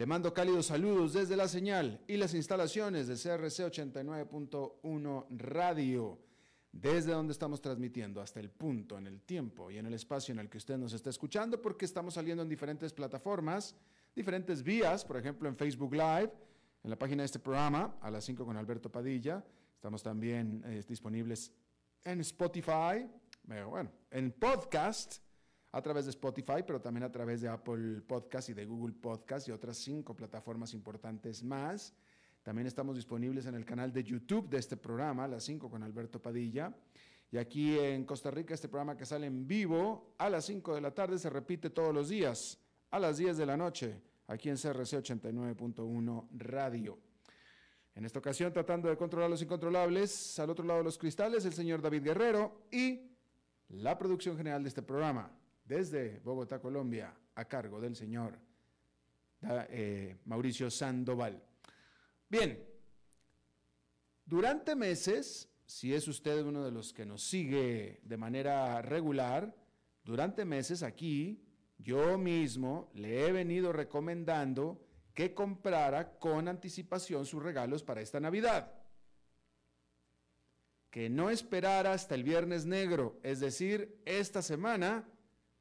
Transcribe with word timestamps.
le 0.00 0.06
mando 0.06 0.32
cálidos 0.32 0.64
saludos 0.64 1.12
desde 1.12 1.36
la 1.36 1.46
señal 1.46 2.00
y 2.08 2.16
las 2.16 2.32
instalaciones 2.32 3.06
de 3.06 3.16
CRC 3.16 3.70
89.1 3.70 5.26
Radio, 5.28 6.18
desde 6.72 7.12
donde 7.12 7.32
estamos 7.34 7.60
transmitiendo 7.60 8.22
hasta 8.22 8.40
el 8.40 8.48
punto, 8.48 8.96
en 8.96 9.06
el 9.06 9.20
tiempo 9.20 9.70
y 9.70 9.76
en 9.76 9.84
el 9.84 9.92
espacio 9.92 10.32
en 10.32 10.38
el 10.38 10.48
que 10.48 10.56
usted 10.56 10.78
nos 10.78 10.94
está 10.94 11.10
escuchando, 11.10 11.60
porque 11.60 11.84
estamos 11.84 12.14
saliendo 12.14 12.42
en 12.42 12.48
diferentes 12.48 12.94
plataformas, 12.94 13.76
diferentes 14.16 14.62
vías, 14.62 15.04
por 15.04 15.18
ejemplo 15.18 15.50
en 15.50 15.56
Facebook 15.58 15.92
Live, 15.92 16.32
en 16.82 16.88
la 16.88 16.98
página 16.98 17.20
de 17.20 17.26
este 17.26 17.38
programa, 17.38 17.98
a 18.00 18.10
las 18.10 18.24
5 18.24 18.46
con 18.46 18.56
Alberto 18.56 18.90
Padilla. 18.90 19.44
Estamos 19.74 20.02
también 20.02 20.62
eh, 20.64 20.82
disponibles 20.88 21.52
en 22.04 22.22
Spotify, 22.22 23.06
bueno, 23.44 23.92
en 24.10 24.32
podcast 24.32 25.18
a 25.72 25.82
través 25.82 26.04
de 26.04 26.10
Spotify, 26.10 26.62
pero 26.66 26.80
también 26.80 27.04
a 27.04 27.12
través 27.12 27.40
de 27.40 27.48
Apple 27.48 28.00
Podcast 28.06 28.48
y 28.48 28.54
de 28.54 28.64
Google 28.64 28.94
Podcast 28.94 29.48
y 29.48 29.52
otras 29.52 29.76
cinco 29.76 30.14
plataformas 30.14 30.74
importantes 30.74 31.42
más. 31.42 31.94
También 32.42 32.66
estamos 32.66 32.96
disponibles 32.96 33.46
en 33.46 33.54
el 33.54 33.64
canal 33.64 33.92
de 33.92 34.02
YouTube 34.02 34.48
de 34.48 34.58
este 34.58 34.76
programa, 34.76 35.28
las 35.28 35.44
5 35.44 35.68
con 35.68 35.82
Alberto 35.82 36.22
Padilla. 36.22 36.74
Y 37.30 37.36
aquí 37.36 37.78
en 37.78 38.04
Costa 38.04 38.30
Rica, 38.30 38.54
este 38.54 38.68
programa 38.68 38.96
que 38.96 39.04
sale 39.04 39.26
en 39.26 39.46
vivo 39.46 40.14
a 40.18 40.30
las 40.30 40.46
5 40.46 40.74
de 40.74 40.80
la 40.80 40.92
tarde 40.92 41.18
se 41.18 41.28
repite 41.28 41.70
todos 41.70 41.94
los 41.94 42.08
días, 42.08 42.58
a 42.90 42.98
las 42.98 43.18
10 43.18 43.36
de 43.36 43.46
la 43.46 43.56
noche, 43.56 44.00
aquí 44.26 44.48
en 44.48 44.56
CRC 44.56 44.98
89.1 44.98 46.28
Radio. 46.32 46.98
En 47.94 48.04
esta 48.04 48.18
ocasión, 48.18 48.52
tratando 48.52 48.88
de 48.88 48.96
controlar 48.96 49.28
los 49.28 49.42
incontrolables, 49.42 50.38
al 50.38 50.50
otro 50.50 50.64
lado 50.64 50.78
de 50.78 50.84
los 50.84 50.96
cristales, 50.96 51.44
el 51.44 51.52
señor 51.52 51.82
David 51.82 52.02
Guerrero 52.02 52.62
y 52.72 53.10
la 53.68 53.98
producción 53.98 54.36
general 54.36 54.62
de 54.62 54.70
este 54.70 54.82
programa, 54.82 55.30
desde 55.70 56.18
Bogotá, 56.24 56.58
Colombia, 56.58 57.14
a 57.36 57.44
cargo 57.44 57.80
del 57.80 57.94
señor 57.94 58.36
eh, 59.68 60.16
Mauricio 60.24 60.68
Sandoval. 60.68 61.40
Bien, 62.28 62.60
durante 64.24 64.74
meses, 64.74 65.48
si 65.64 65.94
es 65.94 66.08
usted 66.08 66.42
uno 66.42 66.64
de 66.64 66.72
los 66.72 66.92
que 66.92 67.06
nos 67.06 67.22
sigue 67.22 68.00
de 68.02 68.16
manera 68.16 68.82
regular, 68.82 69.54
durante 70.02 70.44
meses 70.44 70.82
aquí 70.82 71.46
yo 71.78 72.18
mismo 72.18 72.90
le 72.94 73.28
he 73.28 73.32
venido 73.32 73.72
recomendando 73.72 74.84
que 75.14 75.34
comprara 75.34 76.18
con 76.18 76.48
anticipación 76.48 77.26
sus 77.26 77.44
regalos 77.44 77.84
para 77.84 78.00
esta 78.00 78.18
Navidad. 78.18 78.74
Que 80.90 81.08
no 81.08 81.30
esperara 81.30 81.92
hasta 81.92 82.16
el 82.16 82.24
viernes 82.24 82.66
negro, 82.66 83.20
es 83.22 83.38
decir, 83.38 84.02
esta 84.04 84.42
semana 84.42 85.08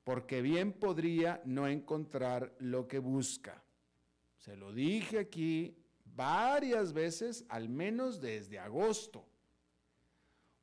porque 0.04 0.42
bien 0.42 0.74
podría 0.74 1.42
no 1.46 1.68
encontrar 1.68 2.56
lo 2.60 2.88
que 2.88 3.00
busca. 3.00 3.64
Se 4.38 4.56
lo 4.56 4.74
dije 4.74 5.20
aquí 5.20 5.78
varias 6.06 6.94
veces, 6.94 7.46
al 7.50 7.70
menos 7.70 8.20
desde 8.22 8.60
agosto. 8.60 9.26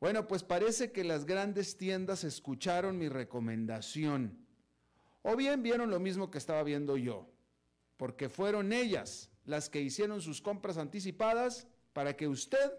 Bueno, 0.00 0.26
pues 0.28 0.42
parece 0.42 0.92
que 0.92 1.04
las 1.04 1.24
grandes 1.24 1.76
tiendas 1.76 2.24
escucharon 2.24 2.98
mi 2.98 3.08
recomendación, 3.08 4.46
o 5.22 5.36
bien 5.36 5.62
vieron 5.62 5.90
lo 5.90 5.98
mismo 5.98 6.30
que 6.30 6.38
estaba 6.38 6.62
viendo 6.62 6.96
yo, 6.96 7.30
porque 7.96 8.28
fueron 8.28 8.72
ellas 8.72 9.30
las 9.44 9.70
que 9.70 9.80
hicieron 9.80 10.20
sus 10.20 10.42
compras 10.42 10.76
anticipadas 10.76 11.66
para 11.92 12.14
que 12.14 12.28
usted, 12.28 12.72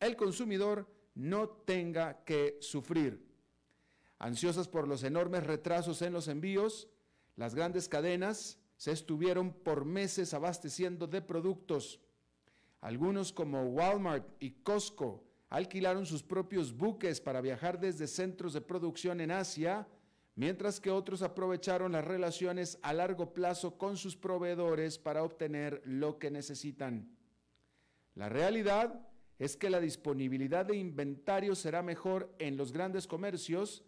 el 0.00 0.16
consumidor, 0.16 0.86
no 1.14 1.48
tenga 1.48 2.22
que 2.24 2.58
sufrir. 2.60 3.29
Ansiosas 4.20 4.68
por 4.68 4.86
los 4.86 5.02
enormes 5.02 5.46
retrasos 5.46 6.02
en 6.02 6.12
los 6.12 6.28
envíos, 6.28 6.88
las 7.36 7.54
grandes 7.54 7.88
cadenas 7.88 8.58
se 8.76 8.92
estuvieron 8.92 9.50
por 9.50 9.86
meses 9.86 10.34
abasteciendo 10.34 11.06
de 11.06 11.22
productos. 11.22 12.00
Algunos 12.82 13.32
como 13.32 13.62
Walmart 13.62 14.26
y 14.38 14.50
Costco 14.62 15.24
alquilaron 15.48 16.04
sus 16.04 16.22
propios 16.22 16.76
buques 16.76 17.18
para 17.18 17.40
viajar 17.40 17.80
desde 17.80 18.06
centros 18.06 18.52
de 18.52 18.60
producción 18.60 19.22
en 19.22 19.30
Asia, 19.30 19.88
mientras 20.34 20.80
que 20.80 20.90
otros 20.90 21.22
aprovecharon 21.22 21.92
las 21.92 22.04
relaciones 22.04 22.78
a 22.82 22.92
largo 22.92 23.32
plazo 23.32 23.78
con 23.78 23.96
sus 23.96 24.16
proveedores 24.16 24.98
para 24.98 25.24
obtener 25.24 25.80
lo 25.86 26.18
que 26.18 26.30
necesitan. 26.30 27.08
La 28.14 28.28
realidad 28.28 29.00
es 29.38 29.56
que 29.56 29.70
la 29.70 29.80
disponibilidad 29.80 30.66
de 30.66 30.76
inventario 30.76 31.54
será 31.54 31.82
mejor 31.82 32.30
en 32.38 32.58
los 32.58 32.70
grandes 32.70 33.06
comercios 33.06 33.82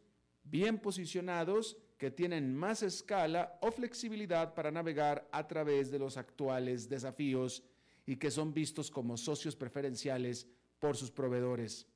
bien 0.44 0.78
posicionados, 0.78 1.76
que 1.98 2.10
tienen 2.10 2.52
más 2.54 2.82
escala 2.82 3.58
o 3.60 3.70
flexibilidad 3.70 4.54
para 4.54 4.72
navegar 4.72 5.28
a 5.30 5.46
través 5.46 5.90
de 5.90 6.00
los 6.00 6.16
actuales 6.16 6.88
desafíos 6.88 7.62
y 8.06 8.16
que 8.16 8.30
son 8.30 8.52
vistos 8.52 8.90
como 8.90 9.16
socios 9.16 9.54
preferenciales 9.54 10.48
por 10.80 10.96
sus 10.96 11.12
proveedores. 11.12 11.86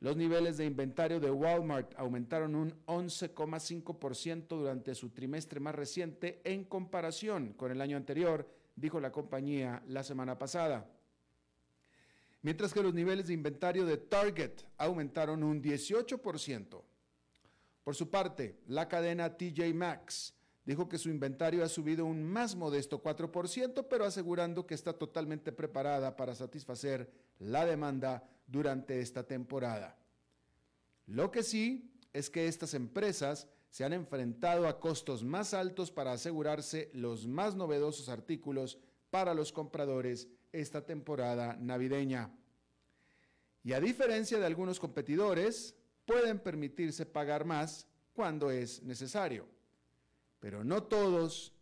Los 0.00 0.18
niveles 0.18 0.58
de 0.58 0.66
inventario 0.66 1.18
de 1.18 1.30
Walmart 1.30 1.94
aumentaron 1.96 2.54
un 2.54 2.74
11,5% 2.84 4.48
durante 4.48 4.94
su 4.94 5.08
trimestre 5.08 5.58
más 5.58 5.74
reciente 5.74 6.42
en 6.44 6.64
comparación 6.64 7.54
con 7.54 7.72
el 7.72 7.80
año 7.80 7.96
anterior, 7.96 8.46
dijo 8.74 9.00
la 9.00 9.10
compañía 9.10 9.82
la 9.88 10.02
semana 10.02 10.36
pasada. 10.36 10.90
Mientras 12.42 12.74
que 12.74 12.82
los 12.82 12.92
niveles 12.92 13.28
de 13.28 13.32
inventario 13.32 13.86
de 13.86 13.96
Target 13.96 14.52
aumentaron 14.76 15.42
un 15.42 15.62
18%. 15.62 16.82
Por 17.86 17.94
su 17.94 18.10
parte, 18.10 18.58
la 18.66 18.88
cadena 18.88 19.36
TJ 19.36 19.72
Maxx 19.72 20.34
dijo 20.64 20.88
que 20.88 20.98
su 20.98 21.08
inventario 21.08 21.62
ha 21.62 21.68
subido 21.68 22.04
un 22.04 22.24
más 22.24 22.56
modesto 22.56 23.00
4%, 23.00 23.86
pero 23.88 24.04
asegurando 24.04 24.66
que 24.66 24.74
está 24.74 24.92
totalmente 24.92 25.52
preparada 25.52 26.16
para 26.16 26.34
satisfacer 26.34 27.08
la 27.38 27.64
demanda 27.64 28.28
durante 28.48 28.98
esta 28.98 29.22
temporada. 29.22 29.96
Lo 31.06 31.30
que 31.30 31.44
sí 31.44 31.92
es 32.12 32.28
que 32.28 32.48
estas 32.48 32.74
empresas 32.74 33.46
se 33.70 33.84
han 33.84 33.92
enfrentado 33.92 34.66
a 34.66 34.80
costos 34.80 35.22
más 35.22 35.54
altos 35.54 35.92
para 35.92 36.10
asegurarse 36.10 36.90
los 36.92 37.28
más 37.28 37.54
novedosos 37.54 38.08
artículos 38.08 38.80
para 39.10 39.32
los 39.32 39.52
compradores 39.52 40.26
esta 40.50 40.84
temporada 40.84 41.56
navideña. 41.60 42.32
Y 43.62 43.74
a 43.74 43.80
diferencia 43.80 44.40
de 44.40 44.46
algunos 44.46 44.80
competidores, 44.80 45.76
pueden 46.06 46.38
permitirse 46.38 47.04
pagar 47.04 47.44
más 47.44 47.86
cuando 48.14 48.50
es 48.50 48.82
necesario, 48.82 49.46
pero 50.40 50.64
no 50.64 50.84
todos 50.84 51.52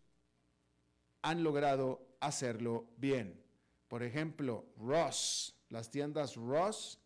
han 1.23 1.43
logrado 1.43 2.07
hacerlo 2.21 2.87
bien. 2.97 3.43
Por 3.89 4.03
ejemplo, 4.03 4.67
Ross, 4.77 5.57
las 5.71 5.91
tiendas 5.91 6.37
Ross, 6.37 7.01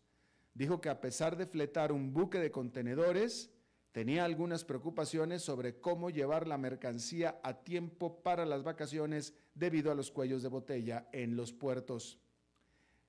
dijo 0.53 0.81
que 0.81 0.89
a 0.89 1.01
pesar 1.01 1.37
de 1.37 1.45
fletar 1.45 1.91
un 1.91 2.13
buque 2.13 2.39
de 2.39 2.51
contenedores, 2.51 3.49
tenía 3.91 4.25
algunas 4.25 4.65
preocupaciones 4.65 5.41
sobre 5.41 5.79
cómo 5.79 6.09
llevar 6.09 6.47
la 6.47 6.57
mercancía 6.57 7.39
a 7.43 7.63
tiempo 7.63 8.21
para 8.21 8.45
las 8.45 8.63
vacaciones 8.63 9.33
debido 9.55 9.91
a 9.91 9.95
los 9.95 10.11
cuellos 10.11 10.43
de 10.43 10.49
botella 10.49 11.07
en 11.11 11.35
los 11.35 11.53
puertos. 11.53 12.19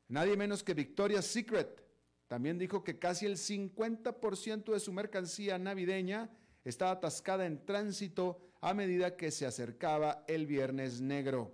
Nadie 0.08 0.36
menos 0.36 0.62
que 0.62 0.74
Victoria's 0.74 1.26
Secret 1.26 1.89
también 2.30 2.58
dijo 2.58 2.84
que 2.84 2.96
casi 2.96 3.26
el 3.26 3.36
50% 3.36 4.72
de 4.72 4.78
su 4.78 4.92
mercancía 4.92 5.58
navideña 5.58 6.30
estaba 6.64 6.92
atascada 6.92 7.44
en 7.44 7.66
tránsito 7.66 8.40
a 8.60 8.72
medida 8.72 9.16
que 9.16 9.32
se 9.32 9.46
acercaba 9.46 10.24
el 10.28 10.46
Viernes 10.46 11.00
Negro. 11.00 11.52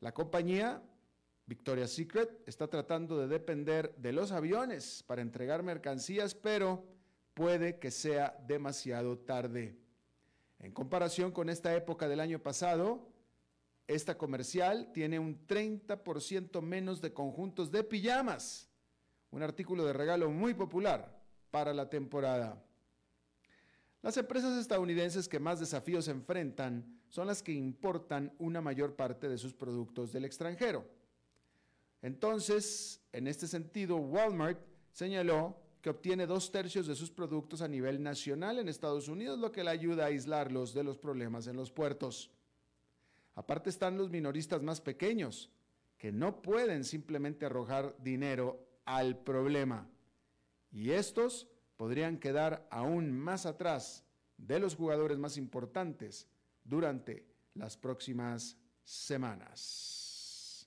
La 0.00 0.12
compañía 0.12 0.82
Victoria's 1.46 1.92
Secret 1.92 2.42
está 2.44 2.66
tratando 2.66 3.20
de 3.20 3.28
depender 3.28 3.94
de 3.94 4.10
los 4.10 4.32
aviones 4.32 5.04
para 5.06 5.22
entregar 5.22 5.62
mercancías, 5.62 6.34
pero 6.34 6.84
puede 7.32 7.78
que 7.78 7.92
sea 7.92 8.36
demasiado 8.48 9.16
tarde. 9.16 9.78
En 10.58 10.72
comparación 10.72 11.30
con 11.30 11.48
esta 11.48 11.72
época 11.76 12.08
del 12.08 12.18
año 12.18 12.42
pasado, 12.42 13.12
esta 13.86 14.18
comercial 14.18 14.90
tiene 14.92 15.20
un 15.20 15.46
30% 15.46 16.62
menos 16.62 17.00
de 17.00 17.12
conjuntos 17.12 17.70
de 17.70 17.84
pijamas, 17.84 18.67
un 19.30 19.42
artículo 19.42 19.84
de 19.84 19.92
regalo 19.92 20.30
muy 20.30 20.54
popular 20.54 21.20
para 21.50 21.72
la 21.72 21.88
temporada. 21.88 22.62
Las 24.02 24.16
empresas 24.16 24.58
estadounidenses 24.58 25.28
que 25.28 25.40
más 25.40 25.60
desafíos 25.60 26.08
enfrentan 26.08 27.00
son 27.08 27.26
las 27.26 27.42
que 27.42 27.52
importan 27.52 28.32
una 28.38 28.60
mayor 28.60 28.94
parte 28.94 29.28
de 29.28 29.38
sus 29.38 29.54
productos 29.54 30.12
del 30.12 30.24
extranjero. 30.24 30.86
Entonces, 32.02 33.00
en 33.12 33.26
este 33.26 33.48
sentido, 33.48 33.96
Walmart 33.96 34.60
señaló 34.92 35.56
que 35.80 35.90
obtiene 35.90 36.26
dos 36.26 36.50
tercios 36.52 36.86
de 36.86 36.94
sus 36.94 37.10
productos 37.10 37.60
a 37.62 37.68
nivel 37.68 38.02
nacional 38.02 38.58
en 38.58 38.68
Estados 38.68 39.08
Unidos, 39.08 39.38
lo 39.38 39.52
que 39.52 39.64
le 39.64 39.70
ayuda 39.70 40.04
a 40.04 40.08
aislarlos 40.08 40.74
de 40.74 40.84
los 40.84 40.98
problemas 40.98 41.46
en 41.46 41.56
los 41.56 41.70
puertos. 41.70 42.30
Aparte 43.34 43.70
están 43.70 43.96
los 43.96 44.10
minoristas 44.10 44.62
más 44.62 44.80
pequeños, 44.80 45.50
que 45.96 46.12
no 46.12 46.42
pueden 46.42 46.84
simplemente 46.84 47.46
arrojar 47.46 47.96
dinero 48.02 48.67
al 48.88 49.18
problema. 49.18 49.86
Y 50.72 50.92
estos 50.92 51.46
podrían 51.76 52.18
quedar 52.18 52.66
aún 52.70 53.12
más 53.12 53.44
atrás 53.44 54.02
de 54.38 54.58
los 54.58 54.74
jugadores 54.74 55.18
más 55.18 55.36
importantes 55.36 56.26
durante 56.64 57.26
las 57.52 57.76
próximas 57.76 58.56
semanas. 58.84 60.66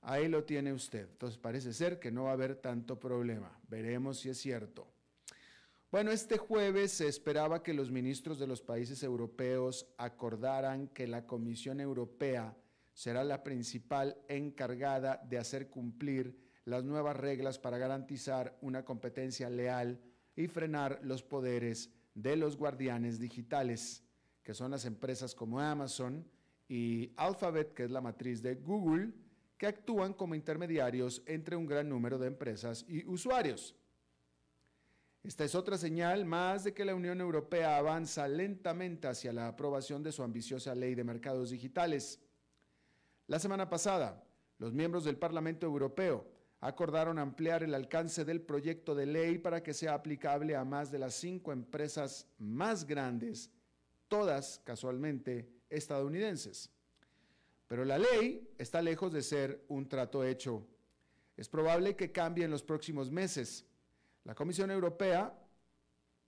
Ahí 0.00 0.26
lo 0.26 0.42
tiene 0.42 0.72
usted. 0.72 1.08
Entonces 1.08 1.38
parece 1.38 1.72
ser 1.72 2.00
que 2.00 2.10
no 2.10 2.24
va 2.24 2.30
a 2.30 2.32
haber 2.34 2.56
tanto 2.56 2.98
problema. 2.98 3.56
Veremos 3.68 4.18
si 4.18 4.28
es 4.28 4.38
cierto. 4.38 4.88
Bueno, 5.92 6.10
este 6.10 6.38
jueves 6.38 6.90
se 6.90 7.06
esperaba 7.06 7.62
que 7.62 7.72
los 7.72 7.92
ministros 7.92 8.40
de 8.40 8.48
los 8.48 8.62
países 8.62 9.04
europeos 9.04 9.86
acordaran 9.96 10.88
que 10.88 11.06
la 11.06 11.24
Comisión 11.24 11.78
Europea 11.78 12.56
será 12.92 13.24
la 13.24 13.42
principal 13.42 14.16
encargada 14.28 15.20
de 15.28 15.38
hacer 15.38 15.70
cumplir 15.70 16.36
las 16.64 16.84
nuevas 16.84 17.16
reglas 17.16 17.58
para 17.58 17.78
garantizar 17.78 18.56
una 18.60 18.84
competencia 18.84 19.50
leal 19.50 20.00
y 20.36 20.46
frenar 20.46 21.00
los 21.02 21.22
poderes 21.22 21.90
de 22.14 22.36
los 22.36 22.56
guardianes 22.56 23.18
digitales, 23.18 24.04
que 24.42 24.54
son 24.54 24.70
las 24.70 24.84
empresas 24.84 25.34
como 25.34 25.60
Amazon 25.60 26.26
y 26.68 27.12
Alphabet, 27.16 27.74
que 27.74 27.84
es 27.84 27.90
la 27.90 28.00
matriz 28.00 28.42
de 28.42 28.54
Google, 28.54 29.12
que 29.56 29.66
actúan 29.66 30.12
como 30.12 30.34
intermediarios 30.34 31.22
entre 31.26 31.56
un 31.56 31.66
gran 31.66 31.88
número 31.88 32.18
de 32.18 32.26
empresas 32.26 32.84
y 32.88 33.06
usuarios. 33.06 33.76
Esta 35.22 35.44
es 35.44 35.54
otra 35.54 35.78
señal 35.78 36.24
más 36.24 36.64
de 36.64 36.74
que 36.74 36.84
la 36.84 36.96
Unión 36.96 37.20
Europea 37.20 37.76
avanza 37.76 38.26
lentamente 38.26 39.06
hacia 39.06 39.32
la 39.32 39.46
aprobación 39.46 40.02
de 40.02 40.10
su 40.10 40.24
ambiciosa 40.24 40.74
ley 40.74 40.96
de 40.96 41.04
mercados 41.04 41.50
digitales. 41.50 42.20
La 43.32 43.38
semana 43.38 43.70
pasada, 43.70 44.22
los 44.58 44.74
miembros 44.74 45.04
del 45.04 45.16
Parlamento 45.16 45.64
Europeo 45.64 46.26
acordaron 46.60 47.18
ampliar 47.18 47.62
el 47.62 47.74
alcance 47.74 48.26
del 48.26 48.42
proyecto 48.42 48.94
de 48.94 49.06
ley 49.06 49.38
para 49.38 49.62
que 49.62 49.72
sea 49.72 49.94
aplicable 49.94 50.54
a 50.54 50.66
más 50.66 50.92
de 50.92 50.98
las 50.98 51.14
cinco 51.14 51.50
empresas 51.50 52.28
más 52.36 52.84
grandes, 52.84 53.50
todas 54.06 54.60
casualmente 54.64 55.48
estadounidenses. 55.70 56.68
Pero 57.68 57.86
la 57.86 57.96
ley 57.96 58.50
está 58.58 58.82
lejos 58.82 59.10
de 59.14 59.22
ser 59.22 59.64
un 59.68 59.88
trato 59.88 60.24
hecho. 60.24 60.66
Es 61.34 61.48
probable 61.48 61.96
que 61.96 62.12
cambie 62.12 62.44
en 62.44 62.50
los 62.50 62.62
próximos 62.62 63.10
meses 63.10 63.64
la 64.24 64.34
Comisión 64.34 64.70
Europea, 64.70 65.32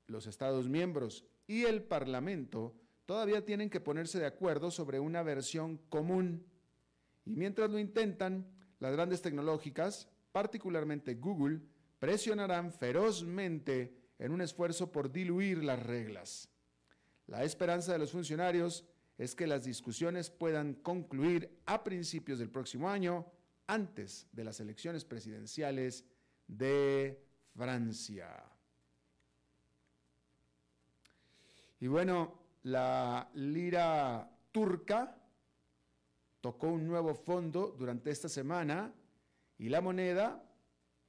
los 0.06 0.27
Estados 0.27 0.71
miembros 0.71 1.23
y 1.47 1.65
el 1.65 1.83
Parlamento 1.83 2.75
todavía 3.05 3.45
tienen 3.45 3.69
que 3.69 3.81
ponerse 3.81 4.19
de 4.19 4.25
acuerdo 4.25 4.71
sobre 4.71 5.01
una 5.01 5.23
versión 5.23 5.77
común. 5.91 6.47
Y 7.25 7.37
mientras 7.37 7.71
lo 7.71 7.79
intentan, 7.79 8.47
las 8.81 8.93
grandes 8.93 9.23
tecnológicas, 9.23 10.09
particularmente 10.32 11.15
Google, 11.15 11.61
presionarán 11.99 12.73
ferozmente 12.73 13.97
en 14.19 14.32
un 14.32 14.41
esfuerzo 14.41 14.93
por 14.93 15.11
diluir 15.11 15.65
las 15.65 15.82
reglas. 15.82 16.49
La 17.26 17.44
esperanza 17.44 17.93
de 17.93 17.99
los 17.99 18.12
funcionarios 18.12 18.85
es 19.17 19.35
que 19.35 19.47
las 19.47 19.65
discusiones 19.65 20.31
puedan 20.31 20.75
concluir 20.75 21.59
a 21.67 21.82
principios 21.82 22.38
del 22.38 22.50
próximo 22.50 22.91
año, 22.91 23.27
antes 23.67 24.27
de 24.32 24.44
las 24.44 24.61
elecciones 24.61 25.05
presidenciales 25.05 26.05
de 26.47 27.25
Francia. 27.56 28.44
Y 31.81 31.87
bueno, 31.87 32.38
la 32.65 33.31
lira 33.35 34.31
turca 34.53 35.17
tocó 36.44 36.67
un 36.67 36.87
nuevo 36.87 37.14
fondo 37.14 37.75
durante 37.79 38.11
esta 38.11 38.29
semana 38.29 38.93
y 39.56 39.70
la 39.70 39.81
moneda 39.81 40.44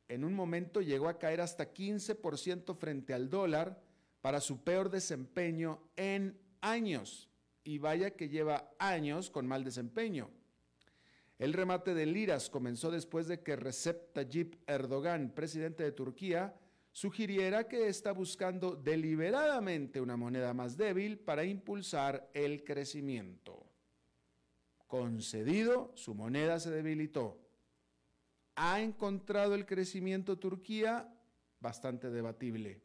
en 0.07 0.23
un 0.23 0.33
momento 0.33 0.79
llegó 0.79 1.09
a 1.09 1.19
caer 1.19 1.41
hasta 1.41 1.73
15% 1.73 2.73
frente 2.77 3.13
al 3.13 3.29
dólar 3.29 3.81
para 4.21 4.39
su 4.39 4.63
peor 4.63 4.89
desempeño 4.89 5.81
en 5.97 6.39
años. 6.61 7.29
Y 7.65 7.79
vaya 7.79 8.11
que 8.11 8.29
lleva 8.29 8.71
años 8.79 9.29
con 9.29 9.45
mal 9.45 9.65
desempeño. 9.65 10.29
El 11.37 11.51
remate 11.51 11.93
de 11.93 12.05
liras 12.05 12.49
comenzó 12.49 12.89
después 12.89 13.27
de 13.27 13.41
que 13.41 13.57
Recep 13.57 14.13
Tayyip 14.13 14.55
Erdogan, 14.65 15.31
presidente 15.35 15.83
de 15.83 15.91
Turquía, 15.91 16.55
sugiriera 16.93 17.67
que 17.67 17.89
está 17.89 18.13
buscando 18.13 18.73
deliberadamente 18.73 19.99
una 19.99 20.15
moneda 20.15 20.53
más 20.53 20.77
débil 20.77 21.19
para 21.19 21.43
impulsar 21.43 22.29
el 22.33 22.63
crecimiento. 22.63 23.74
Concedido, 24.87 25.91
su 25.95 26.13
moneda 26.13 26.59
se 26.59 26.71
debilitó. 26.71 27.39
¿Ha 28.55 28.81
encontrado 28.81 29.55
el 29.55 29.65
crecimiento 29.65 30.37
Turquía? 30.37 31.13
Bastante 31.59 32.09
debatible. 32.09 32.81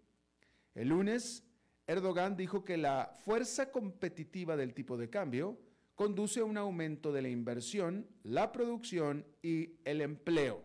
El 0.75 0.89
lunes, 0.89 1.45
Erdogan 1.87 2.37
dijo 2.37 2.65
que 2.65 2.77
la 2.77 3.13
fuerza 3.25 3.71
competitiva 3.71 4.57
del 4.57 4.75
tipo 4.75 4.97
de 4.97 5.11
cambio 5.11 5.59
conduce 5.95 6.41
a 6.41 6.45
un 6.45 6.57
aumento 6.57 7.13
de 7.13 7.21
la 7.21 7.29
inversión, 7.29 8.07
la 8.23 8.53
producción 8.53 9.27
y 9.43 9.81
el 9.85 10.01
empleo. 10.01 10.63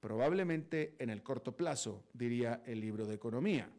Probablemente 0.00 0.96
en 0.98 1.10
el 1.10 1.22
corto 1.22 1.54
plazo, 1.54 2.04
diría 2.14 2.62
el 2.64 2.80
libro 2.80 3.04
de 3.06 3.16
economía. 3.16 3.70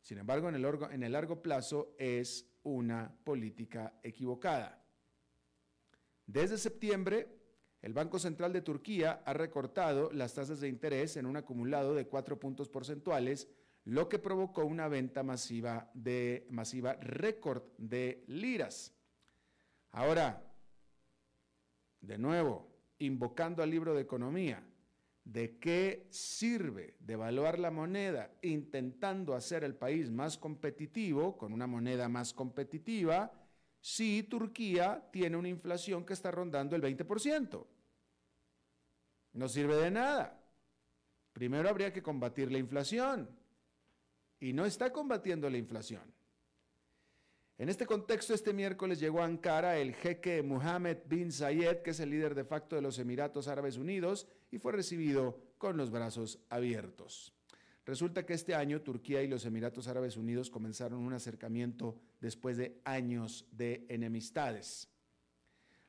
Sin 0.00 0.18
embargo, 0.18 0.48
en 0.48 1.02
el, 1.02 1.12
largo 1.12 1.42
plazo 1.42 1.94
es 1.98 2.46
una 2.64 3.14
política 3.24 4.00
equivocada. 4.02 4.84
Desde 6.26 6.58
septiembre, 6.58 7.28
el 7.82 7.92
Banco 7.92 8.18
Central 8.18 8.52
de 8.52 8.62
Turquía 8.62 9.22
ha 9.24 9.32
recortado 9.32 10.10
las 10.12 10.34
tasas 10.34 10.60
de 10.60 10.68
interés 10.68 11.16
en 11.16 11.26
un 11.26 11.36
acumulado 11.36 11.94
de 11.94 12.06
cuatro 12.06 12.40
puntos 12.40 12.68
porcentuales 12.68 13.48
lo 13.84 14.08
que 14.08 14.18
provocó 14.18 14.64
una 14.64 14.88
venta 14.88 15.22
masiva 15.22 15.90
de 15.92 16.46
masiva 16.50 16.94
récord 16.94 17.62
de 17.76 18.24
liras. 18.26 18.94
Ahora, 19.90 20.42
de 22.00 22.18
nuevo, 22.18 22.66
invocando 22.98 23.62
al 23.62 23.70
libro 23.70 23.94
de 23.94 24.00
economía, 24.00 24.66
¿de 25.24 25.58
qué 25.58 26.06
sirve 26.10 26.96
devaluar 27.00 27.58
la 27.58 27.70
moneda 27.70 28.30
intentando 28.42 29.34
hacer 29.34 29.64
el 29.64 29.74
país 29.74 30.10
más 30.10 30.36
competitivo, 30.36 31.36
con 31.36 31.52
una 31.52 31.66
moneda 31.66 32.08
más 32.08 32.32
competitiva, 32.32 33.32
si 33.80 34.22
Turquía 34.22 35.08
tiene 35.10 35.36
una 35.36 35.48
inflación 35.48 36.04
que 36.04 36.12
está 36.12 36.30
rondando 36.30 36.76
el 36.76 36.82
20%? 36.82 37.66
No 39.32 39.48
sirve 39.48 39.76
de 39.76 39.90
nada. 39.90 40.40
Primero 41.32 41.68
habría 41.68 41.92
que 41.92 42.02
combatir 42.02 42.52
la 42.52 42.58
inflación 42.58 43.28
y 44.38 44.52
no 44.52 44.66
está 44.66 44.92
combatiendo 44.92 45.50
la 45.50 45.56
inflación. 45.56 46.02
En 47.56 47.68
este 47.68 47.86
contexto, 47.86 48.34
este 48.34 48.52
miércoles 48.52 48.98
llegó 48.98 49.20
a 49.20 49.26
Ankara 49.26 49.78
el 49.78 49.94
jeque 49.94 50.42
Mohammed 50.42 50.98
bin 51.06 51.30
Zayed, 51.30 51.82
que 51.82 51.90
es 51.90 52.00
el 52.00 52.10
líder 52.10 52.34
de 52.34 52.44
facto 52.44 52.74
de 52.74 52.82
los 52.82 52.98
Emiratos 52.98 53.46
Árabes 53.46 53.76
Unidos, 53.76 54.26
y 54.50 54.58
fue 54.58 54.72
recibido 54.72 55.38
con 55.56 55.76
los 55.76 55.92
brazos 55.92 56.40
abiertos. 56.48 57.32
Resulta 57.86 58.26
que 58.26 58.32
este 58.32 58.56
año 58.56 58.80
Turquía 58.82 59.22
y 59.22 59.28
los 59.28 59.44
Emiratos 59.44 59.86
Árabes 59.86 60.16
Unidos 60.16 60.50
comenzaron 60.50 60.98
un 60.98 61.12
acercamiento 61.12 62.00
después 62.20 62.56
de 62.56 62.80
años 62.84 63.46
de 63.52 63.86
enemistades. 63.88 64.88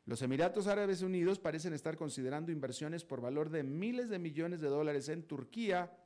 Los 0.06 0.22
Emiratos 0.22 0.68
Árabes 0.68 1.02
Unidos 1.02 1.40
parecen 1.40 1.74
estar 1.74 1.98
considerando 1.98 2.52
inversiones 2.52 3.04
por 3.04 3.22
valor 3.22 3.50
de 3.50 3.64
miles 3.64 4.10
de 4.10 4.20
millones 4.20 4.62
de 4.62 4.68
dólares 4.68 5.10
en 5.10 5.24
Turquía, 5.24 5.98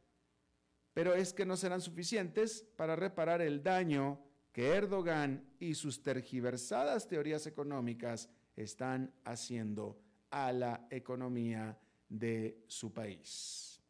pero 0.93 1.15
es 1.15 1.33
que 1.33 1.45
no 1.45 1.57
serán 1.57 1.81
suficientes 1.81 2.65
para 2.77 2.95
reparar 2.95 3.41
el 3.41 3.61
daño 3.61 4.23
que 4.51 4.67
Erdogan 4.67 5.45
y 5.59 5.75
sus 5.75 6.01
tergiversadas 6.01 7.07
teorías 7.07 7.45
económicas 7.47 8.29
están 8.55 9.13
haciendo 9.23 9.99
a 10.31 10.51
la 10.51 10.87
economía 10.89 11.77
de 12.07 12.63
su 12.67 12.93
país. 12.93 13.81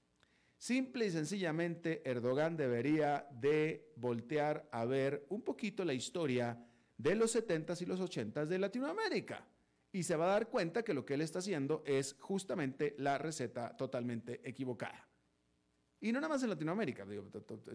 Simple 0.57 1.05
y 1.05 1.11
sencillamente, 1.11 2.01
Erdogan 2.09 2.57
debería 2.57 3.25
de 3.31 3.93
voltear 3.95 4.67
a 4.71 4.83
ver 4.83 5.25
un 5.29 5.41
poquito 5.41 5.85
la 5.85 5.93
historia 5.93 6.61
de 6.97 7.15
los 7.15 7.33
70s 7.33 7.81
y 7.81 7.85
los 7.85 8.01
80s 8.01 8.45
de 8.45 8.59
Latinoamérica 8.59 9.47
y 9.91 10.03
se 10.03 10.15
va 10.15 10.25
a 10.25 10.33
dar 10.33 10.49
cuenta 10.49 10.83
que 10.83 10.93
lo 10.93 11.05
que 11.05 11.13
él 11.13 11.21
está 11.21 11.39
haciendo 11.39 11.81
es 11.85 12.15
justamente 12.19 12.93
la 12.97 13.17
receta 13.17 13.75
totalmente 13.75 14.41
equivocada. 14.47 15.07
Y 16.01 16.11
no 16.11 16.19
nada 16.19 16.33
más 16.33 16.43
en 16.43 16.49
Latinoamérica, 16.49 17.05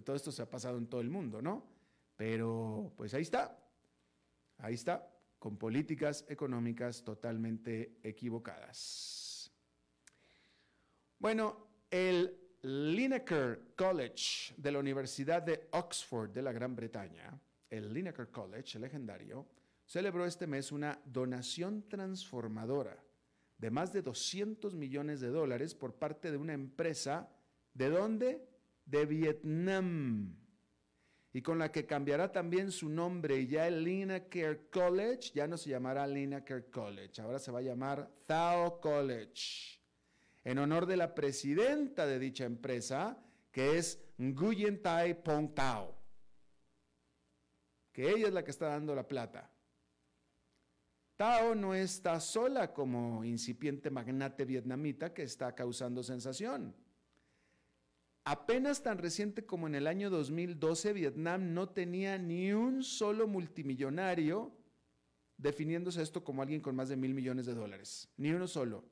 todo 0.04 0.16
esto 0.16 0.30
se 0.30 0.42
ha 0.42 0.50
pasado 0.50 0.78
en 0.78 0.86
todo 0.86 1.00
el 1.00 1.10
mundo, 1.10 1.42
¿no? 1.42 1.66
Pero 2.16 2.92
pues 2.97 3.14
ahí 3.14 3.23
está, 3.23 3.59
ahí 4.59 4.75
está, 4.75 5.11
con 5.38 5.56
políticas 5.56 6.25
económicas 6.28 7.02
totalmente 7.02 7.99
equivocadas. 8.02 9.52
Bueno, 11.18 11.68
el 11.90 12.38
Lineker 12.62 13.75
College 13.76 14.54
de 14.56 14.73
la 14.73 14.78
Universidad 14.78 15.42
de 15.42 15.68
Oxford 15.73 16.30
de 16.30 16.42
la 16.42 16.52
Gran 16.52 16.75
Bretaña, 16.75 17.38
el 17.68 17.92
Lineker 17.92 18.30
College, 18.30 18.78
el 18.78 18.83
legendario, 18.83 19.47
celebró 19.85 20.25
este 20.25 20.47
mes 20.47 20.73
una 20.73 20.99
donación 21.04 21.88
transformadora 21.88 22.97
de 23.59 23.71
más 23.71 23.92
de 23.92 24.02
200 24.02 24.75
millones 24.75 25.21
de 25.21 25.28
dólares 25.28 25.75
por 25.75 25.94
parte 25.94 26.30
de 26.30 26.37
una 26.37 26.52
empresa, 26.52 27.30
¿de 27.73 27.88
dónde? 27.88 28.49
De 28.85 29.06
Vietnam. 29.06 30.37
Y 31.34 31.42
con 31.42 31.58
la 31.58 31.72
que 31.72 31.84
cambiará 31.84 32.30
también 32.30 32.70
su 32.70 32.88
nombre. 32.88 33.44
Ya 33.48 33.66
el 33.66 33.82
Lineker 33.82 34.70
College 34.70 35.32
ya 35.34 35.48
no 35.48 35.58
se 35.58 35.68
llamará 35.68 36.06
Lineker 36.06 36.70
College, 36.70 37.20
ahora 37.20 37.40
se 37.40 37.50
va 37.50 37.58
a 37.58 37.62
llamar 37.62 38.08
Thao 38.24 38.80
College. 38.80 39.80
En 40.44 40.58
honor 40.58 40.86
de 40.86 40.96
la 40.96 41.12
presidenta 41.12 42.06
de 42.06 42.20
dicha 42.20 42.44
empresa, 42.44 43.18
que 43.50 43.76
es 43.78 44.00
Nguyen 44.16 44.80
Tai 44.80 45.22
Pong 45.24 45.52
Tao. 45.54 45.98
Que 47.92 48.10
ella 48.10 48.28
es 48.28 48.32
la 48.32 48.44
que 48.44 48.52
está 48.52 48.68
dando 48.68 48.94
la 48.94 49.08
plata. 49.08 49.50
Tao 51.16 51.56
no 51.56 51.74
está 51.74 52.20
sola 52.20 52.72
como 52.72 53.24
incipiente 53.24 53.90
magnate 53.90 54.44
vietnamita 54.44 55.12
que 55.12 55.24
está 55.24 55.52
causando 55.52 56.04
sensación. 56.04 56.76
Apenas 58.26 58.83
tan 58.83 58.97
reciente 58.97 59.45
como 59.45 59.66
en 59.66 59.75
el 59.75 59.87
año 59.87 60.09
2012, 60.09 60.95
Vietnam 60.95 61.52
no 61.52 61.69
tenía 61.69 62.16
ni 62.16 62.52
un 62.54 62.83
solo 62.83 63.28
multimillonario 63.28 64.50
definiéndose 65.37 66.00
esto 66.00 66.25
como 66.25 66.40
alguien 66.40 66.62
con 66.62 66.75
más 66.75 66.88
de 66.88 66.97
mil 66.97 67.12
millones 67.12 67.45
de 67.45 67.54
dólares. 67.54 68.09
Ni 68.16 68.31
uno 68.31 68.49
solo. 68.49 68.83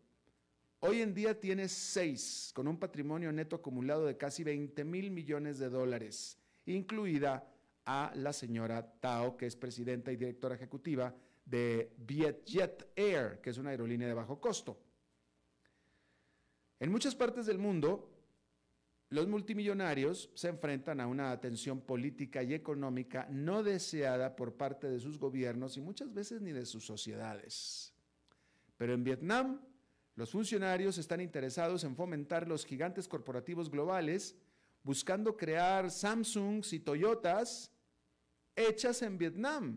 Hoy 0.80 1.00
en 1.00 1.14
día 1.14 1.40
tiene 1.40 1.68
seis, 1.68 2.50
con 2.54 2.68
un 2.68 2.78
patrimonio 2.78 3.32
neto 3.32 3.56
acumulado 3.56 4.04
de 4.04 4.18
casi 4.18 4.44
20 4.44 4.84
mil 4.84 5.10
millones 5.10 5.58
de 5.58 5.70
dólares, 5.70 6.36
incluida 6.66 7.48
a 7.86 8.12
la 8.16 8.34
señora 8.34 8.92
Tao, 9.00 9.36
que 9.38 9.46
es 9.46 9.56
presidenta 9.56 10.12
y 10.12 10.16
directora 10.16 10.56
ejecutiva 10.56 11.14
de 11.46 11.94
Vietjet 11.96 12.92
Air, 12.96 13.40
que 13.40 13.50
es 13.50 13.58
una 13.58 13.70
aerolínea 13.70 14.08
de 14.08 14.14
bajo 14.14 14.40
costo. 14.40 14.78
En 16.80 16.90
muchas 16.90 17.14
partes 17.14 17.46
del 17.46 17.58
mundo, 17.58 18.11
los 19.12 19.28
multimillonarios 19.28 20.30
se 20.34 20.48
enfrentan 20.48 20.98
a 20.98 21.06
una 21.06 21.32
atención 21.32 21.82
política 21.82 22.42
y 22.42 22.54
económica 22.54 23.28
no 23.30 23.62
deseada 23.62 24.34
por 24.34 24.54
parte 24.54 24.88
de 24.88 24.98
sus 25.00 25.18
gobiernos 25.18 25.76
y 25.76 25.82
muchas 25.82 26.14
veces 26.14 26.40
ni 26.40 26.50
de 26.50 26.64
sus 26.64 26.86
sociedades. 26.86 27.92
Pero 28.78 28.94
en 28.94 29.04
Vietnam, 29.04 29.60
los 30.14 30.30
funcionarios 30.30 30.96
están 30.96 31.20
interesados 31.20 31.84
en 31.84 31.94
fomentar 31.94 32.48
los 32.48 32.64
gigantes 32.64 33.06
corporativos 33.06 33.70
globales, 33.70 34.34
buscando 34.82 35.36
crear 35.36 35.90
Samsungs 35.90 36.72
y 36.72 36.80
Toyotas 36.80 37.70
hechas 38.56 39.02
en 39.02 39.18
Vietnam 39.18 39.76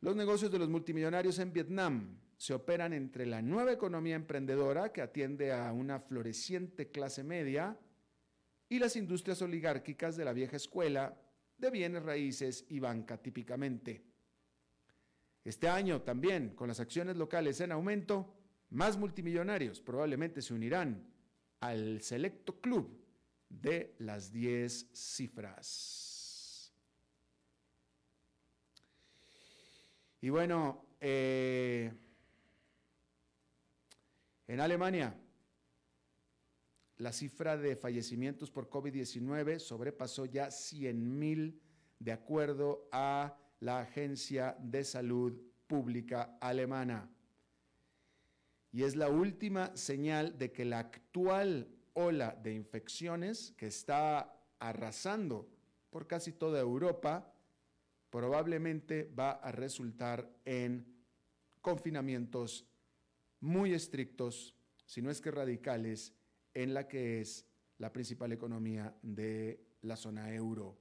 los 0.00 0.16
negocios 0.16 0.50
de 0.50 0.58
los 0.58 0.70
multimillonarios 0.70 1.38
en 1.38 1.52
Vietnam 1.52 2.18
se 2.36 2.54
operan 2.54 2.92
entre 2.92 3.26
la 3.26 3.40
nueva 3.42 3.72
economía 3.72 4.14
emprendedora 4.14 4.92
que 4.92 5.02
atiende 5.02 5.52
a 5.52 5.72
una 5.72 6.00
floreciente 6.00 6.90
clase 6.90 7.24
media 7.24 7.78
y 8.68 8.78
las 8.78 8.96
industrias 8.96 9.40
oligárquicas 9.42 10.16
de 10.16 10.24
la 10.24 10.32
vieja 10.32 10.56
escuela 10.56 11.18
de 11.56 11.70
bienes 11.70 12.02
raíces 12.02 12.66
y 12.68 12.78
banca 12.78 13.16
típicamente. 13.16 14.04
Este 15.44 15.68
año 15.68 16.02
también, 16.02 16.50
con 16.50 16.68
las 16.68 16.80
acciones 16.80 17.16
locales 17.16 17.60
en 17.60 17.72
aumento, 17.72 18.34
más 18.70 18.98
multimillonarios 18.98 19.80
probablemente 19.80 20.42
se 20.42 20.52
unirán 20.52 21.06
al 21.60 22.02
selecto 22.02 22.60
club 22.60 23.06
de 23.48 23.94
las 23.98 24.32
10 24.32 24.90
cifras. 24.92 26.74
Y 30.20 30.28
bueno, 30.30 30.84
eh, 31.00 31.92
en 34.48 34.60
Alemania, 34.60 35.16
la 36.98 37.12
cifra 37.12 37.56
de 37.56 37.76
fallecimientos 37.76 38.50
por 38.50 38.70
COVID-19 38.70 39.58
sobrepasó 39.58 40.24
ya 40.24 40.50
100 40.50 41.18
mil 41.18 41.60
de 41.98 42.12
acuerdo 42.12 42.88
a 42.90 43.36
la 43.60 43.80
Agencia 43.80 44.56
de 44.60 44.84
Salud 44.84 45.34
Pública 45.66 46.38
Alemana. 46.40 47.10
Y 48.72 48.82
es 48.84 48.96
la 48.96 49.08
última 49.08 49.76
señal 49.76 50.38
de 50.38 50.52
que 50.52 50.64
la 50.64 50.78
actual 50.78 51.68
ola 51.94 52.38
de 52.42 52.54
infecciones 52.54 53.52
que 53.56 53.66
está 53.66 54.38
arrasando 54.58 55.48
por 55.90 56.06
casi 56.06 56.32
toda 56.32 56.60
Europa 56.60 57.32
probablemente 58.10 59.10
va 59.18 59.32
a 59.32 59.52
resultar 59.52 60.30
en 60.44 60.86
confinamientos 61.60 62.66
muy 63.46 63.72
estrictos, 63.72 64.54
si 64.84 65.00
no 65.00 65.10
es 65.10 65.20
que 65.20 65.30
radicales, 65.30 66.12
en 66.52 66.74
la 66.74 66.88
que 66.88 67.20
es 67.20 67.46
la 67.78 67.92
principal 67.92 68.32
economía 68.32 68.94
de 69.02 69.64
la 69.82 69.96
zona 69.96 70.34
euro. 70.34 70.76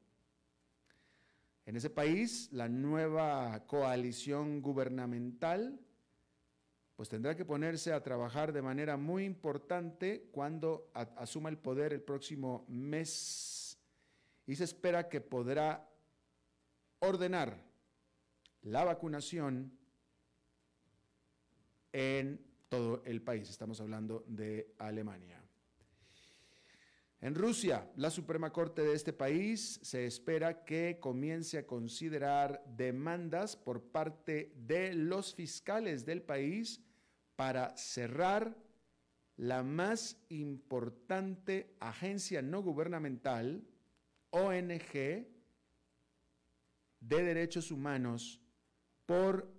En 1.65 1.75
ese 1.75 1.89
país, 1.89 2.49
la 2.51 2.67
nueva 2.67 3.65
coalición 3.67 4.61
gubernamental 4.61 5.79
pues 6.95 7.09
tendrá 7.09 7.35
que 7.35 7.43
ponerse 7.43 7.91
a 7.91 8.01
trabajar 8.01 8.53
de 8.53 8.61
manera 8.61 8.95
muy 8.95 9.25
importante 9.25 10.29
cuando 10.31 10.89
asuma 10.93 11.49
el 11.49 11.57
poder 11.57 11.91
el 11.91 12.01
próximo 12.01 12.65
mes 12.69 13.77
y 14.47 14.55
se 14.55 14.63
espera 14.63 15.09
que 15.09 15.19
podrá 15.19 15.89
ordenar 16.99 17.61
la 18.61 18.85
vacunación 18.85 19.77
en 21.91 22.39
todo 22.69 23.01
el 23.05 23.21
país. 23.21 23.49
Estamos 23.49 23.79
hablando 23.81 24.23
de 24.27 24.73
Alemania. 24.77 25.41
En 27.21 27.33
Rusia, 27.33 27.89
la 27.95 28.11
Suprema 28.11 28.51
Corte 28.51 28.83
de 28.83 28.93
este 28.93 29.13
país 29.13 29.79
se 29.81 30.05
espera 30.05 30.63
que 30.63 30.99
comience 30.99 31.57
a 31.57 31.65
considerar 31.65 32.63
demandas 32.67 33.55
por 33.55 33.81
parte 33.81 34.53
de 34.55 34.93
los 34.93 35.33
fiscales 35.33 36.05
del 36.05 36.21
país 36.21 36.81
para 37.35 37.75
cerrar 37.77 38.55
la 39.37 39.63
más 39.63 40.17
importante 40.29 41.75
agencia 41.79 42.41
no 42.41 42.61
gubernamental, 42.61 43.63
ONG, 44.29 44.93
de 46.99 47.23
derechos 47.23 47.71
humanos 47.71 48.41
por 49.05 49.54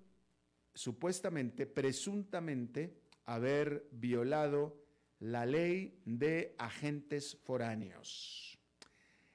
supuestamente, 0.77 1.67
presuntamente, 1.67 2.95
haber 3.25 3.89
violado 3.91 4.79
la 5.19 5.47
ley 5.47 6.01
de 6.05 6.55
agentes 6.59 7.37
foráneos. 7.43 8.59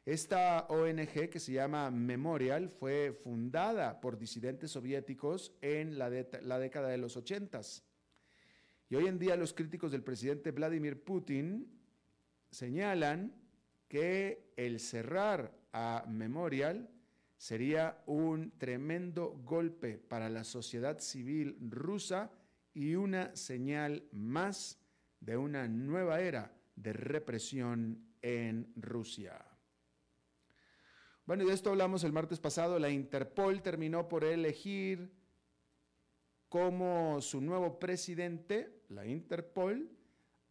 Esta 0.05 0.67
ONG 0.69 1.29
que 1.29 1.39
se 1.39 1.53
llama 1.53 1.91
Memorial 1.91 2.69
fue 2.69 3.11
fundada 3.11 3.99
por 3.99 4.17
disidentes 4.17 4.71
soviéticos 4.71 5.53
en 5.61 5.97
la, 5.97 6.09
década 6.09 6.89
de 6.89 6.97
los 6.97 7.17
ochentas. 7.17 7.83
Y 8.89 8.95
hoy 8.95 9.07
en 9.07 9.19
día 9.19 9.35
los 9.35 9.53
críticos 9.53 9.91
del 9.91 10.03
presidente 10.03 10.51
Vladimir 10.51 11.03
Putin 11.03 11.67
señalan 12.51 13.33
que 13.87 14.53
el 14.57 14.79
cerrar 14.79 15.55
a 15.73 16.05
Memorial 16.07 16.89
sería 17.41 18.03
un 18.05 18.51
tremendo 18.59 19.31
golpe 19.43 19.97
para 19.97 20.29
la 20.29 20.43
sociedad 20.43 20.99
civil 20.99 21.57
rusa 21.71 22.29
y 22.71 22.93
una 22.93 23.35
señal 23.35 24.07
más 24.11 24.79
de 25.19 25.37
una 25.37 25.67
nueva 25.67 26.21
era 26.21 26.55
de 26.75 26.93
represión 26.93 28.13
en 28.21 28.71
Rusia. 28.75 29.43
Bueno, 31.25 31.43
y 31.43 31.47
de 31.47 31.53
esto 31.53 31.71
hablamos 31.71 32.03
el 32.03 32.13
martes 32.13 32.39
pasado. 32.39 32.77
La 32.77 32.91
Interpol 32.91 33.63
terminó 33.63 34.07
por 34.07 34.23
elegir 34.23 35.11
como 36.47 37.21
su 37.21 37.41
nuevo 37.41 37.79
presidente, 37.79 38.83
la 38.89 39.07
Interpol, 39.07 39.89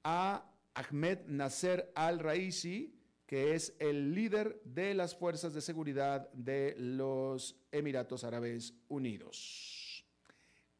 a 0.02 0.44
Ahmed 0.74 1.20
Nasser 1.28 1.92
al-Raisi, 1.94 2.99
que 3.30 3.54
es 3.54 3.76
el 3.78 4.12
líder 4.12 4.60
de 4.64 4.92
las 4.92 5.14
fuerzas 5.14 5.54
de 5.54 5.60
seguridad 5.60 6.28
de 6.32 6.74
los 6.76 7.54
Emiratos 7.70 8.24
Árabes 8.24 8.74
Unidos. 8.88 10.04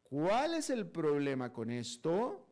¿Cuál 0.03 0.55
es 0.55 0.69
el 0.69 0.85
problema 0.85 1.53
con 1.53 1.71
esto? 1.71 2.45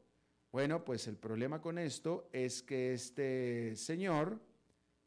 Bueno, 0.53 0.85
pues 0.85 1.05
el 1.09 1.17
problema 1.17 1.61
con 1.61 1.77
esto 1.77 2.29
es 2.31 2.63
que 2.63 2.93
este 2.93 3.75
señor, 3.75 4.39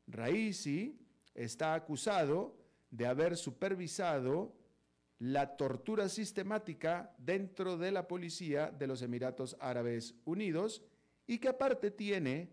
Raisi, 0.09 1.01
está 1.35 1.73
acusado 1.73 2.55
de 2.91 3.07
haber 3.07 3.39
supervisado 3.39 4.55
la 5.21 5.57
tortura 5.57 6.11
sistemática 6.11 7.15
dentro 7.17 7.79
de 7.79 7.93
la 7.93 8.07
policía 8.07 8.71
de 8.71 8.89
los 8.89 9.01
Emiratos 9.01 9.57
Árabes 9.59 10.15
Unidos 10.27 10.83
y 11.27 11.39
que 11.39 11.49
aparte 11.49 11.91
tiene 11.91 12.51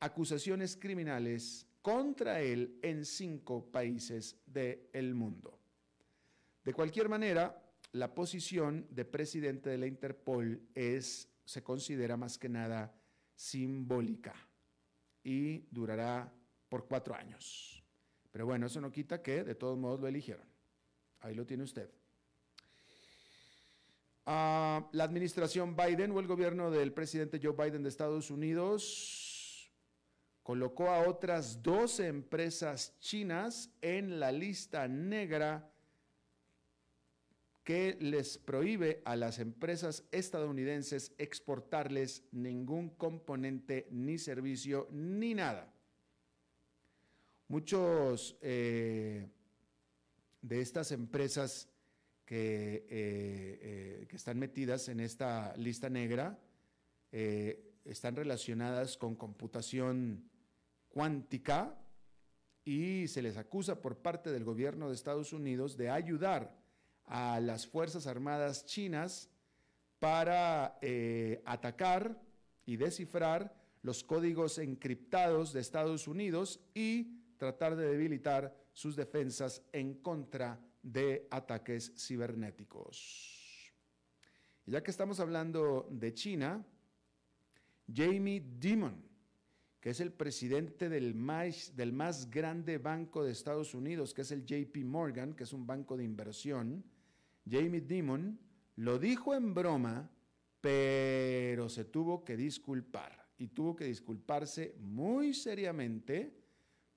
acusaciones 0.00 0.76
criminales 0.76 1.65
contra 1.86 2.40
él 2.40 2.80
en 2.82 3.04
cinco 3.04 3.70
países 3.70 4.36
del 4.44 5.14
mundo. 5.14 5.56
De 6.64 6.74
cualquier 6.74 7.08
manera, 7.08 7.62
la 7.92 8.12
posición 8.12 8.88
de 8.90 9.04
presidente 9.04 9.70
de 9.70 9.78
la 9.78 9.86
Interpol 9.86 10.60
es, 10.74 11.28
se 11.44 11.62
considera 11.62 12.16
más 12.16 12.38
que 12.38 12.48
nada 12.48 12.92
simbólica 13.36 14.34
y 15.22 15.60
durará 15.70 16.34
por 16.68 16.88
cuatro 16.88 17.14
años. 17.14 17.84
Pero 18.32 18.46
bueno, 18.46 18.66
eso 18.66 18.80
no 18.80 18.90
quita 18.90 19.22
que 19.22 19.44
de 19.44 19.54
todos 19.54 19.78
modos 19.78 20.00
lo 20.00 20.08
eligieron. 20.08 20.48
Ahí 21.20 21.36
lo 21.36 21.46
tiene 21.46 21.62
usted. 21.62 21.88
Ah, 24.24 24.90
la 24.90 25.04
administración 25.04 25.76
Biden 25.76 26.10
o 26.10 26.18
el 26.18 26.26
gobierno 26.26 26.68
del 26.68 26.92
presidente 26.92 27.38
Joe 27.40 27.52
Biden 27.52 27.84
de 27.84 27.90
Estados 27.90 28.32
Unidos 28.32 29.25
colocó 30.46 30.90
a 30.90 31.08
otras 31.08 31.60
12 31.60 32.06
empresas 32.06 32.96
chinas 33.00 33.68
en 33.80 34.20
la 34.20 34.30
lista 34.30 34.86
negra 34.86 35.68
que 37.64 37.96
les 37.98 38.38
prohíbe 38.38 39.02
a 39.04 39.16
las 39.16 39.40
empresas 39.40 40.04
estadounidenses 40.12 41.12
exportarles 41.18 42.22
ningún 42.30 42.90
componente, 42.90 43.88
ni 43.90 44.18
servicio, 44.18 44.86
ni 44.92 45.34
nada. 45.34 45.74
Muchos 47.48 48.38
eh, 48.40 49.26
de 50.42 50.60
estas 50.60 50.92
empresas 50.92 51.68
eh, 52.28 52.86
eh, 52.88 54.06
que, 54.08 54.14
están 54.14 54.38
metidas 54.38 54.88
en 54.88 55.00
esta 55.00 55.56
lista 55.56 55.90
negra 55.90 56.38
están 57.10 58.14
relacionadas 58.14 58.96
con 58.96 59.16
computación 59.16 60.30
cuántica 60.96 61.78
y 62.64 63.06
se 63.08 63.20
les 63.20 63.36
acusa 63.36 63.82
por 63.82 63.98
parte 63.98 64.32
del 64.32 64.44
gobierno 64.44 64.88
de 64.88 64.94
Estados 64.94 65.34
Unidos 65.34 65.76
de 65.76 65.90
ayudar 65.90 66.58
a 67.04 67.38
las 67.38 67.66
Fuerzas 67.66 68.06
Armadas 68.06 68.64
chinas 68.64 69.28
para 69.98 70.78
atacar 71.44 72.18
y 72.64 72.76
descifrar 72.76 73.54
los 73.82 74.04
códigos 74.04 74.56
encriptados 74.56 75.52
de 75.52 75.60
Estados 75.60 76.08
Unidos 76.08 76.60
y 76.72 77.20
tratar 77.36 77.76
de 77.76 77.88
debilitar 77.88 78.56
sus 78.72 78.96
defensas 78.96 79.62
en 79.74 80.00
contra 80.00 80.58
de 80.82 81.28
ataques 81.30 81.92
cibernéticos. 81.94 83.70
Ya 84.64 84.82
que 84.82 84.92
estamos 84.92 85.20
hablando 85.20 85.88
de 85.90 86.14
China, 86.14 86.64
Jamie 87.86 88.42
Dimon, 88.58 89.05
es 89.90 90.00
el 90.00 90.12
presidente 90.12 90.88
del 90.88 91.14
más, 91.14 91.76
del 91.76 91.92
más 91.92 92.28
grande 92.28 92.78
banco 92.78 93.22
de 93.22 93.30
Estados 93.30 93.72
Unidos, 93.72 94.12
que 94.14 94.22
es 94.22 94.32
el 94.32 94.44
JP 94.44 94.78
Morgan, 94.84 95.32
que 95.34 95.44
es 95.44 95.52
un 95.52 95.66
banco 95.66 95.96
de 95.96 96.02
inversión, 96.02 96.84
Jamie 97.48 97.80
Dimon 97.80 98.38
lo 98.74 98.98
dijo 98.98 99.34
en 99.34 99.54
broma, 99.54 100.10
pero 100.60 101.68
se 101.68 101.84
tuvo 101.84 102.24
que 102.24 102.36
disculpar. 102.36 103.26
Y 103.38 103.48
tuvo 103.48 103.76
que 103.76 103.84
disculparse 103.84 104.74
muy 104.80 105.34
seriamente 105.34 106.34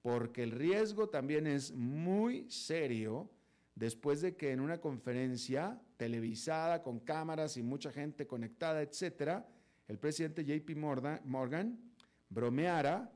porque 0.02 0.42
el 0.42 0.52
riesgo 0.52 1.10
también 1.10 1.46
es 1.46 1.72
muy 1.72 2.50
serio 2.50 3.30
después 3.76 4.22
de 4.22 4.36
que 4.36 4.52
en 4.52 4.62
una 4.62 4.80
conferencia 4.80 5.80
televisada 5.98 6.82
con 6.82 7.00
cámaras 7.00 7.56
y 7.58 7.62
mucha 7.62 7.92
gente 7.92 8.26
conectada, 8.26 8.82
etcétera, 8.82 9.48
el 9.88 10.00
presidente 10.00 10.44
JP 10.44 10.76
Morgan 11.26 11.89
bromeara 12.30 13.12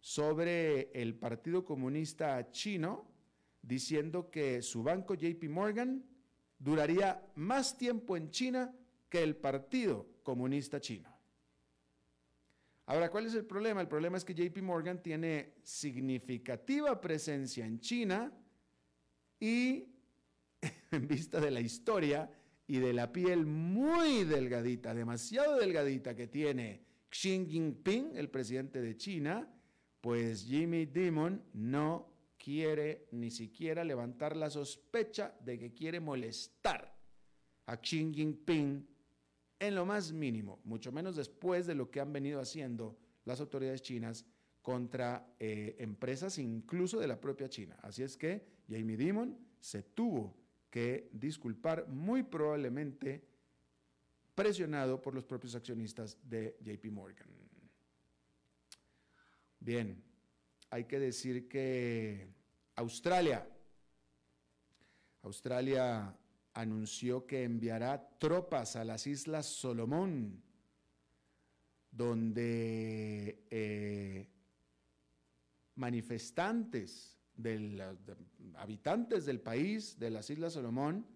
sobre 0.00 0.90
el 0.92 1.14
Partido 1.14 1.64
Comunista 1.64 2.50
Chino 2.50 3.10
diciendo 3.62 4.30
que 4.30 4.62
su 4.62 4.82
banco 4.82 5.14
JP 5.14 5.44
Morgan 5.48 6.04
duraría 6.58 7.26
más 7.34 7.76
tiempo 7.76 8.16
en 8.16 8.30
China 8.30 8.72
que 9.08 9.22
el 9.22 9.36
Partido 9.36 10.06
Comunista 10.22 10.80
Chino. 10.80 11.16
Ahora, 12.86 13.10
¿cuál 13.10 13.26
es 13.26 13.34
el 13.34 13.44
problema? 13.44 13.80
El 13.80 13.88
problema 13.88 14.16
es 14.16 14.24
que 14.24 14.34
JP 14.34 14.62
Morgan 14.62 15.02
tiene 15.02 15.54
significativa 15.64 17.00
presencia 17.00 17.66
en 17.66 17.80
China 17.80 18.32
y 19.40 19.88
en 20.92 21.08
vista 21.08 21.40
de 21.40 21.50
la 21.50 21.60
historia 21.60 22.30
y 22.68 22.78
de 22.78 22.92
la 22.92 23.12
piel 23.12 23.44
muy 23.44 24.24
delgadita, 24.24 24.94
demasiado 24.94 25.56
delgadita 25.56 26.14
que 26.14 26.28
tiene 26.28 26.85
Xi 27.10 27.46
Jinping, 27.48 28.16
el 28.16 28.28
presidente 28.28 28.80
de 28.80 28.96
China, 28.96 29.48
pues 30.00 30.44
Jimmy 30.44 30.86
Dimon 30.86 31.42
no 31.54 32.12
quiere 32.36 33.08
ni 33.12 33.30
siquiera 33.30 33.84
levantar 33.84 34.36
la 34.36 34.50
sospecha 34.50 35.34
de 35.40 35.58
que 35.58 35.72
quiere 35.72 36.00
molestar 36.00 36.96
a 37.66 37.76
Xi 37.76 38.12
Jinping 38.14 38.86
en 39.58 39.74
lo 39.74 39.86
más 39.86 40.12
mínimo, 40.12 40.60
mucho 40.64 40.92
menos 40.92 41.16
después 41.16 41.66
de 41.66 41.74
lo 41.74 41.90
que 41.90 42.00
han 42.00 42.12
venido 42.12 42.40
haciendo 42.40 42.98
las 43.24 43.40
autoridades 43.40 43.82
chinas 43.82 44.26
contra 44.62 45.34
eh, 45.38 45.76
empresas 45.78 46.38
incluso 46.38 46.98
de 46.98 47.06
la 47.06 47.20
propia 47.20 47.48
China. 47.48 47.76
Así 47.82 48.02
es 48.02 48.16
que 48.16 48.44
Jamie 48.68 48.96
Dimon 48.96 49.38
se 49.60 49.82
tuvo 49.82 50.36
que 50.70 51.08
disculpar 51.12 51.88
muy 51.88 52.22
probablemente 52.22 53.24
presionado 54.36 55.00
por 55.00 55.14
los 55.14 55.24
propios 55.24 55.54
accionistas 55.54 56.18
de 56.22 56.56
JP 56.60 56.92
Morgan. 56.92 57.26
Bien, 59.58 60.00
hay 60.70 60.84
que 60.84 61.00
decir 61.00 61.48
que 61.48 62.28
Australia, 62.76 63.48
Australia 65.22 66.14
anunció 66.52 67.26
que 67.26 67.44
enviará 67.44 68.18
tropas 68.18 68.76
a 68.76 68.84
las 68.84 69.06
Islas 69.06 69.46
Solomón, 69.46 70.42
donde 71.90 73.42
eh, 73.50 74.28
manifestantes, 75.76 77.18
habitantes 78.56 79.24
del 79.24 79.40
país, 79.40 79.98
de 79.98 80.10
las 80.10 80.28
Islas 80.28 80.52
Solomón, 80.52 81.06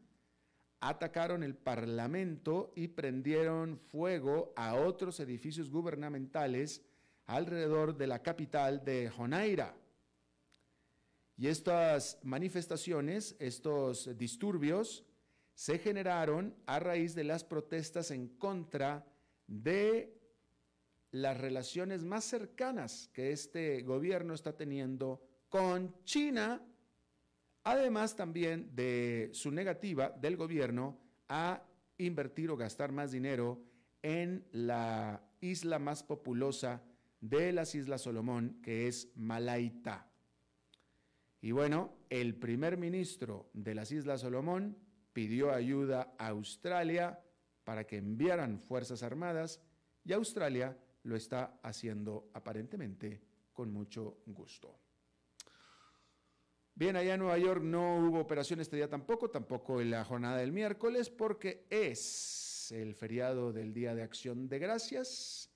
atacaron 0.81 1.43
el 1.43 1.55
Parlamento 1.55 2.73
y 2.75 2.89
prendieron 2.89 3.79
fuego 3.79 4.53
a 4.57 4.75
otros 4.75 5.21
edificios 5.21 5.71
gubernamentales 5.71 6.83
alrededor 7.27 7.97
de 7.97 8.07
la 8.07 8.23
capital 8.23 8.85
de 8.85 9.11
Jonaira. 9.11 9.75
Y 11.37 11.47
estas 11.47 12.19
manifestaciones, 12.23 13.37
estos 13.39 14.17
disturbios, 14.19 15.05
se 15.55 15.79
generaron 15.79 16.55
a 16.67 16.81
raíz 16.81 17.15
de 17.15 17.25
las 17.25 17.45
protestas 17.45 18.11
en 18.11 18.29
contra 18.29 19.07
de 19.47 20.19
las 21.13 21.37
relaciones 21.37 22.05
más 22.05 22.25
cercanas 22.25 23.11
que 23.13 23.33
este 23.33 23.83
gobierno 23.83 24.35
está 24.35 24.57
teniendo 24.57 25.21
con 25.49 25.95
China, 26.05 26.63
además 27.65 28.17
también 28.17 28.75
de 28.75 29.31
su 29.33 29.51
negativa 29.51 30.11
del 30.11 30.37
gobierno 30.37 30.99
a 31.29 31.63
invertir 31.99 32.51
o 32.51 32.57
gastar 32.57 32.93
más 32.93 33.13
dinero 33.13 33.63
en 34.03 34.47
la 34.53 35.23
isla 35.41 35.79
más 35.79 36.03
populosa 36.03 36.83
de 37.21 37.53
las 37.53 37.75
Islas 37.75 38.03
Solomón, 38.03 38.61
que 38.63 38.89
es 38.89 39.13
Malaita. 39.17 40.07
Y 41.43 41.53
bueno, 41.53 41.93
el 42.09 42.35
primer 42.35 42.77
ministro 42.77 43.51
de 43.53 43.75
las 43.75 43.93
Islas 43.93 44.23
Solomón 44.23 44.77
pidió 45.13 45.53
ayuda 45.53 46.15
a 46.19 46.29
Australia 46.29 47.21
para 47.65 47.87
que 47.87 47.99
enviaran 47.99 48.61
fuerzas 48.61 49.03
armadas 49.03 49.61
y 50.05 50.13
Australia 50.13 50.77
lo 51.03 51.17
está 51.17 51.59
haciendo 51.63 52.31
aparentemente 52.35 53.21
con 53.53 53.73
mucho 53.73 54.19
gusto. 54.27 54.79
Bien, 56.81 56.97
allá 56.97 57.13
en 57.13 57.21
Nueva 57.21 57.37
York 57.37 57.63
no 57.63 57.99
hubo 57.99 58.21
operación 58.21 58.59
este 58.59 58.77
día 58.77 58.89
tampoco, 58.89 59.29
tampoco 59.29 59.83
en 59.83 59.91
la 59.91 60.03
jornada 60.03 60.39
del 60.39 60.51
miércoles, 60.51 61.11
porque 61.11 61.67
es 61.69 62.73
el 62.73 62.95
feriado 62.95 63.53
del 63.53 63.75
Día 63.75 63.95
de 63.95 64.03
Acción 64.03 64.49
de 64.49 64.59
Gracias. 64.59 65.51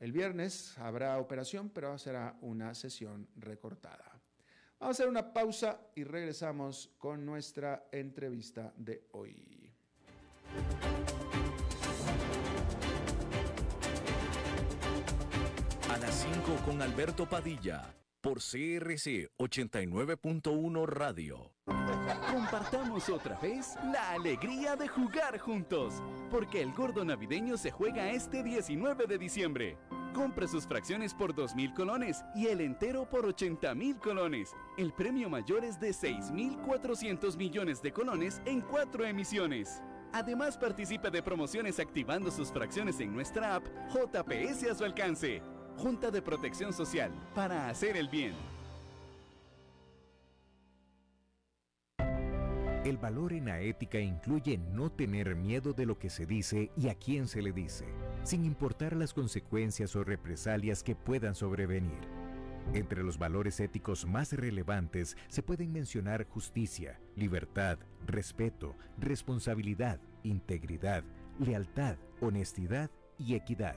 El 0.00 0.10
viernes 0.10 0.76
habrá 0.78 1.20
operación, 1.20 1.70
pero 1.70 1.96
será 1.98 2.36
una 2.40 2.74
sesión 2.74 3.28
recortada. 3.36 4.20
Vamos 4.80 4.98
a 4.98 5.02
hacer 5.02 5.08
una 5.08 5.32
pausa 5.32 5.82
y 5.94 6.02
regresamos 6.02 6.90
con 6.98 7.24
nuestra 7.24 7.86
entrevista 7.92 8.74
de 8.76 9.06
hoy. 9.12 9.72
A 15.88 15.96
las 15.96 16.12
5 16.12 16.56
con 16.66 16.82
Alberto 16.82 17.28
Padilla 17.28 17.99
por 18.20 18.38
CRC 18.38 19.30
89.1 19.38 20.86
Radio. 20.86 21.52
Compartamos 22.30 23.08
otra 23.08 23.38
vez 23.38 23.76
la 23.92 24.12
alegría 24.12 24.76
de 24.76 24.88
jugar 24.88 25.38
juntos, 25.38 26.02
porque 26.30 26.60
el 26.60 26.72
gordo 26.72 27.04
navideño 27.04 27.56
se 27.56 27.70
juega 27.70 28.10
este 28.10 28.42
19 28.42 29.06
de 29.06 29.18
diciembre. 29.18 29.78
Compre 30.14 30.48
sus 30.48 30.66
fracciones 30.66 31.14
por 31.14 31.34
2.000 31.34 31.74
colones 31.74 32.24
y 32.34 32.48
el 32.48 32.60
entero 32.60 33.08
por 33.08 33.26
80.000 33.26 33.98
colones. 34.00 34.54
El 34.76 34.92
premio 34.92 35.30
mayor 35.30 35.64
es 35.64 35.80
de 35.80 35.90
6.400 35.90 37.36
millones 37.36 37.80
de 37.80 37.92
colones 37.92 38.42
en 38.44 38.60
cuatro 38.60 39.04
emisiones. 39.04 39.82
Además 40.12 40.58
participe 40.58 41.10
de 41.10 41.22
promociones 41.22 41.78
activando 41.78 42.30
sus 42.32 42.50
fracciones 42.50 42.98
en 42.98 43.12
nuestra 43.14 43.54
app 43.54 43.64
JPS 43.90 44.64
a 44.70 44.74
su 44.74 44.84
alcance. 44.84 45.40
Junta 45.80 46.10
de 46.10 46.20
Protección 46.20 46.74
Social, 46.74 47.10
para 47.34 47.70
hacer 47.70 47.96
el 47.96 48.10
bien. 48.10 48.34
El 52.84 52.98
valor 52.98 53.32
en 53.32 53.46
la 53.46 53.62
ética 53.62 53.98
incluye 53.98 54.58
no 54.58 54.92
tener 54.92 55.34
miedo 55.36 55.72
de 55.72 55.86
lo 55.86 55.98
que 55.98 56.10
se 56.10 56.26
dice 56.26 56.70
y 56.76 56.88
a 56.88 56.94
quién 56.94 57.28
se 57.28 57.40
le 57.40 57.52
dice, 57.52 57.86
sin 58.24 58.44
importar 58.44 58.94
las 58.94 59.14
consecuencias 59.14 59.96
o 59.96 60.04
represalias 60.04 60.82
que 60.82 60.94
puedan 60.94 61.34
sobrevenir. 61.34 62.00
Entre 62.74 63.02
los 63.02 63.16
valores 63.16 63.58
éticos 63.58 64.04
más 64.04 64.34
relevantes 64.34 65.16
se 65.28 65.42
pueden 65.42 65.72
mencionar 65.72 66.26
justicia, 66.28 67.00
libertad, 67.16 67.78
respeto, 68.06 68.76
responsabilidad, 68.98 69.98
integridad, 70.24 71.04
lealtad, 71.38 71.96
honestidad 72.20 72.90
y 73.16 73.34
equidad. 73.34 73.76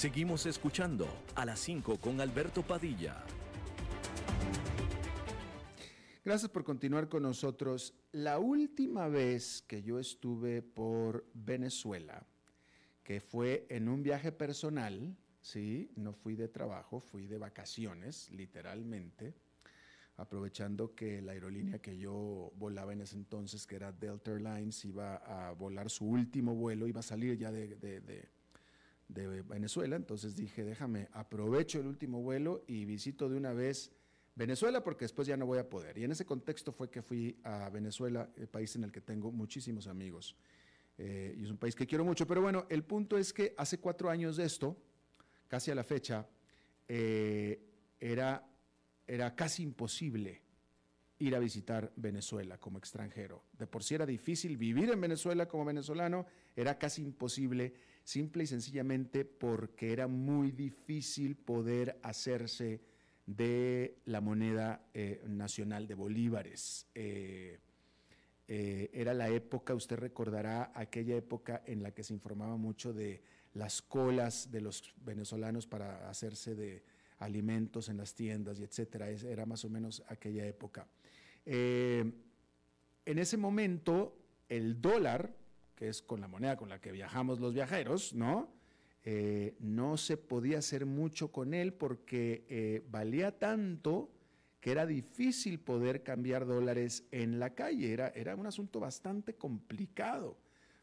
Seguimos 0.00 0.46
escuchando 0.46 1.06
a 1.34 1.44
las 1.44 1.60
5 1.60 2.00
con 2.00 2.22
Alberto 2.22 2.62
Padilla. 2.62 3.22
Gracias 6.24 6.50
por 6.50 6.64
continuar 6.64 7.10
con 7.10 7.22
nosotros. 7.22 7.92
La 8.12 8.38
última 8.38 9.08
vez 9.08 9.60
que 9.68 9.82
yo 9.82 9.98
estuve 9.98 10.62
por 10.62 11.26
Venezuela, 11.34 12.26
que 13.04 13.20
fue 13.20 13.66
en 13.68 13.90
un 13.90 14.02
viaje 14.02 14.32
personal, 14.32 15.14
sí, 15.42 15.90
no 15.96 16.14
fui 16.14 16.34
de 16.34 16.48
trabajo, 16.48 16.98
fui 16.98 17.26
de 17.26 17.36
vacaciones, 17.36 18.30
literalmente, 18.30 19.34
aprovechando 20.16 20.94
que 20.94 21.20
la 21.20 21.32
aerolínea 21.32 21.82
que 21.82 21.98
yo 21.98 22.52
volaba 22.56 22.94
en 22.94 23.02
ese 23.02 23.16
entonces, 23.16 23.66
que 23.66 23.76
era 23.76 23.92
Delta 23.92 24.30
Airlines, 24.30 24.82
iba 24.86 25.16
a 25.16 25.52
volar 25.52 25.90
su 25.90 26.06
último 26.06 26.54
vuelo, 26.54 26.86
iba 26.86 27.00
a 27.00 27.02
salir 27.02 27.36
ya 27.36 27.52
de, 27.52 28.39
Venezuela, 29.12 29.96
entonces 29.96 30.36
dije, 30.36 30.64
déjame, 30.64 31.08
aprovecho 31.12 31.80
el 31.80 31.86
último 31.86 32.22
vuelo 32.22 32.64
y 32.66 32.84
visito 32.84 33.28
de 33.28 33.36
una 33.36 33.52
vez 33.52 33.90
Venezuela 34.34 34.82
porque 34.82 35.04
después 35.04 35.26
ya 35.28 35.36
no 35.36 35.46
voy 35.46 35.58
a 35.58 35.68
poder. 35.68 35.98
Y 35.98 36.04
en 36.04 36.12
ese 36.12 36.24
contexto 36.24 36.72
fue 36.72 36.88
que 36.90 37.02
fui 37.02 37.38
a 37.44 37.68
Venezuela, 37.70 38.30
el 38.36 38.48
país 38.48 38.74
en 38.76 38.84
el 38.84 38.92
que 38.92 39.00
tengo 39.00 39.30
muchísimos 39.32 39.86
amigos. 39.86 40.36
Eh, 40.96 41.34
y 41.36 41.44
es 41.44 41.50
un 41.50 41.56
país 41.56 41.74
que 41.74 41.86
quiero 41.86 42.04
mucho. 42.04 42.26
Pero 42.26 42.40
bueno, 42.40 42.66
el 42.68 42.84
punto 42.84 43.18
es 43.18 43.32
que 43.32 43.54
hace 43.56 43.78
cuatro 43.78 44.10
años 44.10 44.36
de 44.36 44.44
esto, 44.44 44.76
casi 45.48 45.70
a 45.70 45.74
la 45.74 45.84
fecha, 45.84 46.26
eh, 46.88 47.60
era, 47.98 48.46
era 49.06 49.34
casi 49.34 49.62
imposible 49.62 50.42
ir 51.18 51.36
a 51.36 51.38
visitar 51.38 51.92
Venezuela 51.96 52.58
como 52.58 52.78
extranjero. 52.78 53.44
De 53.52 53.66
por 53.66 53.84
sí 53.84 53.94
era 53.94 54.06
difícil 54.06 54.56
vivir 54.56 54.90
en 54.90 55.00
Venezuela 55.00 55.46
como 55.46 55.64
venezolano, 55.64 56.26
era 56.56 56.78
casi 56.78 57.02
imposible 57.02 57.74
simple 58.04 58.44
y 58.44 58.46
sencillamente 58.46 59.24
porque 59.24 59.92
era 59.92 60.06
muy 60.06 60.50
difícil 60.50 61.36
poder 61.36 61.98
hacerse 62.02 62.80
de 63.36 63.98
la 64.06 64.20
moneda 64.20 64.88
eh, 64.92 65.22
nacional 65.28 65.86
de 65.86 65.94
bolívares. 65.94 66.86
Eh, 66.94 67.58
eh, 68.48 68.90
era 68.92 69.14
la 69.14 69.28
época, 69.28 69.74
usted 69.74 69.96
recordará 69.96 70.72
aquella 70.74 71.14
época 71.16 71.62
en 71.66 71.82
la 71.82 71.92
que 71.92 72.02
se 72.02 72.12
informaba 72.12 72.56
mucho 72.56 72.92
de 72.92 73.22
las 73.54 73.82
colas 73.82 74.50
de 74.50 74.60
los 74.60 74.94
venezolanos 75.04 75.66
para 75.66 76.08
hacerse 76.10 76.56
de 76.56 76.82
alimentos 77.18 77.88
en 77.88 77.98
las 77.98 78.14
tiendas 78.14 78.58
y 78.58 78.64
etcétera. 78.64 79.08
Era 79.10 79.46
más 79.46 79.64
o 79.64 79.70
menos 79.70 80.02
aquella 80.08 80.46
época. 80.46 80.88
en 81.44 82.12
ese 83.04 83.36
momento, 83.36 84.16
el 84.48 84.80
dólar 84.80 85.39
que 85.80 85.88
es 85.88 86.02
con 86.02 86.20
la 86.20 86.28
moneda 86.28 86.58
con 86.58 86.68
la 86.68 86.78
que 86.78 86.92
viajamos 86.92 87.40
los 87.40 87.54
viajeros, 87.54 88.12
¿no? 88.12 88.52
Eh, 89.02 89.56
no 89.60 89.96
se 89.96 90.18
podía 90.18 90.58
hacer 90.58 90.84
mucho 90.84 91.32
con 91.32 91.54
él 91.54 91.72
porque 91.72 92.44
eh, 92.50 92.84
valía 92.90 93.38
tanto 93.38 94.12
que 94.60 94.72
era 94.72 94.84
difícil 94.84 95.58
poder 95.58 96.02
cambiar 96.02 96.44
dólares 96.44 97.04
en 97.12 97.40
la 97.40 97.54
calle. 97.54 97.94
Era, 97.94 98.08
era 98.08 98.36
un 98.36 98.46
asunto 98.46 98.78
bastante 98.78 99.36
complicado 99.36 100.36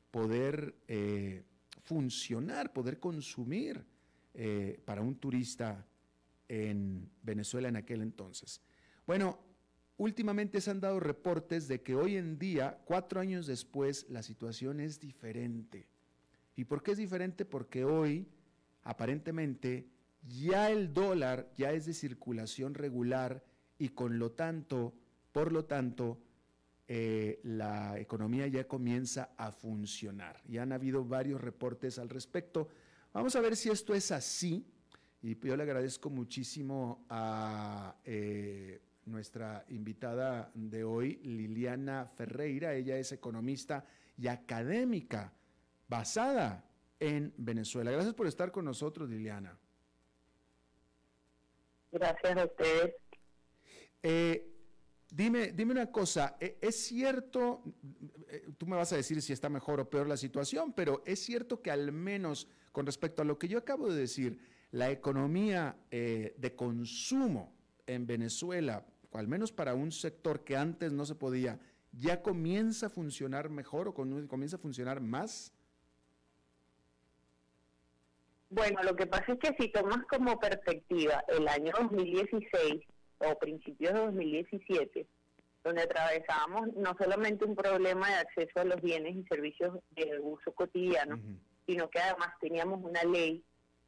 poder 0.10 0.74
eh, 0.88 1.44
funcionar, 1.84 2.74
poder 2.74 3.00
consumir 3.00 3.86
para 4.86 5.02
un 5.02 5.16
turista 5.16 5.84
en 6.48 7.10
Venezuela 7.24 7.70
en 7.70 7.76
aquel 7.76 8.02
entonces. 8.02 8.62
Bueno, 9.06 9.40
Últimamente 9.98 10.62
se 10.62 10.70
han 10.70 10.80
dado 10.80 11.00
reportes 11.00 11.68
de 11.68 11.82
que 11.82 11.96
hoy 11.96 12.18
en 12.18 12.38
día, 12.38 12.80
cuatro 12.86 13.20
años 13.20 13.48
después, 13.48 14.06
la 14.10 14.22
situación 14.22 14.80
es 14.80 15.00
diferente. 15.00 15.88
¿Y 16.56 16.66
por 16.66 16.84
qué 16.84 16.92
es 16.92 16.98
diferente? 16.98 17.46
Porque 17.46 17.84
hoy, 17.84 18.28
aparentemente, 18.84 19.90
ya 20.28 20.70
el 20.70 20.94
dólar 20.94 21.52
ya 21.56 21.72
es 21.72 21.86
de 21.88 21.94
circulación 21.94 22.76
regular 22.76 23.44
y 23.80 23.90
con 23.90 24.20
lo 24.20 24.32
tanto, 24.32 24.94
por 25.32 25.52
lo 25.52 25.66
tanto, 25.66 26.20
eh, 26.88 27.40
la 27.44 28.00
economía 28.00 28.48
ya 28.48 28.68
comienza 28.68 29.32
a 29.36 29.52
funcionar. 29.52 30.42
Ya 30.48 30.62
han 30.62 30.72
habido 30.74 31.04
varios 31.04 31.42
reportes 31.42 31.98
al 31.98 32.10
respecto. 32.10 32.70
Vamos 33.14 33.36
a 33.36 33.42
ver 33.42 33.56
si 33.56 33.70
esto 33.70 33.94
es 33.94 34.12
así. 34.12 34.66
Y 35.22 35.38
yo 35.40 35.58
le 35.58 35.64
agradezco 35.64 36.10
muchísimo 36.10 37.06
a 37.10 37.96
eh, 38.06 38.80
nuestra 39.08 39.66
invitada 39.70 40.52
de 40.54 40.84
hoy, 40.84 41.16
Liliana 41.24 42.06
Ferreira. 42.06 42.74
Ella 42.74 42.98
es 42.98 43.12
economista 43.12 43.86
y 44.18 44.28
académica 44.28 45.34
basada 45.88 46.66
en 47.00 47.34
Venezuela. 47.38 47.92
Gracias 47.92 48.14
por 48.14 48.28
estar 48.28 48.52
con 48.52 48.66
nosotros, 48.66 49.10
Liliana. 49.10 49.58
Gracias 51.92 52.38
a 52.38 52.46
ustedes. 52.46 52.96
Eh, 54.04 54.54
dime, 55.10 55.52
dime 55.54 55.72
una 55.72 55.92
cosa, 55.92 56.38
¿e-, 56.40 56.58
¿es 56.62 56.76
cierto, 56.86 57.64
eh, 58.30 58.50
tú 58.58 58.68
me 58.68 58.76
vas 58.76 58.94
a 58.94 58.98
decir 58.98 59.22
si 59.22 59.34
está 59.34 59.50
mejor 59.50 59.80
o 59.80 59.90
peor 59.90 60.08
la 60.08 60.18
situación, 60.18 60.74
pero 60.74 61.02
es 61.06 61.20
cierto 61.20 61.62
que 61.62 61.72
al 61.72 61.92
menos 61.92 62.48
con 62.72 62.86
respecto 62.86 63.24
a 63.24 63.26
lo 63.26 63.40
que 63.40 63.48
yo 63.48 63.58
acabo 63.58 63.90
de 63.90 64.02
decir, 64.02 64.40
la 64.72 64.92
economía 64.92 65.78
eh, 65.90 66.36
de 66.38 66.56
consumo 66.56 67.56
en 67.88 68.06
Venezuela 68.06 68.86
al 69.14 69.28
menos 69.28 69.52
para 69.52 69.74
un 69.74 69.92
sector 69.92 70.44
que 70.44 70.58
antes 70.58 70.92
no 70.92 71.06
se 71.06 71.16
podía, 71.16 71.60
ya 71.92 72.22
comienza 72.22 72.88
a 72.88 72.90
funcionar 72.90 73.50
mejor 73.50 73.88
o 73.88 73.94
comienza 73.94 74.58
a 74.58 74.60
funcionar 74.60 75.02
más? 75.02 75.54
Bueno, 78.50 78.82
lo 78.84 78.96
que 78.96 79.08
pasa 79.08 79.34
es 79.34 79.40
que 79.40 79.56
si 79.60 79.72
tomas 79.72 80.06
como 80.10 80.40
perspectiva 80.40 81.24
el 81.28 81.48
año 81.48 81.74
2016 81.80 82.82
o 83.20 83.36
principios 83.40 83.94
de 83.94 84.00
2017, 84.00 85.08
donde 85.64 85.82
atravesábamos 85.82 86.74
no 86.76 86.96
solamente 86.98 87.44
un 87.44 87.56
problema 87.56 88.08
de 88.08 88.16
acceso 88.16 88.60
a 88.62 88.64
los 88.64 88.82
bienes 88.82 89.16
y 89.16 89.24
servicios 89.26 89.78
de 89.92 90.20
uso 90.22 90.54
cotidiano, 90.54 91.20
sino 91.66 91.90
que 91.90 92.00
además 92.00 92.30
teníamos 92.40 92.82
una 92.84 93.04
ley 93.04 93.44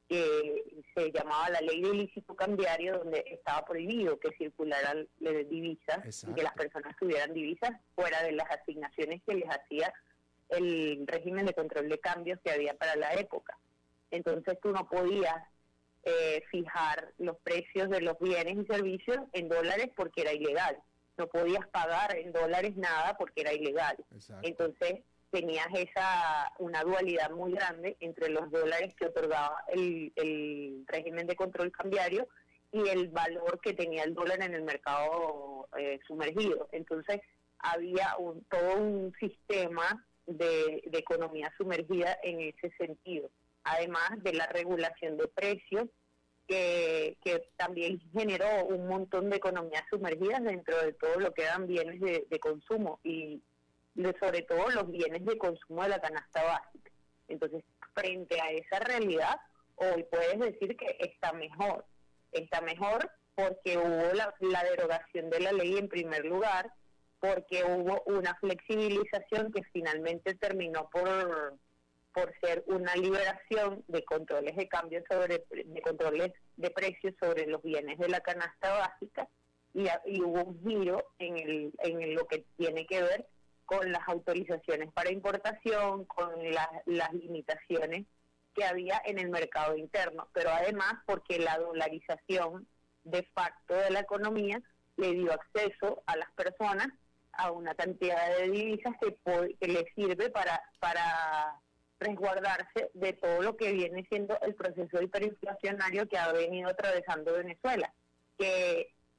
que 0.10 0.84
se 0.96 1.12
llamaba 1.12 1.50
la 1.52 1.62
ley 1.62 1.82
de 1.82 1.90
ilícito 1.90 2.36
cambiario, 2.36 2.98
donde 2.98 3.24
estaba 3.28 3.64
prohibido 3.64 4.20
que 4.20 4.32
circularan 4.38 5.08
divisas 5.20 6.24
y 6.28 6.34
que 6.34 6.42
las 6.42 6.54
personas 6.56 6.98
tuvieran 6.98 7.32
divisas 7.32 7.72
fuera 7.94 8.24
de 8.24 8.32
las 8.32 8.50
asignaciones 8.50 9.22
que 9.26 9.36
les 9.36 9.48
hacía 9.48 9.94
el 10.50 11.06
régimen 11.06 11.46
de 11.46 11.54
control 11.54 11.90
de 11.90 12.00
cambios 12.00 12.40
que 12.44 12.50
había 12.50 12.74
para 12.74 12.96
la 12.96 13.14
época. 13.14 13.60
Entonces 14.10 14.58
tú 14.64 14.72
no 14.72 14.90
podías 14.90 15.44
eh, 16.04 16.42
fijar 16.50 17.14
los 17.20 17.38
precios 17.38 17.88
de 17.92 18.02
los 18.02 18.18
bienes 18.20 18.58
y 18.58 18.66
servicios 18.66 19.20
en 19.34 19.48
dólares 19.48 19.92
porque 19.96 20.22
era 20.22 20.34
ilegal. 20.34 20.80
No 21.20 21.28
podías 21.28 21.68
pagar 21.68 22.18
en 22.18 22.32
dólares 22.32 22.76
nada 22.78 23.16
porque 23.16 23.42
era 23.42 23.54
ilegal. 23.54 23.96
Entonces 24.42 25.02
tenías 25.32 25.68
esa 25.74 26.52
una 26.60 26.84
dualidad 26.84 27.32
muy 27.32 27.54
grande 27.54 27.98
entre 28.00 28.30
los 28.30 28.50
dólares 28.52 28.94
que 28.96 29.08
otorgaba 29.08 29.64
el, 29.70 30.12
el 30.16 30.84
régimen 30.88 31.28
de 31.28 31.36
control 31.36 31.72
cambiario 31.72 32.28
y 32.72 32.88
el 32.88 33.10
valor 33.10 33.60
que 33.62 33.74
tenía 33.74 34.04
el 34.04 34.14
dólar 34.14 34.42
en 34.42 34.54
el 34.54 34.64
mercado 34.64 35.68
eh, 35.78 36.00
sumergido. 36.08 36.70
Entonces 36.72 37.22
había 37.60 38.16
un, 38.18 38.44
todo 38.46 38.78
un 38.78 39.14
sistema 39.20 40.06
de, 40.26 40.84
de 40.86 40.98
economía 40.98 41.52
sumergida 41.58 42.18
en 42.24 42.42
ese 42.42 42.72
sentido, 42.78 43.30
además 43.64 44.12
de 44.18 44.34
la 44.34 44.48
regulación 44.48 45.18
de 45.18 45.28
precios 45.28 45.88
que, 46.48 47.18
que, 47.24 47.44
también 47.58 48.00
generó 48.12 48.66
un 48.66 48.88
montón 48.88 49.30
de 49.30 49.38
economías 49.38 49.84
sumergidas 49.90 50.44
dentro 50.44 50.76
de 50.84 50.94
todo 50.94 51.20
lo 51.20 51.32
que 51.32 51.44
eran 51.44 51.68
bienes 51.68 52.00
de, 52.00 52.26
de 52.28 52.40
consumo 52.40 53.00
y, 53.04 53.42
sobre 54.20 54.42
todo 54.44 54.70
los 54.70 54.92
bienes 54.92 55.26
de 55.26 55.38
consumo 55.38 55.84
de 55.84 55.90
la 55.90 56.02
canasta 56.02 56.44
básica. 56.44 56.92
Entonces, 57.28 57.64
frente 57.94 58.40
a 58.42 58.52
esa 58.52 58.80
realidad, 58.80 59.40
hoy 59.76 60.04
puedes 60.10 60.40
decir 60.40 60.76
que 60.78 60.98
está 61.00 61.34
mejor. 61.34 61.86
Está 62.32 62.62
mejor 62.62 63.12
porque 63.36 63.78
hubo 63.78 64.14
la, 64.14 64.64
derogación 64.64 65.30
de 65.30 65.40
la 65.40 65.52
ley 65.52 65.78
en 65.78 65.88
primer 65.88 66.26
lugar, 66.26 66.72
porque 67.20 67.64
hubo 67.64 68.02
una 68.06 68.36
flexibilización 68.36 69.52
que 69.52 69.64
finalmente 69.72 70.36
terminó 70.36 70.90
por 70.90 71.58
por 72.12 72.34
ser 72.42 72.64
una 72.66 72.96
liberación 72.96 73.84
de 73.88 74.04
controles 74.04 74.56
de 74.56 74.68
cambio 74.68 75.04
sobre 75.08 75.46
de 75.52 75.82
controles 75.82 76.34
de 76.58 76.72
precios 76.72 77.14
sobre 77.20 77.46
los 77.46 77.62
bienes 77.62 78.00
de 78.00 78.10
la 78.10 78.20
canasta 78.20 78.74
básica 78.74 79.28
y, 79.76 79.86
y 80.06 80.20
hubo 80.20 80.44
un 80.44 80.60
giro 80.64 81.06
en 81.20 81.38
el 81.38 81.72
en 81.84 82.16
lo 82.16 82.26
que 82.26 82.44
tiene 82.58 82.88
que 82.88 83.04
ver 83.04 83.28
con 83.70 83.92
las 83.92 84.02
autorizaciones 84.08 84.92
para 84.94 85.12
importación, 85.12 86.06
con 86.06 86.32
las 86.88 87.14
limitaciones 87.14 88.08
que 88.56 88.66
había 88.66 89.00
en 89.06 89.20
el 89.20 89.30
mercado 89.30 89.78
interno, 89.78 90.28
pero 90.34 90.50
además 90.50 90.96
porque 91.06 91.38
la 91.38 91.60
dolarización 91.60 92.68
de 93.04 93.22
facto 93.36 93.76
de 93.76 93.92
la 93.92 94.00
economía 94.00 94.60
le 94.98 95.14
dio 95.14 95.32
acceso 95.32 96.02
a 96.08 96.18
las 96.18 96.32
personas 96.32 96.88
a 97.34 97.52
una 97.52 97.76
cantidad 97.76 98.38
de 98.40 98.50
divisas 98.50 98.96
que, 99.00 99.16
que 99.60 99.68
le 99.68 99.86
sirve 99.94 100.32
para, 100.32 100.60
para 100.80 101.62
resguardarse 102.00 102.90
de 102.96 103.14
todo 103.14 103.44
lo 103.44 103.56
que 103.56 103.72
viene 103.72 104.04
siendo 104.10 104.36
el 104.42 104.56
proceso 104.56 105.00
hiperinflacionario 105.00 106.10
que 106.10 106.18
ha 106.18 106.32
venido 106.32 106.70
atravesando 106.70 107.34
Venezuela, 107.34 107.94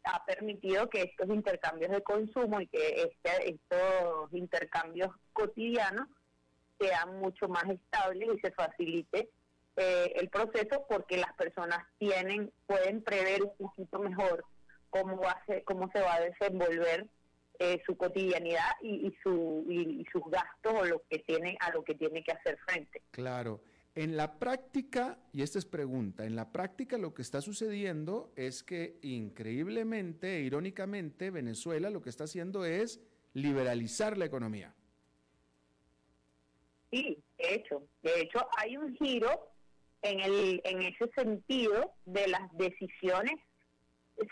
ha 0.05 0.25
permitido 0.25 0.89
que 0.89 1.03
estos 1.03 1.29
intercambios 1.29 1.91
de 1.91 2.03
consumo 2.03 2.61
y 2.61 2.67
que 2.67 2.89
este, 3.03 3.55
estos 3.55 4.33
intercambios 4.33 5.11
cotidianos 5.33 6.09
sean 6.79 7.21
mucho 7.21 7.49
más 7.49 7.65
estables 7.69 8.29
y 8.35 8.41
se 8.41 8.51
facilite 8.53 9.29
eh, 9.77 10.13
el 10.17 10.29
proceso 10.29 10.85
porque 10.89 11.17
las 11.17 11.33
personas 11.35 11.79
tienen 11.99 12.51
pueden 12.67 13.03
prever 13.03 13.43
un 13.43 13.57
poquito 13.57 13.99
mejor 13.99 14.45
cómo 14.89 15.19
va 15.19 15.33
a 15.33 15.45
ser, 15.47 15.63
cómo 15.65 15.91
se 15.93 16.01
va 16.01 16.15
a 16.15 16.21
desenvolver 16.21 17.07
eh, 17.59 17.81
su 17.87 17.97
cotidianidad 17.97 18.71
y, 18.81 19.07
y 19.07 19.17
su 19.23 19.65
y, 19.69 20.05
sus 20.11 20.23
gastos 20.31 20.73
o 20.75 20.85
lo 20.85 21.03
que 21.09 21.19
tiene 21.21 21.57
a 21.61 21.71
lo 21.73 21.85
que 21.85 21.95
tiene 21.95 22.25
que 22.25 22.33
hacer 22.33 22.59
frente. 22.67 23.03
Claro. 23.11 23.61
En 23.97 24.17
la 24.17 24.39
práctica, 24.39 25.19
y 25.33 25.43
esta 25.43 25.59
es 25.59 25.67
pregunta, 25.67 26.25
en 26.25 26.37
la 26.37 26.53
práctica 26.53 26.97
lo 26.97 27.13
que 27.13 27.23
está 27.23 27.41
sucediendo 27.41 28.33
es 28.37 28.63
que 28.63 28.99
increíblemente, 29.03 30.37
e 30.37 30.43
irónicamente, 30.43 31.31
Venezuela 31.31 31.91
lo 31.91 32.01
que 32.01 32.11
está 32.11 32.25
haciendo 32.25 32.65
es 32.65 33.01
liberalizar 33.35 34.17
la 34.17 34.27
economía. 34.27 34.75
Sí, 36.93 37.19
de 37.39 37.55
hecho, 37.55 37.83
de 38.03 38.21
hecho 38.21 38.47
hay 38.57 38.77
un 38.77 38.95
giro 38.95 39.49
en, 40.03 40.21
el, 40.21 40.61
en 40.65 40.83
ese 40.83 41.11
sentido 41.15 41.93
de 42.05 42.29
las 42.29 42.57
decisiones, 42.57 43.35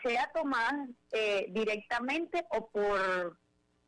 sea 0.04 0.30
tomadas 0.34 0.88
eh, 1.12 1.46
directamente 1.50 2.44
o 2.50 2.68
por 2.68 3.38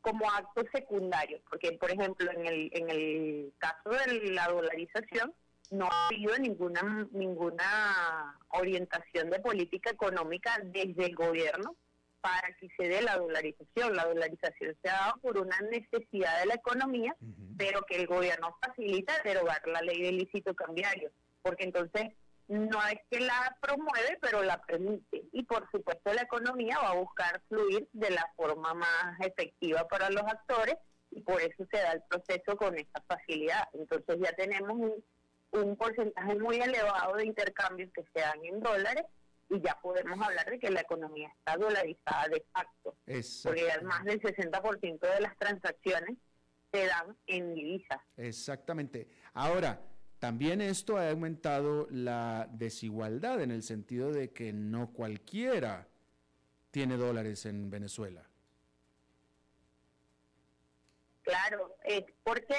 como 0.01 0.29
acto 0.31 0.63
secundario, 0.73 1.39
porque 1.49 1.73
por 1.73 1.91
ejemplo 1.91 2.31
en 2.31 2.45
el, 2.47 2.69
en 2.73 2.89
el 2.89 3.53
caso 3.59 3.89
de 3.89 4.31
la 4.31 4.47
dolarización, 4.47 5.31
no 5.71 5.89
ha 5.89 6.07
habido 6.07 6.37
ninguna 6.37 7.07
ninguna 7.11 8.37
orientación 8.49 9.29
de 9.29 9.39
política 9.39 9.89
económica 9.89 10.59
desde 10.63 11.05
el 11.05 11.15
gobierno 11.15 11.75
para 12.21 12.55
que 12.57 12.69
se 12.77 12.87
dé 12.87 13.01
la 13.01 13.17
dolarización. 13.17 13.95
La 13.95 14.05
dolarización 14.05 14.77
se 14.81 14.89
ha 14.89 14.93
dado 14.93 15.17
por 15.21 15.37
una 15.37 15.57
necesidad 15.71 16.39
de 16.39 16.45
la 16.45 16.55
economía, 16.55 17.15
pero 17.57 17.81
que 17.83 17.95
el 17.95 18.05
gobierno 18.07 18.55
facilita 18.61 19.13
derogar 19.23 19.61
la 19.67 19.81
ley 19.81 20.01
de 20.01 20.11
lícito 20.11 20.53
cambiario, 20.53 21.11
porque 21.41 21.63
entonces 21.63 22.11
no 22.47 22.85
es 22.87 22.99
que 23.09 23.21
la 23.21 23.57
promueve, 23.61 24.19
pero 24.21 24.43
la 24.43 24.61
permite. 24.61 25.23
Y 25.31 25.43
por 25.43 25.69
supuesto 25.71 26.13
la 26.13 26.23
economía 26.23 26.77
va 26.79 26.89
a 26.89 26.95
buscar 26.95 27.41
fluir 27.47 27.87
de 27.93 28.11
la 28.11 28.29
forma 28.35 28.73
más 28.73 29.19
efectiva 29.21 29.87
para 29.87 30.09
los 30.09 30.23
actores 30.23 30.75
y 31.11 31.21
por 31.21 31.41
eso 31.41 31.65
se 31.71 31.77
da 31.77 31.93
el 31.93 32.03
proceso 32.03 32.55
con 32.55 32.77
esta 32.77 33.01
facilidad. 33.07 33.67
Entonces 33.73 34.17
ya 34.19 34.33
tenemos 34.33 34.71
un 34.71 35.03
un 35.51 35.75
porcentaje 35.75 36.35
muy 36.39 36.57
elevado 36.57 37.15
de 37.15 37.25
intercambios 37.25 37.91
que 37.93 38.03
se 38.13 38.21
dan 38.21 38.43
en 38.43 38.59
dólares 38.59 39.05
y 39.49 39.59
ya 39.59 39.77
podemos 39.81 40.19
hablar 40.21 40.49
de 40.49 40.59
que 40.59 40.71
la 40.71 40.81
economía 40.81 41.29
está 41.39 41.57
dolarizada 41.57 42.27
de 42.29 42.45
facto. 42.53 42.95
Porque 43.43 43.81
más 43.83 44.05
del 44.05 44.21
60% 44.21 44.99
de 44.99 45.19
las 45.19 45.37
transacciones 45.37 46.17
se 46.71 46.85
dan 46.85 47.17
en 47.27 47.53
divisas. 47.53 47.99
Exactamente. 48.15 49.09
Ahora, 49.33 49.81
también 50.19 50.61
esto 50.61 50.97
ha 50.97 51.09
aumentado 51.09 51.87
la 51.89 52.47
desigualdad 52.51 53.41
en 53.41 53.51
el 53.51 53.63
sentido 53.63 54.11
de 54.11 54.31
que 54.31 54.53
no 54.53 54.93
cualquiera 54.93 55.87
tiene 56.71 56.95
dólares 56.95 57.45
en 57.45 57.69
Venezuela. 57.69 58.25
Claro, 61.23 61.75
eh, 61.83 62.05
porque 62.23 62.55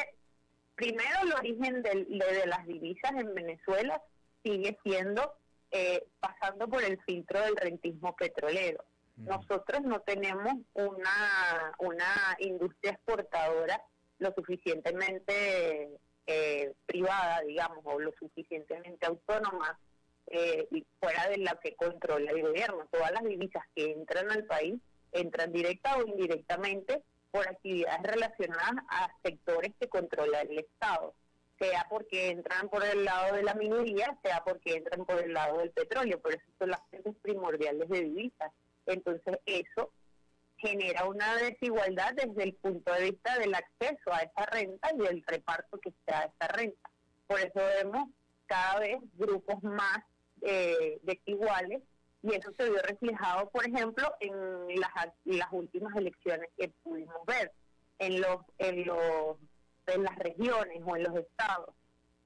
primero 0.75 1.21
el 1.23 1.33
origen 1.33 1.83
de, 1.83 2.07
las 2.47 2.67
divisas 2.67 3.13
en 3.13 3.35
Venezuela 3.35 4.03
sigue 4.43 4.79
siendo 4.83 5.35
eh, 5.71 6.05
pasando 6.21 6.69
por 6.69 6.83
el 6.83 7.01
filtro 7.03 7.41
del 7.41 7.57
rentismo 7.57 8.15
petrolero. 8.17 8.85
Nosotros 9.17 9.83
no 9.83 10.01
tenemos 10.01 10.55
una, 10.75 11.75
una 11.79 12.37
industria 12.39 12.93
exportadora 12.93 13.81
lo 14.19 14.33
suficientemente 14.35 15.91
eh, 16.27 16.73
privada, 16.87 17.41
digamos, 17.43 17.79
o 17.85 17.99
lo 17.99 18.13
suficientemente 18.19 19.07
autónoma 19.07 19.79
eh, 20.29 20.69
fuera 21.01 21.29
de 21.29 21.39
la 21.39 21.59
que 21.63 21.75
controla 21.75 22.31
el 22.31 22.43
gobierno. 22.43 22.87
Todas 22.91 23.13
las 23.13 23.25
divisas 23.25 23.63
que 23.75 23.93
entran 23.93 24.31
al 24.31 24.45
país 24.45 24.81
entran 25.13 25.53
directa 25.53 25.97
o 25.97 26.07
indirectamente 26.07 27.03
por 27.33 27.49
actividades 27.49 28.03
relacionadas 28.03 28.85
a 28.89 29.11
sectores 29.25 29.73
que 29.81 29.89
controla 29.89 30.43
el 30.43 30.59
Estado, 30.59 31.15
sea 31.59 31.87
porque 31.89 32.31
entran 32.31 32.69
por 32.69 32.85
el 32.85 33.05
lado 33.05 33.35
de 33.35 33.43
la 33.43 33.55
minería, 33.55 34.17
sea 34.23 34.45
porque 34.45 34.75
entran 34.75 35.05
por 35.05 35.19
el 35.19 35.33
lado 35.33 35.59
del 35.59 35.71
petróleo, 35.71 36.21
por 36.21 36.35
eso 36.35 36.45
son 36.59 36.71
las 36.71 36.81
fuentes 36.91 37.15
primordiales 37.23 37.89
de 37.89 38.03
divisas. 38.03 38.53
Entonces 38.87 39.39
eso 39.47 39.93
genera 40.59 41.07
una 41.07 41.37
desigualdad 41.37 42.13
desde 42.15 42.43
el 42.45 42.55
punto 42.55 42.93
de 42.93 43.11
vista 43.11 43.39
del 43.39 43.55
acceso 43.55 44.13
a 44.13 44.21
esa 44.21 44.47
renta 44.47 44.91
y 44.95 44.99
del 44.99 45.25
reparto 45.27 45.79
que 45.79 45.91
se 45.91 46.13
da 46.13 46.25
esa 46.25 46.53
renta. 46.53 46.91
Por 47.27 47.41
eso 47.41 47.55
vemos 47.55 48.09
cada 48.47 48.81
vez 48.81 48.99
grupos 49.15 49.63
más 49.63 50.05
eh, 50.43 50.99
desiguales 51.03 51.83
Y 52.23 52.35
eso 52.35 52.53
se 52.57 52.71
vio 52.71 52.81
reflejado, 52.83 53.51
por 53.51 53.67
ejemplo, 53.67 54.15
en 54.21 54.81
las, 54.81 55.09
las 55.25 55.49
últimas 55.51 55.95
elecciones 55.97 56.49
que 56.57 56.69
pudimos 56.83 57.25
ver, 57.27 57.53
en 57.99 58.21
los, 58.21 58.39
en 58.59 58.87
los 58.87 59.37
en 59.87 60.03
las 60.05 60.17
regiones 60.17 60.81
o 60.85 60.97
en 60.97 61.03
los 61.05 61.17
estados 61.17 61.75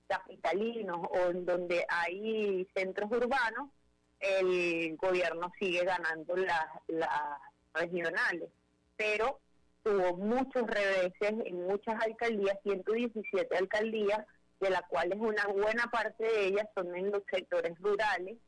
capitalinos 0.08 0.98
o 1.10 1.30
en 1.30 1.44
donde 1.44 1.84
hay 1.88 2.66
centros 2.74 3.10
urbanos, 3.10 3.70
el 4.20 4.96
gobierno 4.96 5.52
sigue 5.58 5.84
ganando 5.84 6.36
las, 6.36 6.66
las 6.88 7.10
regionales. 7.74 8.50
Pero 8.96 9.40
tuvo 9.82 10.16
muchos 10.16 10.66
reveses 10.66 11.34
en 11.44 11.66
muchas 11.66 12.00
alcaldías, 12.02 12.58
117 12.62 13.56
alcaldías, 13.56 14.24
de 14.60 14.70
las 14.70 14.82
cuales 14.82 15.18
una 15.20 15.46
buena 15.48 15.86
parte 15.90 16.24
de 16.24 16.46
ellas 16.46 16.66
son 16.74 16.94
en 16.94 17.10
los 17.10 17.22
sectores 17.30 17.78
rurales, 17.80 18.38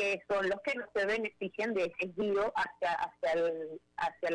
que 0.00 0.22
son 0.26 0.48
los 0.48 0.58
que 0.62 0.74
no 0.76 0.86
se 0.94 1.04
benefician 1.04 1.74
de 1.74 1.84
ese 1.84 2.10
giro 2.14 2.50
hacia, 2.56 2.92
hacia, 2.94 3.32
el, 3.32 3.80
hacia 3.98 4.30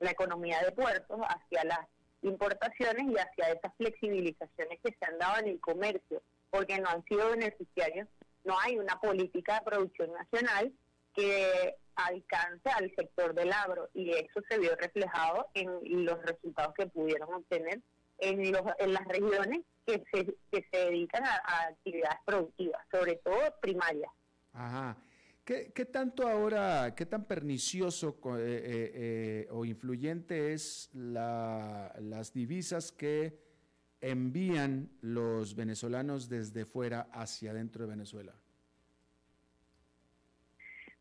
la 0.00 0.10
economía 0.10 0.62
de 0.62 0.72
puertos, 0.72 1.20
hacia 1.20 1.64
las 1.64 1.80
importaciones 2.22 3.04
y 3.10 3.14
hacia 3.18 3.52
esas 3.52 3.74
flexibilizaciones 3.76 4.80
que 4.82 4.96
se 4.98 5.04
han 5.04 5.18
dado 5.18 5.40
en 5.40 5.48
el 5.48 5.60
comercio, 5.60 6.22
porque 6.48 6.78
no 6.78 6.88
han 6.88 7.04
sido 7.04 7.28
beneficiarios, 7.28 8.08
no 8.44 8.58
hay 8.58 8.78
una 8.78 8.98
política 9.00 9.56
de 9.58 9.70
producción 9.70 10.12
nacional 10.14 10.72
que 11.14 11.76
alcance 11.96 12.70
al 12.70 12.90
sector 12.96 13.34
del 13.34 13.52
agro 13.52 13.90
y 13.92 14.12
eso 14.12 14.40
se 14.48 14.58
vio 14.58 14.74
reflejado 14.76 15.46
en 15.52 16.06
los 16.06 16.22
resultados 16.22 16.74
que 16.74 16.86
pudieron 16.86 17.34
obtener 17.34 17.82
en, 18.18 18.50
los, 18.50 18.62
en 18.78 18.94
las 18.94 19.04
regiones 19.08 19.60
que 19.86 20.02
se, 20.10 20.24
que 20.50 20.66
se 20.72 20.86
dedican 20.86 21.22
a, 21.22 21.66
actividades 21.68 22.18
productivas, 22.24 22.80
sobre 22.90 23.16
todo 23.16 23.54
primarias. 23.60 24.10
Ajá. 24.54 24.96
¿Qué, 25.44 25.72
¿Qué, 25.74 25.84
tanto 25.84 26.26
ahora, 26.26 26.94
qué 26.96 27.04
tan 27.04 27.26
pernicioso 27.26 28.18
eh, 28.24 28.40
eh, 28.40 28.92
eh, 28.94 29.48
o 29.50 29.66
influyente 29.66 30.54
es 30.54 30.88
la, 30.94 31.94
las 31.98 32.32
divisas 32.32 32.90
que 32.90 33.38
envían 34.00 34.90
los 35.02 35.54
venezolanos 35.54 36.30
desde 36.30 36.64
fuera 36.64 37.08
hacia 37.12 37.52
dentro 37.52 37.84
de 37.84 37.90
Venezuela? 37.90 38.34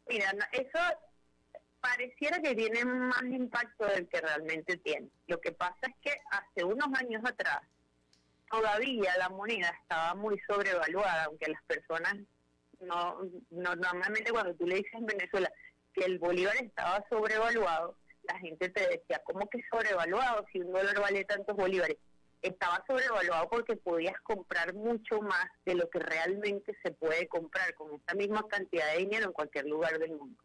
Mira, 0.09 0.33
eso 0.51 0.79
pareciera 1.79 2.41
que 2.41 2.53
tiene 2.53 2.83
más 2.83 3.23
impacto 3.23 3.85
del 3.85 4.09
que 4.09 4.19
realmente 4.19 4.77
tiene. 4.77 5.09
Lo 5.27 5.39
que 5.39 5.53
pasa 5.53 5.87
es 5.87 5.95
que 6.01 6.11
hace 6.31 6.65
unos 6.65 6.87
años 6.99 7.23
atrás 7.25 7.61
todavía 8.49 9.17
la 9.17 9.29
moneda 9.29 9.73
estaba 9.81 10.15
muy 10.15 10.37
sobrevaluada, 10.47 11.25
aunque 11.25 11.49
las 11.49 11.63
personas 11.63 12.15
no, 12.85 13.19
normalmente 13.51 14.31
cuando 14.31 14.53
tú 14.55 14.65
le 14.67 14.75
dices 14.75 14.93
en 14.93 15.05
Venezuela 15.05 15.51
que 15.93 16.05
el 16.05 16.19
bolívar 16.19 16.55
estaba 16.57 17.05
sobrevaluado, 17.09 17.97
la 18.23 18.39
gente 18.39 18.69
te 18.69 18.81
decía, 18.81 19.21
¿cómo 19.25 19.49
que 19.49 19.59
sobrevaluado 19.69 20.45
si 20.51 20.59
un 20.59 20.71
dólar 20.71 20.99
vale 20.99 21.25
tantos 21.25 21.55
bolívares? 21.55 21.97
Estaba 22.41 22.83
sobrevaluado 22.87 23.49
porque 23.49 23.75
podías 23.75 24.19
comprar 24.21 24.73
mucho 24.73 25.21
más 25.21 25.45
de 25.65 25.75
lo 25.75 25.89
que 25.89 25.99
realmente 25.99 26.75
se 26.83 26.91
puede 26.91 27.27
comprar 27.27 27.73
con 27.73 27.93
esta 27.93 28.15
misma 28.15 28.45
cantidad 28.47 28.91
de 28.93 28.99
dinero 28.99 29.27
en 29.27 29.33
cualquier 29.33 29.65
lugar 29.65 29.97
del 29.99 30.11
mundo. 30.11 30.41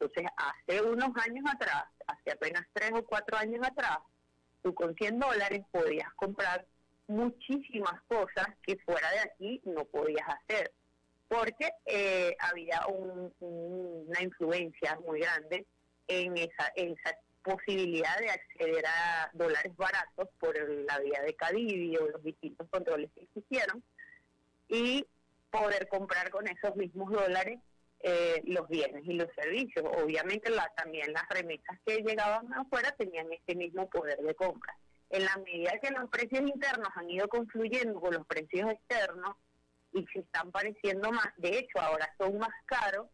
Entonces, 0.00 0.30
hace 0.36 0.82
unos 0.82 1.10
años 1.16 1.44
atrás, 1.52 1.84
hace 2.06 2.32
apenas 2.32 2.66
tres 2.72 2.92
o 2.94 3.04
cuatro 3.04 3.36
años 3.36 3.66
atrás, 3.66 3.98
tú 4.62 4.74
con 4.74 4.94
100 4.94 5.18
dólares 5.18 5.64
podías 5.72 6.12
comprar 6.14 6.66
muchísimas 7.08 8.00
cosas 8.02 8.46
que 8.62 8.76
fuera 8.84 9.10
de 9.10 9.20
aquí 9.20 9.62
no 9.64 9.84
podías 9.86 10.28
hacer, 10.28 10.72
porque 11.28 11.70
eh, 11.86 12.34
había 12.40 12.86
una 12.88 14.22
influencia 14.22 14.98
muy 15.06 15.20
grande 15.20 15.66
en 16.08 16.36
esa, 16.38 16.72
esa 16.74 17.16
posibilidad 17.42 18.18
de 18.18 18.30
acceder 18.30 18.84
a 18.86 19.30
dólares 19.34 19.76
baratos 19.76 20.28
por 20.40 20.56
la 20.56 20.98
vía 20.98 21.22
de 21.22 21.34
Cadivi 21.34 21.96
o 21.96 22.08
los 22.08 22.22
distintos 22.22 22.66
controles 22.70 23.10
que 23.14 23.22
existieron 23.22 23.82
y 24.68 25.06
poder 25.50 25.88
comprar 25.88 26.30
con 26.30 26.46
esos 26.46 26.76
mismos 26.76 27.10
dólares 27.10 27.58
eh, 28.00 28.42
los 28.44 28.68
bienes 28.68 29.02
y 29.04 29.14
los 29.14 29.28
servicios. 29.34 29.84
Obviamente 30.02 30.50
la, 30.50 30.70
también 30.76 31.12
las 31.12 31.28
remesas 31.28 31.78
que 31.84 32.02
llegaban 32.02 32.52
afuera 32.54 32.94
tenían 32.96 33.26
ese 33.32 33.56
mismo 33.56 33.88
poder 33.88 34.18
de 34.18 34.34
compra. 34.34 34.76
En 35.10 35.24
la 35.24 35.36
medida 35.38 35.78
que 35.80 35.90
los 35.90 36.08
precios 36.10 36.42
internos 36.42 36.88
han 36.94 37.10
ido 37.10 37.28
confluyendo 37.28 38.00
con 38.00 38.14
los 38.14 38.26
precios 38.26 38.70
externos 38.70 39.36
y 39.92 40.04
se 40.12 40.20
están 40.20 40.50
pareciendo 40.50 41.10
más, 41.10 41.28
de 41.36 41.58
hecho 41.58 41.80
ahora 41.80 42.12
son 42.18 42.38
más 42.38 42.54
caros 42.66 43.06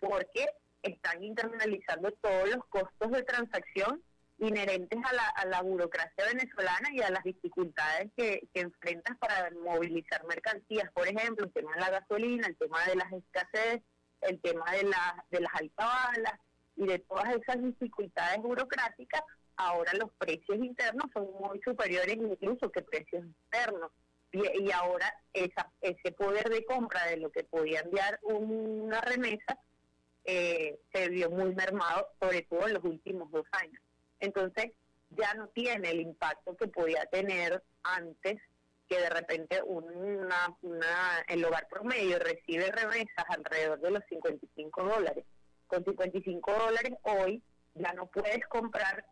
porque 0.00 0.46
están 0.82 1.22
internalizando 1.22 2.10
todos 2.20 2.50
los 2.50 2.64
costos 2.66 3.10
de 3.12 3.22
transacción 3.22 4.02
inherentes 4.38 4.98
a 5.04 5.12
la, 5.12 5.28
a 5.28 5.46
la 5.46 5.62
burocracia 5.62 6.26
venezolana 6.26 6.88
y 6.92 7.00
a 7.00 7.10
las 7.10 7.22
dificultades 7.22 8.10
que, 8.16 8.48
que 8.52 8.60
enfrentas 8.60 9.16
para 9.18 9.50
movilizar 9.62 10.24
mercancías, 10.26 10.90
por 10.92 11.06
ejemplo, 11.06 11.46
el 11.46 11.52
tema 11.52 11.72
de 11.74 11.80
la 11.80 11.90
gasolina, 11.90 12.46
el 12.48 12.56
tema 12.56 12.84
de 12.84 12.96
las 12.96 13.12
escasez 13.12 13.82
el 14.28 14.40
tema 14.40 14.64
de, 14.72 14.84
la, 14.84 15.24
de 15.30 15.40
las 15.40 15.54
altabalas 15.54 16.40
y 16.76 16.86
de 16.86 16.98
todas 17.00 17.34
esas 17.34 17.62
dificultades 17.62 18.38
burocráticas, 18.38 19.22
ahora 19.56 19.92
los 19.94 20.10
precios 20.18 20.58
internos 20.58 21.06
son 21.12 21.28
muy 21.40 21.60
superiores 21.62 22.16
incluso 22.16 22.70
que 22.70 22.82
precios 22.82 23.24
externos. 23.24 23.90
Y, 24.34 24.72
ahora 24.72 25.14
esa, 25.32 25.70
ese 25.80 26.10
poder 26.12 26.48
de 26.50 26.64
compra 26.64 27.06
de 27.06 27.18
lo 27.18 27.30
que 27.30 27.44
podía 27.44 27.80
enviar 27.80 28.18
una 28.22 29.00
remesa 29.00 29.58
eh, 30.24 30.80
se 30.92 31.08
vio 31.08 31.30
muy 31.30 31.54
mermado, 31.54 32.08
sobre 32.20 32.42
todo 32.42 32.66
en 32.66 32.74
los 32.74 32.84
últimos 32.84 33.30
dos 33.30 33.46
años. 33.52 33.80
Entonces 34.18 34.72
ya 35.10 35.34
no 35.34 35.48
tiene 35.48 35.90
el 35.90 36.00
impacto 36.00 36.56
que 36.56 36.66
podía 36.66 37.06
tener 37.06 37.62
antes 37.84 38.40
que 38.88 38.98
de 38.98 39.08
repente 39.08 39.62
una, 39.62 40.56
el 41.28 41.44
hogar 41.44 41.68
promedio 41.68 42.18
recibe 42.18 42.70
remesas 42.72 43.24
alrededor 43.28 43.80
de 43.80 43.90
los 43.92 44.02
55 44.08 44.82
dólares. 44.82 45.24
Con 45.68 45.84
55 45.84 46.52
dólares 46.52 46.92
hoy 47.02 47.42
ya 47.74 47.92
no 47.92 48.06
puedes 48.06 48.44
comprar 48.48 49.04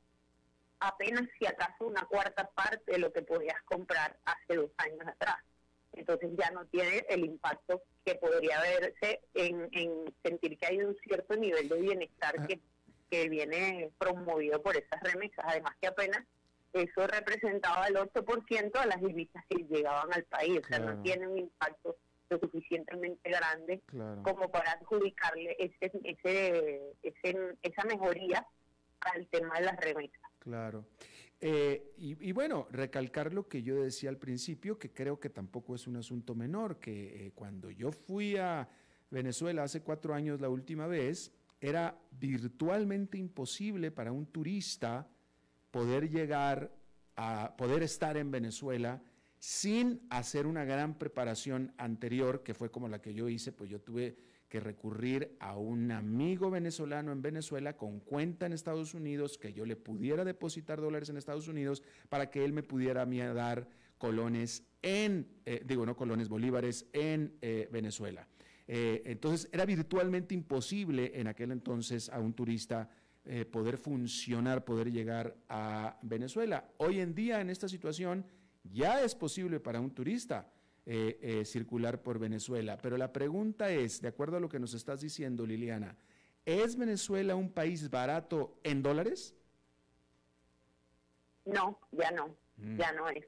apenas 0.82 1.28
si 1.38 1.46
acaso 1.46 1.86
una 1.86 2.02
cuarta 2.06 2.50
parte 2.54 2.92
de 2.92 2.98
lo 2.98 3.12
que 3.12 3.22
podías 3.22 3.60
comprar 3.64 4.16
hace 4.24 4.56
dos 4.56 4.70
años 4.78 5.06
atrás. 5.06 5.36
Entonces 5.92 6.30
ya 6.38 6.50
no 6.50 6.64
tiene 6.66 7.04
el 7.08 7.24
impacto 7.24 7.82
que 8.04 8.14
podría 8.14 8.60
verse 8.60 9.20
en, 9.34 9.68
en 9.72 10.14
sentir 10.24 10.58
que 10.58 10.66
hay 10.66 10.78
un 10.80 10.96
cierto 11.06 11.36
nivel 11.36 11.68
de 11.68 11.80
bienestar 11.80 12.34
ah. 12.38 12.46
que, 12.46 12.60
que 13.10 13.28
viene 13.28 13.90
promovido 13.98 14.62
por 14.62 14.76
esas 14.76 15.00
remesas. 15.02 15.44
Además 15.46 15.74
que 15.80 15.88
apenas 15.88 16.24
eso 16.72 17.06
representaba 17.06 17.86
el 17.86 17.96
8% 17.96 18.80
de 18.80 18.86
las 18.86 19.00
divisas 19.00 19.44
que 19.48 19.64
llegaban 19.64 20.12
al 20.12 20.24
país, 20.24 20.60
o 20.64 20.68
sea, 20.68 20.78
no 20.78 21.02
tiene 21.02 21.28
un 21.28 21.38
impacto 21.38 21.96
lo 22.30 22.38
suficientemente 22.38 23.28
grande 23.28 23.82
como 24.22 24.50
para 24.50 24.72
adjudicarle 24.72 25.54
ese, 25.58 25.92
ese, 26.02 27.52
esa 27.62 27.84
mejoría 27.84 28.46
al 29.00 29.26
tema 29.28 29.58
de 29.58 29.66
las 29.66 29.76
remesas. 29.76 30.21
Claro. 30.42 30.86
Eh, 31.40 31.92
y, 31.98 32.32
bueno, 32.32 32.66
recalcar 32.72 33.32
lo 33.32 33.46
que 33.46 33.62
yo 33.62 33.80
decía 33.80 34.10
al 34.10 34.18
principio, 34.18 34.76
que 34.76 34.90
creo 34.90 35.20
que 35.20 35.30
tampoco 35.30 35.76
es 35.76 35.86
un 35.86 35.96
asunto 35.96 36.34
menor, 36.34 36.80
que 36.80 37.26
eh, 37.26 37.32
cuando 37.32 37.70
yo 37.70 37.92
fui 37.92 38.36
a 38.36 38.68
Venezuela 39.08 39.62
hace 39.62 39.82
cuatro 39.82 40.14
años 40.14 40.40
la 40.40 40.48
última 40.48 40.88
vez, 40.88 41.32
era 41.60 41.96
virtualmente 42.10 43.18
imposible 43.18 43.92
para 43.92 44.10
un 44.10 44.26
turista 44.26 45.08
poder 45.70 46.10
llegar 46.10 46.74
a 47.14 47.54
poder 47.56 47.84
estar 47.84 48.16
en 48.16 48.32
Venezuela 48.32 49.00
sin 49.38 50.00
hacer 50.10 50.48
una 50.48 50.64
gran 50.64 50.98
preparación 50.98 51.72
anterior, 51.76 52.42
que 52.42 52.54
fue 52.54 52.72
como 52.72 52.88
la 52.88 53.00
que 53.00 53.14
yo 53.14 53.28
hice, 53.28 53.52
pues 53.52 53.70
yo 53.70 53.80
tuve 53.80 54.16
que 54.52 54.60
recurrir 54.60 55.34
a 55.40 55.56
un 55.56 55.90
amigo 55.92 56.50
venezolano 56.50 57.10
en 57.10 57.22
Venezuela 57.22 57.74
con 57.74 58.00
cuenta 58.00 58.44
en 58.44 58.52
Estados 58.52 58.92
Unidos, 58.92 59.38
que 59.38 59.54
yo 59.54 59.64
le 59.64 59.76
pudiera 59.76 60.26
depositar 60.26 60.78
dólares 60.78 61.08
en 61.08 61.16
Estados 61.16 61.48
Unidos 61.48 61.82
para 62.10 62.28
que 62.30 62.44
él 62.44 62.52
me 62.52 62.62
pudiera 62.62 63.00
a 63.00 63.32
dar 63.32 63.66
colones 63.96 64.62
en, 64.82 65.26
eh, 65.46 65.62
digo, 65.64 65.86
no 65.86 65.96
colones, 65.96 66.28
bolívares 66.28 66.84
en 66.92 67.34
eh, 67.40 67.66
Venezuela. 67.72 68.28
Eh, 68.68 69.00
entonces 69.06 69.48
era 69.52 69.64
virtualmente 69.64 70.34
imposible 70.34 71.12
en 71.14 71.28
aquel 71.28 71.50
entonces 71.50 72.10
a 72.10 72.20
un 72.20 72.34
turista 72.34 72.90
poder 73.50 73.78
funcionar, 73.78 74.66
poder 74.66 74.92
llegar 74.92 75.34
a 75.48 75.96
Venezuela. 76.02 76.68
Hoy 76.76 77.00
en 77.00 77.14
día, 77.14 77.40
en 77.40 77.48
esta 77.48 77.68
situación, 77.68 78.26
ya 78.64 79.02
es 79.02 79.14
posible 79.14 79.60
para 79.60 79.80
un 79.80 79.92
turista 79.92 80.52
eh, 80.84 81.18
eh, 81.22 81.44
circular 81.44 82.02
por 82.02 82.18
Venezuela. 82.18 82.76
Pero 82.76 82.96
la 82.96 83.12
pregunta 83.12 83.70
es, 83.70 84.00
de 84.02 84.08
acuerdo 84.08 84.38
a 84.38 84.40
lo 84.40 84.48
que 84.48 84.58
nos 84.58 84.74
estás 84.74 85.00
diciendo, 85.00 85.46
Liliana, 85.46 85.96
¿es 86.44 86.76
Venezuela 86.76 87.36
un 87.36 87.52
país 87.52 87.88
barato 87.88 88.58
en 88.64 88.82
dólares? 88.82 89.36
No, 91.44 91.78
ya 91.92 92.10
no, 92.10 92.36
mm. 92.56 92.76
ya 92.78 92.92
no 92.92 93.08
es. 93.08 93.24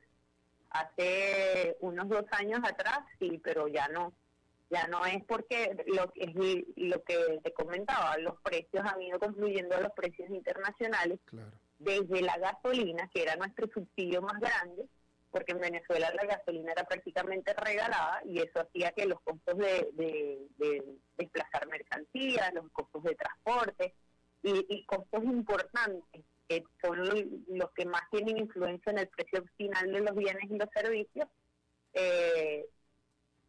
Hace 0.70 1.76
unos 1.78 2.08
dos 2.08 2.24
años 2.32 2.58
atrás 2.64 2.98
sí, 3.20 3.40
pero 3.44 3.68
ya 3.68 3.86
no 3.86 4.12
Ya 4.68 4.88
no 4.88 5.06
es 5.06 5.22
porque 5.24 5.76
lo 5.86 6.10
que, 6.10 6.24
es 6.24 6.34
lo 6.76 7.04
que 7.04 7.40
te 7.44 7.52
comentaba, 7.52 8.18
los 8.18 8.34
precios 8.40 8.84
han 8.84 9.00
ido 9.00 9.20
confluyendo 9.20 9.76
a 9.76 9.80
los 9.80 9.92
precios 9.92 10.28
internacionales. 10.30 11.20
Desde 11.78 12.20
la 12.20 12.36
gasolina, 12.38 13.08
que 13.14 13.22
era 13.22 13.36
nuestro 13.36 13.68
subsidio 13.72 14.22
más 14.22 14.40
grande, 14.40 14.88
porque 15.34 15.50
en 15.50 15.58
Venezuela 15.58 16.12
la 16.14 16.26
gasolina 16.26 16.70
era 16.70 16.84
prácticamente 16.84 17.52
regalada 17.54 18.22
y 18.24 18.38
eso 18.38 18.60
hacía 18.60 18.92
que 18.92 19.04
los 19.04 19.20
costos 19.22 19.58
de, 19.58 20.46
desplazar 21.16 21.66
mercancías, 21.66 22.54
los 22.54 22.70
costos 22.70 23.02
de 23.02 23.16
transporte 23.16 23.94
y, 24.44 24.86
costos 24.86 25.24
importantes, 25.24 26.22
que 26.48 26.62
son 26.80 26.98
los 27.48 27.70
que 27.72 27.84
más 27.84 28.02
tienen 28.12 28.38
influencia 28.38 28.92
en 28.92 28.98
el 28.98 29.08
precio 29.08 29.44
final 29.56 29.90
de 29.90 30.00
los 30.02 30.14
bienes 30.14 30.44
y 30.48 30.56
los 30.56 30.68
servicios, 30.72 31.26
eh, 31.94 32.64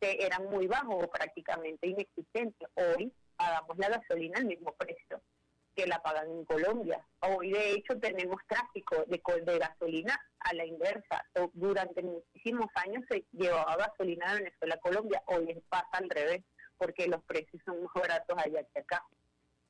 eran 0.02 0.46
muy 0.50 0.66
bajos 0.66 1.04
o 1.04 1.08
prácticamente 1.08 1.88
inexistentes. 1.88 2.68
Hoy 2.74 3.14
pagamos 3.38 3.78
la 3.78 3.90
gasolina 3.90 4.40
al 4.40 4.46
mismo 4.46 4.74
precio 4.74 5.22
que 5.76 5.86
la 5.86 6.02
pagan 6.02 6.30
en 6.30 6.46
Colombia. 6.46 7.06
Hoy, 7.20 7.52
de 7.52 7.72
hecho, 7.72 8.00
tenemos 8.00 8.38
tráfico 8.48 9.04
de, 9.08 9.22
de 9.44 9.60
gasolina 9.60 10.20
a 10.40 10.54
la 10.54 10.66
inversa. 10.66 11.26
Durante 11.54 12.02
muchísimos 12.02 12.68
años 12.76 13.04
se 13.10 13.26
llevaba 13.32 13.76
gasolina 13.76 14.34
de 14.34 14.44
Venezuela 14.44 14.76
a 14.76 14.80
Colombia, 14.80 15.24
hoy 15.28 15.62
pasa 15.70 15.90
al 15.92 16.10
revés, 16.10 16.44
porque 16.78 17.08
los 17.08 17.22
precios 17.24 17.62
son 17.66 17.84
más 17.84 17.94
baratos 17.94 18.38
allá 18.38 18.64
que 18.74 18.80
acá. 18.80 19.04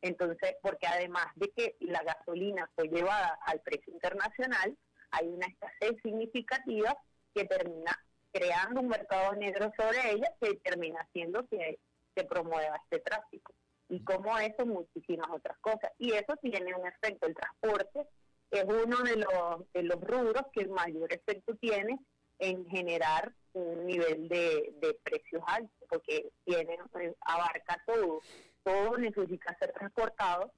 Entonces, 0.01 0.56
porque 0.62 0.86
además 0.86 1.28
de 1.36 1.49
que 1.51 1.76
la 1.80 2.03
gasolina 2.03 2.70
fue 2.76 2.88
llevada 2.88 3.39
al 3.45 3.60
precio 3.62 3.91
internacional, 3.91 4.78
hay 5.12 5.28
una 5.28 5.47
escasez 5.47 5.99
significativa 6.03 6.95
que 7.34 7.45
termina 7.45 7.97
creando 8.32 8.82
un 8.82 8.89
mercado 8.89 9.34
negro 9.34 9.72
sobre 9.78 10.12
ella 10.12 10.28
que 10.39 10.56
termina 10.56 10.99
haciendo 11.01 11.47
que 11.47 11.80
se 12.14 12.24
promueva 12.26 12.76
este 12.84 12.99
tráfico 12.99 13.53
y 13.90 14.04
como 14.04 14.38
eso 14.38 14.66
muchísimas 14.66 15.30
otras 15.30 15.58
cosas. 15.60 15.92
Y 15.98 16.14
eso 16.14 16.36
tiene 16.42 16.74
un 16.74 16.88
efecto, 16.88 17.28
el 17.28 17.36
transporte 17.36 18.08
es 18.52 18.64
uno 18.64 18.98
de 19.04 19.18
los, 19.18 19.74
de 19.74 19.84
los 19.84 20.02
rubros 20.02 20.44
que 20.54 20.62
el 20.62 20.70
mayor 20.70 21.12
efecto 21.12 21.56
tiene 21.56 22.00
en 22.40 22.66
generar 22.68 23.34
un 23.54 23.86
nivel 23.86 24.28
de, 24.28 24.74
de 24.82 24.98
precios 25.04 25.42
altos, 25.48 25.88
porque 25.90 26.30
tiene 26.44 26.78
eh, 27.00 27.16
abarca 27.22 27.82
todo, 27.86 28.20
todo 28.64 28.98
necesita 28.98 29.56
ser 29.58 29.72
transportado, 29.72 30.52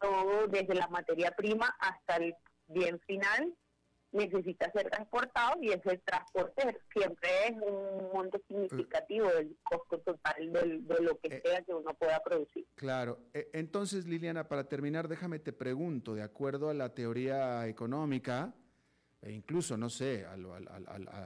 todo 0.00 0.46
desde 0.48 0.74
la 0.74 0.88
materia 0.88 1.30
prima 1.30 1.74
hasta 1.78 2.16
el 2.16 2.34
bien 2.68 3.00
final 3.00 3.54
necesita 4.14 4.70
ser 4.70 4.88
transportado 4.88 5.60
y 5.60 5.70
ese 5.70 5.98
transporte 5.98 6.78
siempre 6.92 7.28
es 7.48 7.56
un 7.60 8.12
monto 8.12 8.40
significativo 8.46 9.28
del 9.28 9.56
costo 9.62 9.98
total 9.98 10.52
de 10.52 11.02
lo 11.02 11.18
que 11.18 11.36
eh, 11.36 11.42
sea 11.44 11.62
que 11.62 11.74
uno 11.74 11.92
pueda 11.94 12.22
producir. 12.22 12.64
Claro. 12.76 13.18
E, 13.34 13.50
entonces, 13.52 14.06
Liliana, 14.06 14.48
para 14.48 14.68
terminar, 14.68 15.08
déjame 15.08 15.40
te 15.40 15.52
pregunto, 15.52 16.14
de 16.14 16.22
acuerdo 16.22 16.70
a 16.70 16.74
la 16.74 16.94
teoría 16.94 17.66
económica, 17.66 18.54
e 19.20 19.32
incluso, 19.32 19.76
no 19.76 19.90
sé, 19.90 20.24
a, 20.24 20.34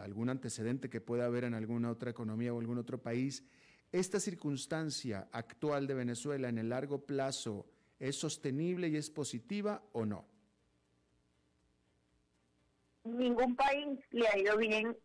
algún 0.02 0.30
antecedente 0.30 0.88
que 0.88 1.02
pueda 1.02 1.26
haber 1.26 1.44
en 1.44 1.54
alguna 1.54 1.90
otra 1.90 2.10
economía 2.10 2.54
o 2.54 2.58
algún 2.58 2.78
otro 2.78 3.02
país, 3.02 3.44
¿esta 3.92 4.18
circunstancia 4.18 5.28
actual 5.32 5.86
de 5.86 5.94
Venezuela 5.94 6.48
en 6.48 6.56
el 6.58 6.70
largo 6.70 7.04
plazo 7.04 7.66
es 7.98 8.16
sostenible 8.16 8.88
y 8.88 8.96
es 8.96 9.10
positiva 9.10 9.82
o 9.92 10.06
no? 10.06 10.37
Ningún 13.04 13.56
país 13.56 13.98
le 14.10 14.28
ha 14.28 14.38
ido 14.38 14.56
bien 14.56 14.96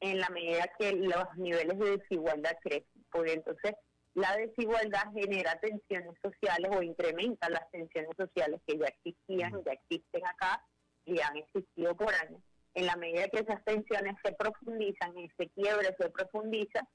en 0.00 0.18
la 0.18 0.28
medida 0.30 0.70
que 0.78 0.92
los 0.92 1.36
niveles 1.36 1.78
de 1.78 1.98
desigualdad 1.98 2.56
crecen, 2.62 3.04
porque 3.10 3.34
entonces 3.34 3.74
la 4.14 4.36
desigualdad 4.36 5.12
genera 5.14 5.58
tensiones 5.60 6.14
sociales 6.22 6.70
o 6.74 6.82
incrementa 6.82 7.48
las 7.48 7.70
tensiones 7.70 8.10
sociales 8.16 8.60
que 8.66 8.78
ya 8.78 8.86
existían, 8.86 9.62
ya 9.64 9.72
existen 9.72 10.26
acá 10.26 10.62
y 11.06 11.20
han 11.20 11.36
existido 11.36 11.96
por 11.96 12.12
años. 12.14 12.42
En 12.74 12.86
la 12.86 12.96
medida 12.96 13.28
que 13.28 13.40
esas 13.40 13.64
tensiones 13.64 14.16
se 14.24 14.32
profundizan, 14.32 15.16
ese 15.18 15.48
quiebre 15.50 15.94
se 15.98 16.10
profundiza, 16.10 16.86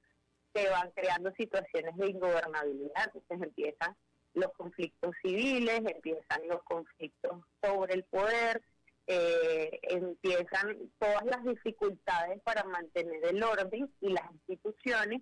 se 0.54 0.70
van 0.70 0.92
creando 0.92 1.32
situaciones 1.34 1.96
de 1.98 2.10
ingobernabilidad, 2.10 3.12
entonces 3.14 3.48
empiezan 3.48 3.96
los 4.34 4.52
conflictos 4.54 5.16
civiles, 5.22 5.82
empiezan 5.86 6.48
los 6.48 6.62
conflictos 6.64 7.42
sobre 7.64 7.96
el 7.96 8.04
poder, 8.06 8.62
eh, 9.08 9.80
empiezan 9.84 10.78
todas 11.00 11.26
las 11.26 11.44
dificultades 11.44 12.42
para 12.42 12.64
mantener 12.66 13.24
el 13.26 13.42
orden 13.42 13.90
y 14.02 14.10
las 14.10 14.30
instituciones, 14.34 15.22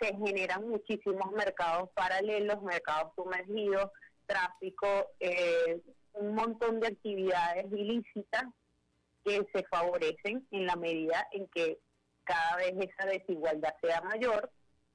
se 0.00 0.14
generan 0.16 0.68
muchísimos 0.68 1.30
mercados 1.32 1.90
paralelos, 1.90 2.62
mercados 2.62 3.12
sumergidos, 3.14 3.90
tráfico, 4.26 5.10
eh, 5.20 5.80
un 6.14 6.34
montón 6.34 6.80
de 6.80 6.88
actividades 6.88 7.66
ilícitas 7.70 8.44
que 9.24 9.46
se 9.52 9.62
favorecen 9.64 10.46
en 10.50 10.66
la 10.66 10.76
medida 10.76 11.28
en 11.32 11.46
que 11.48 11.78
cada 12.24 12.56
vez 12.56 12.74
esa 12.78 13.06
desigualdad 13.06 13.74
sea 13.80 14.00
mayor, 14.00 14.50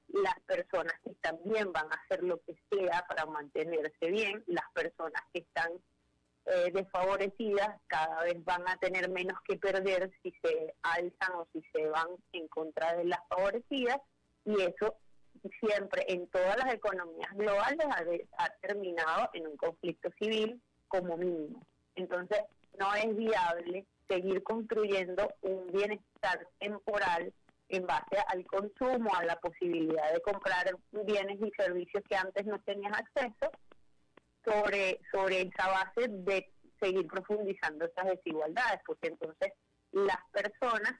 las 0.08 0.38
personas 0.40 0.94
que 1.04 1.10
están 1.10 1.38
bien 1.44 1.72
van 1.72 1.86
a 1.92 1.96
hacer 1.96 2.22
lo 2.22 2.38
que 2.42 2.56
sea 2.70 3.04
para 3.08 3.26
mantenerse 3.26 4.10
bien, 4.10 4.42
las 4.46 4.64
personas 4.72 5.22
que 5.32 5.40
están 5.40 5.72
eh, 6.50 6.70
desfavorecidas 6.72 7.80
cada 7.86 8.22
vez 8.22 8.42
van 8.44 8.66
a 8.68 8.76
tener 8.76 9.08
menos 9.10 9.38
que 9.46 9.56
perder 9.56 10.10
si 10.22 10.32
se 10.42 10.74
alzan 10.82 11.32
o 11.36 11.46
si 11.52 11.62
se 11.72 11.86
van 11.88 12.08
en 12.32 12.48
contra 12.48 12.96
de 12.96 13.04
las 13.04 13.20
favorecidas 13.28 13.98
y 14.44 14.60
eso 14.62 14.96
siempre 15.60 16.04
en 16.08 16.26
todas 16.28 16.56
las 16.56 16.74
economías 16.74 17.32
globales 17.34 17.86
ha, 17.86 18.44
ha 18.44 18.48
terminado 18.60 19.30
en 19.34 19.46
un 19.46 19.56
conflicto 19.56 20.10
civil 20.18 20.60
como 20.88 21.16
mínimo. 21.16 21.66
Entonces 21.96 22.40
no 22.78 22.94
es 22.94 23.14
viable 23.16 23.84
seguir 24.08 24.42
construyendo 24.42 25.34
un 25.42 25.66
bienestar 25.72 26.46
temporal 26.58 27.32
en 27.68 27.86
base 27.86 28.16
al 28.28 28.46
consumo, 28.46 29.14
a 29.14 29.24
la 29.24 29.36
posibilidad 29.36 30.12
de 30.12 30.22
comprar 30.22 30.74
bienes 30.92 31.38
y 31.40 31.50
servicios 31.50 32.02
que 32.08 32.16
antes 32.16 32.46
no 32.46 32.58
tenías 32.60 32.92
acceso 32.94 33.52
sobre, 34.44 35.00
sobre 35.12 35.42
esa 35.42 35.68
base 35.68 36.08
de 36.08 36.50
seguir 36.80 37.06
profundizando 37.06 37.86
esas 37.86 38.06
desigualdades, 38.06 38.80
porque 38.86 39.08
entonces 39.08 39.52
las 39.92 40.18
personas, 40.32 40.94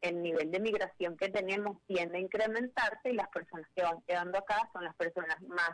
el 0.00 0.22
nivel 0.22 0.50
de 0.50 0.60
migración 0.60 1.16
que 1.16 1.28
tenemos 1.28 1.78
tiende 1.86 2.18
a 2.18 2.20
incrementarse 2.20 3.10
y 3.10 3.14
las 3.14 3.28
personas 3.28 3.66
que 3.74 3.82
van 3.82 4.02
quedando 4.02 4.38
acá 4.38 4.68
son 4.72 4.84
las 4.84 4.96
personas 4.96 5.40
más 5.42 5.70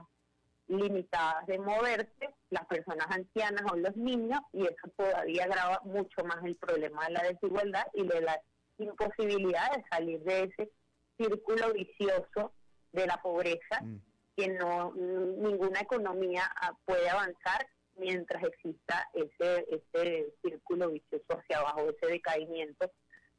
limitadas 0.66 1.46
de 1.46 1.58
moverse, 1.58 2.34
las 2.50 2.66
personas 2.66 3.06
ancianas 3.08 3.62
o 3.72 3.76
los 3.76 3.96
niños, 3.96 4.40
y 4.52 4.64
eso 4.64 4.88
todavía 4.96 5.44
agrava 5.44 5.80
mucho 5.84 6.22
más 6.24 6.44
el 6.44 6.56
problema 6.56 7.06
de 7.06 7.12
la 7.12 7.22
desigualdad 7.22 7.86
y 7.94 8.06
de 8.06 8.20
la 8.20 8.38
imposibilidad 8.76 9.74
de 9.74 9.84
salir 9.90 10.20
de 10.20 10.42
ese 10.44 10.70
círculo 11.16 11.72
vicioso 11.72 12.52
de 12.92 13.06
la 13.06 13.20
pobreza 13.22 13.80
mm 13.82 14.07
que 14.38 14.46
no 14.46 14.92
ninguna 14.94 15.80
economía 15.80 16.44
ah, 16.62 16.72
puede 16.84 17.10
avanzar 17.10 17.66
mientras 17.96 18.40
exista 18.44 19.04
ese, 19.12 19.66
ese 19.68 20.32
círculo 20.40 20.92
vicioso 20.92 21.26
hacia 21.30 21.58
abajo, 21.58 21.90
ese 21.90 22.12
decaimiento 22.12 22.88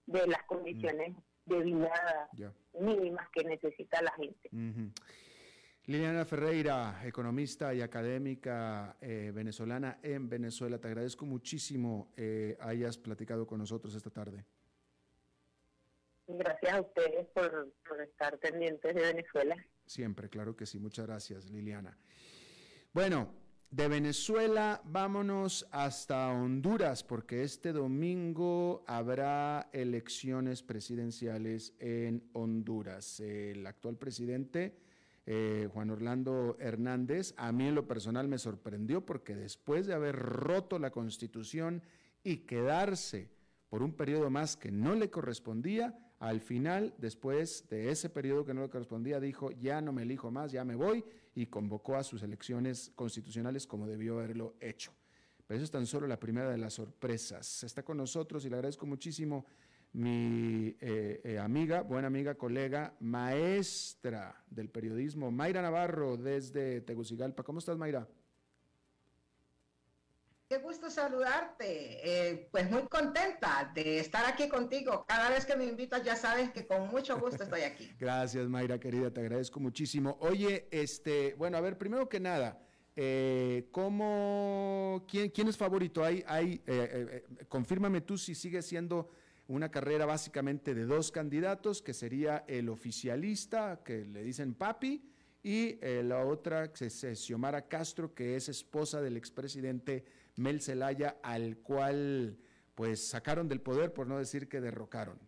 de 0.06 0.28
las 0.28 0.43
condiciones 0.43 1.16
de 1.45 1.64
vida 1.64 2.30
mínimas 2.78 3.30
que 3.30 3.45
necesita 3.45 4.02
la 4.02 4.12
gente. 4.12 4.50
Liliana 5.86 6.26
Ferreira, 6.26 7.02
economista 7.06 7.74
y 7.74 7.82
académica 7.82 8.97
eh, 9.00 9.32
venezolana 9.34 10.00
en 10.04 10.28
Venezuela, 10.28 10.80
te 10.80 10.89
agradezco 10.89 11.26
muchísimo 11.26 12.12
eh, 12.18 12.58
hayas 12.60 12.97
platicado 12.97 13.47
con 13.47 13.60
nosotros 13.60 13.95
esta 13.95 14.10
tarde. 14.10 14.43
Gracias 16.28 16.74
a 16.74 16.82
ustedes 16.82 17.26
por, 17.28 17.72
por 17.88 18.02
estar 18.02 18.38
pendientes 18.38 18.93
de 18.93 19.02
Venezuela. 19.02 19.56
Siempre, 19.90 20.30
claro 20.30 20.56
que 20.56 20.68
sí. 20.68 20.78
Muchas 20.78 21.08
gracias, 21.08 21.50
Liliana. 21.50 21.98
Bueno, 22.94 23.34
de 23.72 23.88
Venezuela 23.88 24.84
vámonos 24.86 25.66
hasta 25.72 26.32
Honduras, 26.32 27.04
porque 27.04 27.42
este 27.42 27.74
domingo 27.74 28.84
habrá 28.86 29.68
elecciones 29.74 30.62
presidenciales 30.62 31.74
en 31.80 32.24
Honduras. 32.34 33.20
El 33.20 33.66
actual 33.66 33.98
presidente, 33.98 34.78
eh, 35.26 35.68
Juan 35.74 35.90
Orlando 35.90 36.56
Hernández, 36.60 37.34
a 37.36 37.52
mí 37.52 37.68
en 37.68 37.74
lo 37.74 37.88
personal 37.88 38.28
me 38.28 38.38
sorprendió 38.38 39.04
porque 39.04 39.36
después 39.36 39.88
de 39.88 39.96
haber 39.96 40.16
roto 40.16 40.78
la 40.78 40.92
constitución 40.92 41.82
y 42.24 42.46
quedarse 42.46 43.32
por 43.70 43.82
un 43.82 43.94
periodo 43.94 44.30
más 44.30 44.56
que 44.56 44.72
no 44.72 44.94
le 44.94 45.10
correspondía, 45.10 45.98
al 46.20 46.41
final, 46.41 46.93
después 46.97 47.67
de 47.70 47.89
ese 47.89 48.09
periodo 48.09 48.43
que 48.43 48.53
no 48.53 48.61
le 48.61 48.70
correspondía, 48.70 49.22
dijo, 49.22 49.51
ya 49.51 49.80
no 49.80 49.93
me 49.93 50.01
elijo 50.01 50.30
más, 50.32 50.51
ya 50.51 50.65
me 50.65 50.76
voy, 50.76 51.03
y 51.34 51.45
convocó 51.45 51.95
a 51.95 52.03
sus 52.03 52.24
elecciones 52.24 52.91
constitucionales 52.95 53.65
como 53.65 53.88
debió 53.88 54.20
haberlo 54.20 54.55
hecho. 54.59 54.93
Pero 55.47 55.57
eso 55.57 55.63
es 55.63 55.72
tan 55.72 55.86
solo 55.86 56.07
la 56.07 56.20
primera 56.20 56.49
de 56.49 56.57
las 56.57 56.74
sorpresas. 56.74 57.63
Está 57.63 57.84
con 57.84 57.97
nosotros 57.97 58.45
y 58.45 58.49
le 58.49 58.55
agradezco 58.55 58.86
muchísimo 58.86 59.45
mi 59.93 60.76
eh, 60.82 61.22
eh, 61.24 61.39
amiga, 61.39 61.82
buena 61.82 62.07
amiga, 62.07 62.36
colega, 62.36 62.93
maestra 62.99 64.43
del 64.49 64.70
periodismo, 64.70 65.32
Mayra 65.32 65.61
Navarro, 65.61 66.17
desde 66.17 66.82
Tegucigalpa. 66.82 67.43
¿Cómo 67.43 67.59
estás, 67.59 67.78
Mayra? 67.78 68.07
Qué 70.50 70.58
gusto 70.58 70.89
saludarte. 70.89 72.00
Eh, 72.32 72.47
pues 72.50 72.72
muy 72.72 72.82
contenta 72.88 73.72
de 73.76 74.00
estar 74.00 74.26
aquí 74.26 74.50
contigo. 74.50 75.06
Cada 75.08 75.30
vez 75.30 75.45
que 75.45 75.56
me 75.56 75.64
invitas 75.64 76.04
ya 76.04 76.16
sabes 76.16 76.50
que 76.50 76.66
con 76.66 76.88
mucho 76.88 77.20
gusto 77.20 77.43
estoy 77.43 77.62
aquí. 77.62 77.88
Gracias, 78.00 78.50
Mayra, 78.50 78.80
querida, 78.80 79.14
te 79.14 79.22
agradezco 79.22 79.60
muchísimo. 79.60 80.18
Oye, 80.22 80.68
este, 80.72 81.36
bueno, 81.36 81.58
a 81.58 81.62
ver, 81.62 81.78
primero 81.78 82.10
que 82.10 82.20
nada, 82.20 82.60
eh, 82.95 83.68
¿cómo, 83.72 85.06
quién, 85.08 85.30
quién, 85.30 85.50
es 85.50 85.56
favorito? 85.56 86.04
Hay, 86.04 86.24
hay, 86.26 86.64
eh, 86.66 87.26
confírmame 87.47 88.02
tú 88.02 88.18
si 88.18 88.34
sigue 88.34 88.64
siendo 88.64 89.12
una 89.50 89.70
carrera 89.70 90.08
básicamente 90.08 90.74
de 90.74 90.86
dos 90.86 91.12
candidatos, 91.12 91.84
que 91.84 91.93
sería 91.93 92.43
el 92.47 92.70
oficialista, 92.70 93.84
que 93.86 94.04
le 94.04 94.24
dicen 94.24 94.56
papi, 94.56 95.12
y 95.43 95.78
la 96.04 96.26
otra, 96.26 96.74
que 96.74 96.88
es 96.88 97.06
Xiomara 97.14 97.68
Castro, 97.68 98.16
que 98.16 98.36
es 98.36 98.50
esposa 98.50 99.00
del 99.00 99.16
expresidente 99.16 100.04
Mel 100.40 100.62
Zelaya, 100.62 101.18
al 101.22 101.58
cual 101.58 102.38
pues 102.76 103.10
sacaron 103.10 103.50
del 103.50 103.62
poder, 103.62 103.94
por 103.94 104.08
no 104.08 104.18
decir 104.18 104.48
que 104.48 104.62
derrocaron. 104.62 105.20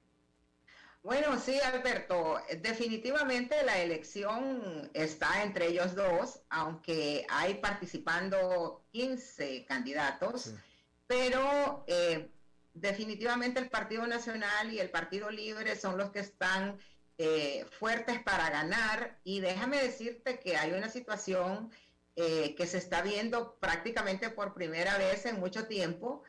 Bueno, 1.03 1.39
sí, 1.39 1.59
Alberto, 1.59 2.39
definitivamente 2.62 3.64
la 3.64 3.80
elección 3.80 4.89
está 4.93 5.43
entre 5.43 5.68
ellos 5.68 5.95
dos, 5.95 6.41
aunque 6.49 7.26
hay 7.30 7.55
participando 7.55 8.86
15 8.91 9.66
candidatos, 9.66 10.53
pero 11.07 11.84
eh, 11.88 12.30
definitivamente 12.74 13.59
el 13.59 13.70
Partido 13.70 14.05
Nacional 14.05 14.72
y 14.72 14.80
el 14.80 14.91
Partido 14.91 15.32
Libre 15.32 15.76
son 15.76 15.97
los 15.97 16.12
que 16.12 16.20
están 16.20 16.78
eh, 17.18 17.66
fuertes 17.80 18.22
para 18.22 18.49
ganar 18.49 19.20
y 19.24 19.41
déjame 19.41 19.82
decirte 19.82 20.39
que 20.39 20.55
hay 20.55 20.72
una 20.72 20.89
situación 20.89 21.72
eh, 22.16 22.55
que 22.55 22.68
se 22.68 22.78
está 22.78 23.01
viendo 23.01 23.55
prácticamente 23.55 24.30
por 24.30 24.53
primera 24.53 24.97
vez 24.97 25.26
en 25.26 25.39
mucho 25.39 25.68
tiempo. 25.68 26.24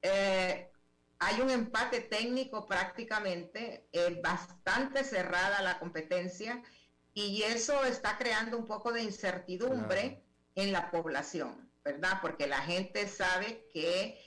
Eh, 0.00 0.70
hay 1.18 1.40
un 1.40 1.50
empate 1.50 2.00
técnico 2.00 2.66
prácticamente, 2.66 3.86
eh, 3.92 4.18
bastante 4.22 5.04
cerrada 5.04 5.62
la 5.62 5.78
competencia 5.78 6.62
y 7.12 7.42
eso 7.42 7.84
está 7.84 8.16
creando 8.16 8.56
un 8.56 8.66
poco 8.66 8.92
de 8.92 9.02
incertidumbre 9.02 10.22
en 10.54 10.72
la 10.72 10.90
población, 10.90 11.70
¿verdad? 11.84 12.18
Porque 12.22 12.46
la 12.46 12.60
gente 12.60 13.06
sabe 13.06 13.68
que 13.72 14.22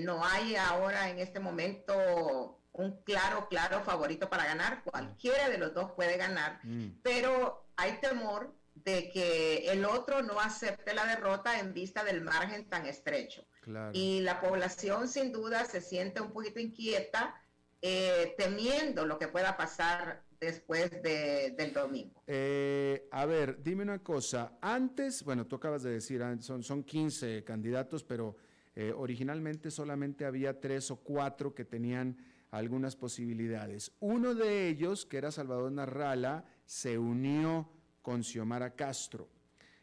no 0.00 0.24
hay 0.24 0.54
ahora 0.54 1.10
en 1.10 1.18
este 1.18 1.40
momento 1.40 2.60
un 2.72 3.02
claro, 3.02 3.48
claro 3.48 3.82
favorito 3.82 4.28
para 4.28 4.44
ganar, 4.44 4.84
cualquiera 4.84 5.48
de 5.48 5.58
los 5.58 5.74
dos 5.74 5.92
puede 5.92 6.16
ganar, 6.16 6.60
mm. 6.62 7.00
pero 7.02 7.66
hay 7.76 7.98
temor 8.00 8.54
de 8.84 9.10
que 9.10 9.70
el 9.70 9.84
otro 9.84 10.22
no 10.22 10.38
acepte 10.38 10.94
la 10.94 11.06
derrota 11.06 11.58
en 11.58 11.72
vista 11.72 12.04
del 12.04 12.22
margen 12.22 12.68
tan 12.68 12.86
estrecho. 12.86 13.44
Y 13.92 14.20
la 14.20 14.40
población 14.40 15.08
sin 15.08 15.32
duda 15.32 15.64
se 15.64 15.80
siente 15.80 16.20
un 16.20 16.30
poquito 16.30 16.60
inquieta, 16.60 17.34
eh, 17.82 18.34
temiendo 18.38 19.06
lo 19.06 19.18
que 19.18 19.28
pueda 19.28 19.56
pasar 19.56 20.22
después 20.38 20.90
del 21.02 21.72
domingo. 21.72 22.22
Eh, 22.26 23.08
a 23.10 23.26
ver, 23.26 23.62
dime 23.62 23.82
una 23.82 24.02
cosa. 24.02 24.56
Antes, 24.60 25.24
bueno, 25.24 25.46
tú 25.46 25.56
acabas 25.56 25.82
de 25.82 25.90
decir, 25.90 26.22
son, 26.40 26.62
son 26.62 26.84
15 26.84 27.42
candidatos, 27.42 28.04
pero 28.04 28.36
eh, 28.74 28.92
originalmente 28.94 29.70
solamente 29.70 30.24
había 30.24 30.60
tres 30.60 30.90
o 30.90 30.96
cuatro 30.96 31.54
que 31.54 31.64
tenían 31.64 32.16
algunas 32.50 32.94
posibilidades. 32.94 33.92
Uno 34.00 34.34
de 34.34 34.68
ellos, 34.68 35.06
que 35.06 35.16
era 35.16 35.32
Salvador 35.32 35.72
Narrala, 35.72 36.44
se 36.66 36.98
unió 36.98 37.68
con 38.06 38.22
Xiomara 38.22 38.70
Castro. 38.76 39.28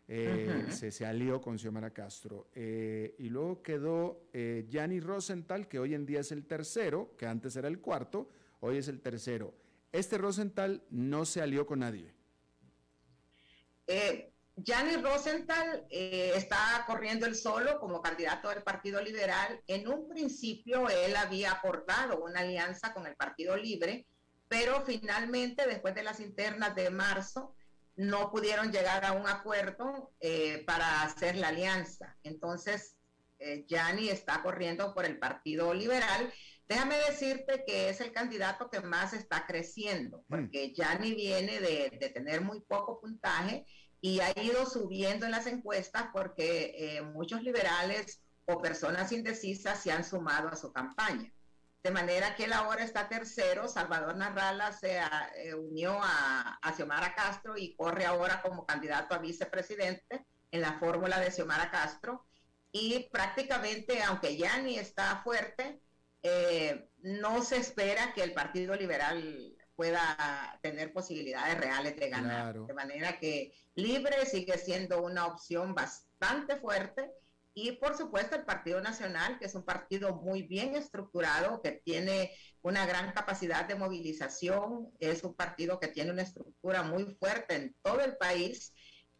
Eh, 0.07 0.67
se, 0.69 1.05
alió 1.05 1.41
con 1.41 1.59
Xiomara 1.59 1.91
Castro. 1.91 2.47
Eh, 2.55 3.15
y 3.19 3.27
luego 3.27 3.61
quedó 3.61 4.29
eh, 4.31 4.65
Gianni 4.69 5.01
Rosenthal, 5.01 5.67
que 5.67 5.77
hoy 5.77 5.93
en 5.93 6.05
día 6.05 6.21
es 6.21 6.31
el 6.31 6.45
tercero, 6.45 7.17
que 7.17 7.25
antes 7.25 7.53
era 7.57 7.67
el 7.67 7.81
cuarto, 7.81 8.29
hoy 8.61 8.77
es 8.77 8.87
el 8.87 9.01
tercero. 9.01 9.53
Este 9.91 10.17
Rosenthal 10.17 10.83
no 10.89 11.25
se 11.25 11.41
alió 11.41 11.65
con 11.65 11.79
nadie. 11.79 12.13
Gianni 14.55 14.95
Rosenthal 15.01 15.85
está 15.89 16.81
corriendo 16.87 17.25
él 17.25 17.35
solo 17.35 17.77
como 17.77 18.01
candidato 18.01 18.47
del 18.47 18.63
Partido 18.63 19.01
Liberal. 19.01 19.59
En 19.67 19.85
un 19.89 20.07
principio 20.07 20.87
él 20.87 21.13
había 21.17 21.51
acordado 21.51 22.23
una 22.23 22.39
alianza 22.39 22.93
con 22.93 23.05
el 23.05 23.17
Partido 23.17 23.57
Libre, 23.57 24.05
pero 24.47 24.81
finalmente, 24.85 25.67
después 25.67 25.93
de 25.93 26.03
las 26.03 26.21
internas 26.21 26.73
de 26.73 26.89
marzo, 26.89 27.53
no 27.95 28.31
pudieron 28.31 28.71
llegar 28.71 29.05
a 29.05 29.11
un 29.11 29.27
acuerdo 29.27 30.11
eh, 30.19 30.63
para 30.65 31.03
hacer 31.03 31.35
la 31.35 31.49
alianza. 31.49 32.17
Entonces, 32.23 32.95
eh, 33.39 33.65
Gianni 33.67 34.09
está 34.09 34.41
corriendo 34.41 34.93
por 34.93 35.05
el 35.05 35.19
Partido 35.19 35.73
Liberal. 35.73 36.31
Déjame 36.67 36.95
decirte 37.09 37.63
que 37.67 37.89
es 37.89 38.01
el 38.01 38.11
candidato 38.11 38.69
que 38.69 38.79
más 38.79 39.13
está 39.13 39.45
creciendo, 39.45 40.19
mm. 40.19 40.23
porque 40.29 40.73
Gianni 40.73 41.13
viene 41.13 41.59
de, 41.59 41.89
tener 42.13 42.41
muy 42.41 42.61
poco 42.61 42.99
puntaje 42.99 43.65
y 44.01 44.19
ha 44.21 44.31
ido 44.39 44.65
subiendo 44.65 45.25
en 45.25 45.31
las 45.31 45.47
encuestas 45.47 46.05
porque 46.11 46.73
eh, 46.77 47.01
muchos 47.01 47.43
liberales 47.43 48.21
o 48.45 48.61
personas 48.61 49.11
indecisas 49.11 49.81
se 49.81 49.91
han 49.91 50.03
sumado 50.03 50.49
a 50.49 50.55
su 50.55 50.73
campaña. 50.73 51.31
De 51.83 51.91
manera 51.91 52.33
que 52.35 52.45
él 52.45 52.53
ahora 52.53 52.81
está 52.81 53.09
tercero, 53.09 53.67
Salvador 53.67 54.15
Narrala 54.15 54.71
se 54.71 54.99
eh, 55.35 55.53
unió 55.53 55.99
a, 56.01 56.57
Xiomara 56.77 57.13
Castro 57.13 57.57
y 57.57 57.75
corre 57.75 58.05
ahora 58.05 58.41
como 58.41 58.65
candidato 58.65 59.13
a 59.13 59.17
vicepresidente 59.17 60.25
en 60.51 60.61
la 60.61 60.79
fórmula 60.79 61.19
de 61.19 61.29
Xiomara 61.29 61.69
Castro. 61.69 62.25
Y 62.71 63.09
prácticamente, 63.11 64.01
aunque 64.01 64.37
ya 64.37 64.59
ni 64.59 64.79
está 64.79 65.21
fuerte, 65.23 65.81
eh, 66.23 66.87
no 66.99 67.43
se 67.43 67.57
espera 67.57 68.13
que 68.13 68.23
el 68.23 68.33
Partido 68.33 68.75
Liberal 68.75 69.53
pueda 69.75 70.57
tener 70.61 70.93
posibilidades 70.93 71.57
reales 71.57 71.97
de 71.97 72.09
ganar. 72.09 72.57
De 72.59 72.73
manera 72.73 73.19
que 73.19 73.53
libre 73.75 74.25
sigue 74.25 74.57
siendo 74.57 75.01
una 75.01 75.25
opción 75.25 75.75
bastante 75.75 76.55
fuerte 76.55 77.11
y 77.53 77.73
por 77.73 77.95
supuesto 77.95 78.35
el 78.35 78.45
Partido 78.45 78.81
Nacional, 78.81 79.37
que 79.39 79.45
es 79.45 79.55
un 79.55 79.63
partido 79.63 80.15
muy 80.15 80.43
bien 80.43 80.75
estructurado, 80.75 81.61
que 81.61 81.71
tiene 81.71 82.31
una 82.61 82.85
gran 82.85 83.11
capacidad 83.11 83.65
de 83.65 83.75
movilización, 83.75 84.91
es 84.99 85.23
un 85.23 85.35
partido 85.35 85.79
que 85.79 85.87
tiene 85.87 86.11
una 86.11 86.23
estructura 86.23 86.83
muy 86.83 87.05
fuerte 87.19 87.55
en 87.55 87.75
todo 87.81 88.01
el 88.01 88.17
país 88.17 88.73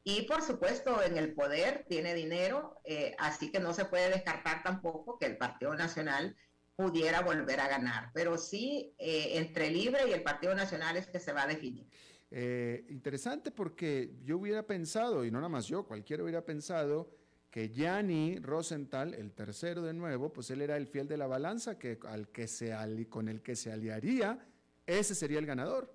y 0.03 0.23
por 0.23 0.41
supuesto 0.41 1.01
en 1.01 1.17
el 1.17 1.33
poder 1.33 1.85
tiene 1.87 2.13
dinero, 2.13 2.81
eh, 2.83 3.15
así 3.19 3.51
que 3.51 3.59
no 3.59 3.73
se 3.73 3.85
puede 3.85 4.09
descartar 4.09 4.63
tampoco 4.63 5.17
que 5.17 5.27
el 5.27 5.37
Partido 5.37 5.73
Nacional 5.75 6.35
pudiera 6.75 7.21
volver 7.21 7.59
a 7.59 7.67
ganar, 7.67 8.09
pero 8.13 8.37
sí 8.37 8.95
eh, 8.97 9.37
entre 9.37 9.69
Libre 9.69 10.09
y 10.09 10.11
el 10.11 10.23
Partido 10.23 10.55
Nacional 10.55 10.97
es 10.97 11.07
que 11.07 11.19
se 11.19 11.31
va 11.31 11.43
a 11.43 11.47
definir. 11.47 11.87
Eh, 12.31 12.85
interesante 12.89 13.51
porque 13.51 14.15
yo 14.23 14.37
hubiera 14.39 14.65
pensado, 14.65 15.23
y 15.23 15.29
no 15.29 15.37
nada 15.37 15.49
más 15.49 15.67
yo, 15.67 15.85
cualquiera 15.85 16.23
hubiera 16.23 16.43
pensado, 16.43 17.11
que 17.53 17.69
Gianni 17.69 18.39
Rosenthal, 18.39 19.13
el 19.13 19.31
tercero 19.31 19.83
de 19.83 19.93
nuevo, 19.93 20.33
pues 20.33 20.49
él 20.49 20.61
era 20.61 20.75
el 20.75 20.87
fiel 20.87 21.07
de 21.07 21.17
la 21.17 21.27
balanza, 21.27 21.77
que 21.77 21.99
al 22.07 22.29
que 22.29 22.47
se 22.47 22.75
con 23.09 23.29
el 23.29 23.43
que 23.43 23.55
se 23.55 23.71
aliaría, 23.71 24.43
ese 24.87 25.13
sería 25.13 25.37
el 25.37 25.45
ganador. 25.45 25.93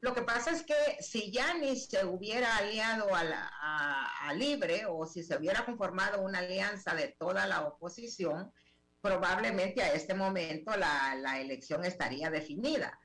Lo 0.00 0.12
que 0.12 0.20
pasa 0.20 0.50
es 0.50 0.62
que 0.62 0.74
si 1.00 1.30
Gianni 1.30 1.74
se 1.76 2.04
hubiera 2.04 2.58
aliado 2.58 3.06
a, 3.14 4.34
Libre 4.36 4.84
o 4.86 5.06
si 5.06 5.22
se 5.22 5.36
hubiera 5.36 5.64
conformado 5.64 6.20
una 6.22 6.40
alianza 6.40 6.94
de 6.94 7.08
toda 7.18 7.46
la 7.46 7.66
oposición, 7.66 8.52
probablemente 9.00 9.82
a 9.82 9.94
este 9.94 10.12
momento 10.12 10.72
la, 10.76 11.40
elección 11.40 11.86
estaría 11.86 12.28
definida. 12.28 12.98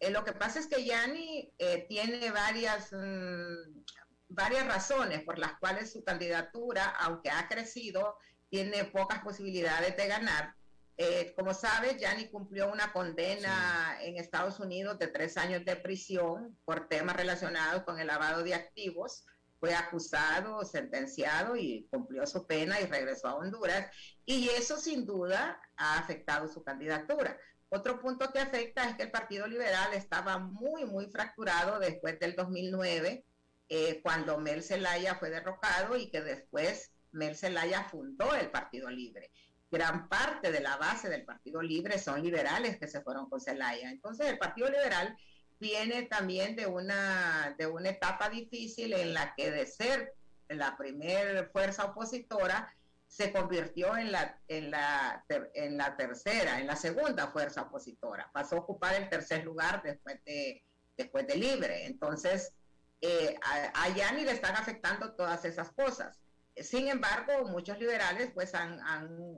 Eh, 0.00 0.10
lo 0.10 0.22
que 0.22 0.32
pasa 0.32 0.58
es 0.58 0.66
que 0.66 0.82
Gianni 0.82 1.50
eh, 1.56 1.86
tiene 1.88 2.30
varias, 2.30 2.92
mm, 2.92 3.84
varias 4.30 4.66
razones 4.66 5.22
por 5.22 5.38
las 5.38 5.58
cuales 5.58 5.92
su 5.92 6.02
candidatura, 6.04 6.86
aunque 7.00 7.30
ha 7.30 7.48
crecido, 7.48 8.16
tiene 8.48 8.84
pocas 8.84 9.20
posibilidades 9.20 9.96
de 9.96 10.06
ganar. 10.06 10.54
Eh, 10.96 11.32
como 11.36 11.54
sabes, 11.54 11.96
Yanni 11.98 12.28
cumplió 12.28 12.70
una 12.70 12.92
condena 12.92 13.96
en 14.02 14.16
Estados 14.16 14.60
Unidos 14.60 14.98
de 14.98 15.08
tres 15.08 15.36
años 15.36 15.64
de 15.64 15.76
prisión 15.76 16.58
por 16.64 16.88
temas 16.88 17.16
relacionados 17.16 17.84
con 17.84 17.98
el 17.98 18.06
lavado 18.06 18.42
de 18.42 18.54
activos. 18.54 19.24
Fue 19.58 19.74
acusado, 19.74 20.64
sentenciado 20.64 21.56
y 21.56 21.86
cumplió 21.90 22.26
su 22.26 22.46
pena 22.46 22.80
y 22.80 22.86
regresó 22.86 23.28
a 23.28 23.34
Honduras. 23.36 23.90
Y 24.24 24.48
eso 24.50 24.76
sin 24.76 25.06
duda 25.06 25.60
ha 25.76 25.98
afectado 25.98 26.48
su 26.48 26.62
candidatura. 26.62 27.38
Otro 27.68 28.00
punto 28.00 28.30
que 28.32 28.40
afecta 28.40 28.88
es 28.88 28.96
que 28.96 29.04
el 29.04 29.10
Partido 29.10 29.46
Liberal 29.46 29.92
estaba 29.94 30.38
muy, 30.38 30.84
muy 30.84 31.06
fracturado 31.10 31.78
después 31.78 32.18
del 32.18 32.34
2009 32.36 33.24
eh, 33.72 34.00
cuando 34.02 34.36
Mel 34.36 34.64
Zelaya 34.64 35.14
fue 35.14 35.30
derrocado 35.30 35.96
y 35.96 36.10
que 36.10 36.20
después 36.20 36.92
Mel 37.12 37.36
Zelaya 37.36 37.84
fundó 37.84 38.34
el 38.34 38.50
Partido 38.50 38.90
Libre. 38.90 39.30
gran 39.70 40.08
parte 40.08 40.50
de 40.50 40.60
la 40.60 40.76
base 40.76 41.08
del 41.08 41.24
Partido 41.24 41.62
Libre 41.62 41.98
son 41.98 42.20
liberales 42.20 42.78
que 42.78 42.88
se 42.88 43.00
fueron 43.00 43.30
con 43.30 43.40
Zelaya. 43.40 43.88
Entonces 43.90 44.26
el 44.26 44.38
Partido 44.38 44.68
Liberal 44.68 45.16
viene 45.60 46.02
también 46.02 46.56
de 46.56 46.66
una, 46.66 47.54
de 47.56 47.68
una 47.68 47.90
etapa 47.90 48.28
difícil 48.28 48.92
en 48.92 49.14
la 49.14 49.34
que 49.36 49.52
de 49.52 49.66
ser 49.66 50.14
la 50.48 50.76
primera 50.76 51.48
fuerza 51.52 51.84
opositora 51.84 52.74
se 53.06 53.32
convirtió 53.32 53.96
en 53.96 54.10
la, 54.10 54.36
en, 54.48 54.72
la, 54.72 55.24
en 55.54 55.76
la 55.76 55.96
tercera, 55.96 56.58
en 56.58 56.66
la 56.66 56.76
segunda 56.76 57.28
fuerza 57.28 57.62
opositora. 57.62 58.30
Pasó 58.32 58.56
a 58.56 58.60
ocupar 58.60 58.94
el 58.94 59.08
tercer 59.08 59.44
lugar 59.44 59.80
después 59.84 60.24
de, 60.24 60.64
después 60.96 61.26
de 61.28 61.36
Libre. 61.36 61.86
Entonces, 61.86 62.52
eh, 63.00 63.34
a, 63.42 63.84
a 63.84 63.88
Yani 63.94 64.24
le 64.24 64.32
están 64.32 64.56
afectando 64.56 65.12
todas 65.14 65.44
esas 65.44 65.72
cosas. 65.72 66.20
Sin 66.56 66.88
embargo, 66.88 67.48
muchos 67.48 67.78
liberales 67.78 68.30
pues 68.34 68.54
han, 68.54 68.78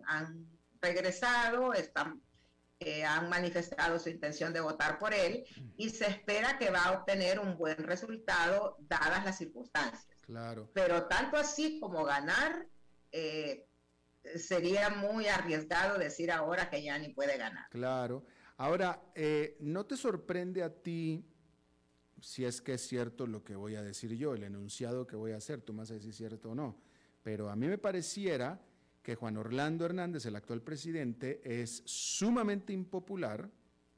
han, 0.06 0.46
regresado, 0.80 1.72
están, 1.72 2.20
eh, 2.80 3.04
han 3.04 3.28
manifestado 3.28 3.98
su 4.00 4.08
intención 4.08 4.52
de 4.52 4.60
votar 4.60 4.98
por 4.98 5.14
él 5.14 5.44
y 5.76 5.90
se 5.90 6.06
espera 6.06 6.58
que 6.58 6.70
va 6.70 6.84
a 6.86 6.92
obtener 6.98 7.38
un 7.38 7.56
buen 7.56 7.76
resultado 7.76 8.76
dadas 8.80 9.24
las 9.24 9.38
circunstancias. 9.38 10.16
Claro. 10.22 10.68
Pero 10.74 11.06
tanto 11.06 11.36
así 11.36 11.78
como 11.78 12.04
ganar, 12.04 12.66
eh, 13.12 13.68
sería 14.36 14.90
muy 14.90 15.28
arriesgado 15.28 15.98
decir 15.98 16.32
ahora 16.32 16.68
que 16.70 16.82
ya 16.82 16.98
ni 16.98 17.10
puede 17.10 17.36
ganar. 17.36 17.68
Claro. 17.70 18.24
Ahora, 18.56 19.00
eh, 19.14 19.56
¿no 19.60 19.86
te 19.86 19.96
sorprende 19.96 20.62
a 20.62 20.70
ti 20.70 21.24
si 22.22 22.44
es 22.44 22.62
que 22.62 22.74
es 22.74 22.86
cierto 22.86 23.26
lo 23.26 23.44
que 23.44 23.54
voy 23.54 23.74
a 23.74 23.82
decir 23.82 24.16
yo, 24.16 24.34
el 24.34 24.44
enunciado 24.44 25.06
que 25.06 25.16
voy 25.16 25.32
a 25.32 25.36
hacer? 25.36 25.60
Tú 25.60 25.72
me 25.72 25.80
vas 25.80 25.90
a 25.90 25.94
decir 25.94 26.14
cierto 26.14 26.50
o 26.50 26.54
no 26.54 26.76
pero 27.22 27.50
a 27.50 27.56
mí 27.56 27.66
me 27.66 27.78
pareciera 27.78 28.60
que 29.02 29.14
Juan 29.14 29.36
Orlando 29.36 29.84
Hernández, 29.84 30.26
el 30.26 30.36
actual 30.36 30.62
presidente, 30.62 31.40
es 31.44 31.82
sumamente 31.86 32.72
impopular. 32.72 33.50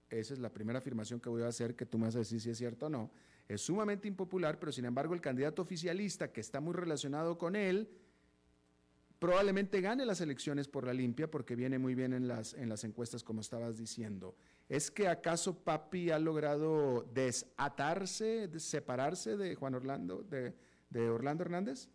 Esa 0.08 0.34
es 0.34 0.40
la 0.40 0.52
primera 0.52 0.78
afirmación 0.78 1.20
que 1.20 1.28
voy 1.28 1.42
a 1.42 1.48
hacer, 1.48 1.74
que 1.74 1.86
tú 1.86 1.98
me 1.98 2.06
vas 2.06 2.16
a 2.16 2.20
decir 2.20 2.40
si 2.40 2.50
es 2.50 2.58
cierto 2.58 2.86
o 2.86 2.90
no. 2.90 3.10
Es 3.48 3.62
sumamente 3.62 4.08
impopular, 4.08 4.58
pero 4.58 4.72
sin 4.72 4.84
embargo 4.84 5.14
el 5.14 5.20
candidato 5.20 5.62
oficialista 5.62 6.32
que 6.32 6.40
está 6.40 6.60
muy 6.60 6.72
relacionado 6.72 7.36
con 7.36 7.56
él, 7.56 7.88
probablemente 9.18 9.80
gane 9.80 10.06
las 10.06 10.20
elecciones 10.20 10.68
por 10.68 10.86
la 10.86 10.94
limpia 10.94 11.30
porque 11.30 11.54
viene 11.54 11.78
muy 11.78 11.94
bien 11.94 12.12
en 12.12 12.28
las, 12.28 12.54
en 12.54 12.68
las 12.68 12.84
encuestas, 12.84 13.22
como 13.22 13.40
estabas 13.40 13.76
diciendo. 13.76 14.36
¿Es 14.68 14.90
que 14.90 15.08
acaso 15.08 15.62
Papi 15.62 16.10
ha 16.10 16.18
logrado 16.18 17.02
desatarse, 17.12 18.48
separarse 18.58 19.36
de 19.36 19.54
Juan 19.54 19.74
Orlando, 19.74 20.22
de, 20.22 20.54
Orlando 21.10 21.42
Hernández? 21.42 21.88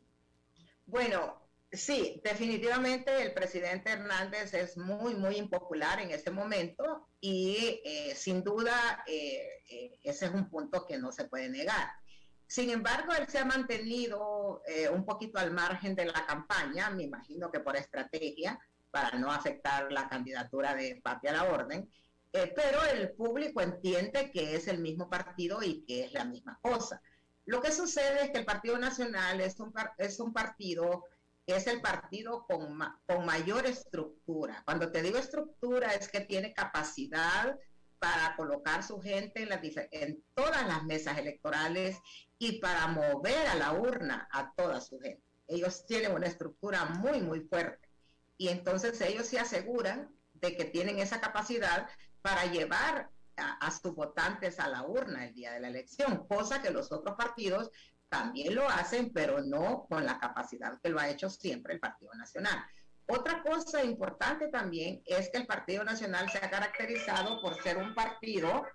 Bueno, 0.85 1.41
sí, 1.71 2.21
definitivamente 2.23 3.23
el 3.23 3.33
presidente 3.33 3.91
Hernández 3.91 4.53
es 4.53 4.77
muy, 4.77 5.15
muy 5.15 5.37
impopular 5.37 5.99
en 5.99 6.11
este 6.11 6.29
momento 6.29 7.07
y 7.19 7.81
eh, 7.83 8.13
sin 8.15 8.43
duda 8.43 9.03
eh, 9.07 9.63
eh, 9.69 9.99
ese 10.03 10.27
es 10.27 10.31
un 10.31 10.49
punto 10.49 10.85
que 10.85 10.97
no 10.99 11.11
se 11.11 11.25
puede 11.25 11.49
negar. 11.49 11.91
Sin 12.45 12.69
embargo, 12.69 13.13
él 13.13 13.27
se 13.27 13.37
ha 13.37 13.45
mantenido 13.45 14.63
un 14.91 15.05
poquito 15.05 15.37
al 15.37 15.51
margen 15.51 15.95
de 15.95 16.05
la 16.05 16.25
campaña, 16.25 16.89
me 16.89 17.03
imagino 17.03 17.51
que 17.51 17.59
por 17.59 17.75
estrategia, 17.75 18.59
para 18.89 19.19
no 19.19 19.31
afectar 19.31 19.91
la 19.91 20.09
candidatura 20.09 20.73
de 20.73 20.99
Papi 21.03 21.27
a 21.27 21.33
la 21.33 21.43
Orden, 21.43 21.87
pero 22.31 22.83
el 22.93 23.11
público 23.11 23.61
entiende 23.61 24.31
que 24.31 24.55
es 24.55 24.67
el 24.67 24.79
mismo 24.79 25.09
partido 25.09 25.63
y 25.63 25.81
que 25.85 26.05
es 26.05 26.13
la 26.13 26.25
misma 26.25 26.59
cosa. 26.61 27.01
Lo 27.45 27.61
que 27.61 27.71
sucede 27.71 28.25
es 28.25 28.31
que 28.31 28.37
el 28.37 28.45
Partido 28.45 28.77
Nacional 28.77 29.41
es 29.41 29.59
un, 29.59 29.73
es 29.97 30.19
un 30.19 30.31
partido 30.33 31.05
es 31.55 31.67
el 31.67 31.81
partido 31.81 32.45
con, 32.45 32.79
con 33.05 33.25
mayor 33.25 33.65
estructura. 33.65 34.61
Cuando 34.65 34.91
te 34.91 35.01
digo 35.01 35.17
estructura 35.17 35.93
es 35.93 36.07
que 36.07 36.21
tiene 36.21 36.53
capacidad 36.53 37.57
para 37.97 38.35
colocar 38.35 38.83
su 38.83 39.01
gente 39.01 39.43
en, 39.43 39.89
en 39.91 40.23
todas 40.33 40.67
las 40.67 40.83
mesas 40.83 41.17
electorales 41.17 41.97
y 42.37 42.59
para 42.59 42.87
mover 42.87 43.47
a 43.47 43.55
la 43.55 43.73
urna 43.73 44.27
a 44.31 44.53
toda 44.53 44.79
su 44.79 44.99
gente. 44.99 45.23
Ellos 45.47 45.85
tienen 45.85 46.13
una 46.13 46.27
estructura 46.27 46.85
muy, 46.85 47.21
muy 47.21 47.41
fuerte. 47.41 47.89
Y 48.37 48.49
entonces 48.49 48.99
ellos 49.01 49.25
se 49.25 49.39
aseguran 49.39 50.09
de 50.35 50.55
que 50.55 50.65
tienen 50.65 50.99
esa 50.99 51.19
capacidad 51.19 51.89
para 52.21 52.45
llevar 52.45 53.09
a, 53.37 53.71
sus 53.71 53.95
votantes 53.95 54.59
a 54.59 54.67
la 54.67 54.83
urna 54.83 55.25
el 55.25 55.33
día 55.33 55.53
de 55.53 55.61
la 55.61 55.69
elección, 55.69 56.27
cosa 56.27 56.61
que 56.61 56.71
los 56.71 56.91
otros 56.91 57.15
partidos 57.15 57.71
también 58.09 58.55
lo 58.55 58.67
hacen, 58.67 59.11
pero 59.13 59.41
no 59.41 59.85
con 59.87 60.05
la 60.05 60.19
capacidad 60.19 60.79
que 60.81 60.89
lo 60.89 60.99
ha 60.99 61.09
hecho 61.09 61.29
siempre 61.29 61.73
el 61.73 61.79
Partido 61.79 62.13
Nacional. 62.15 62.59
Otra 63.07 63.41
cosa 63.41 63.83
importante 63.83 64.49
también 64.49 65.01
es 65.05 65.29
que 65.29 65.39
el 65.39 65.47
Partido 65.47 65.83
Nacional 65.83 66.29
se 66.29 66.39
ha 66.39 66.49
caracterizado 66.49 67.41
por 67.41 67.61
ser 67.61 67.77
un 67.77 67.95
partido 67.95 68.65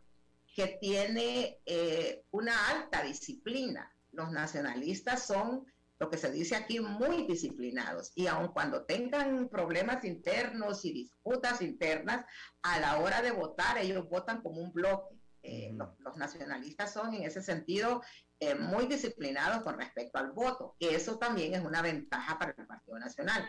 que 0.54 0.78
tiene 0.80 1.58
eh, 1.66 2.22
una 2.30 2.68
alta 2.68 3.02
disciplina. 3.02 3.92
Los 4.12 4.30
nacionalistas 4.30 5.26
son 5.26 5.66
lo 6.04 6.10
que 6.10 6.18
se 6.18 6.30
dice 6.30 6.54
aquí, 6.54 6.80
muy 6.80 7.26
disciplinados. 7.26 8.12
Y 8.14 8.26
aun 8.26 8.48
cuando 8.48 8.84
tengan 8.84 9.48
problemas 9.48 10.04
internos 10.04 10.84
y 10.84 10.92
disputas 10.92 11.62
internas, 11.62 12.26
a 12.62 12.78
la 12.78 12.98
hora 12.98 13.22
de 13.22 13.30
votar, 13.30 13.78
ellos 13.78 14.06
votan 14.10 14.42
como 14.42 14.60
un 14.60 14.72
bloque. 14.72 15.14
Eh, 15.42 15.74
los, 15.74 16.16
nacionalistas 16.16 16.92
son 16.92 17.14
en 17.14 17.24
ese 17.24 17.42
sentido 17.42 18.02
eh, 18.38 18.54
muy 18.54 18.86
disciplinados 18.86 19.62
con 19.62 19.78
respecto 19.78 20.18
al 20.18 20.32
voto. 20.32 20.76
Eso 20.78 21.18
también 21.18 21.54
es 21.54 21.62
una 21.62 21.80
ventaja 21.80 22.38
para 22.38 22.54
el 22.56 22.66
Partido 22.66 22.98
Nacional. 22.98 23.48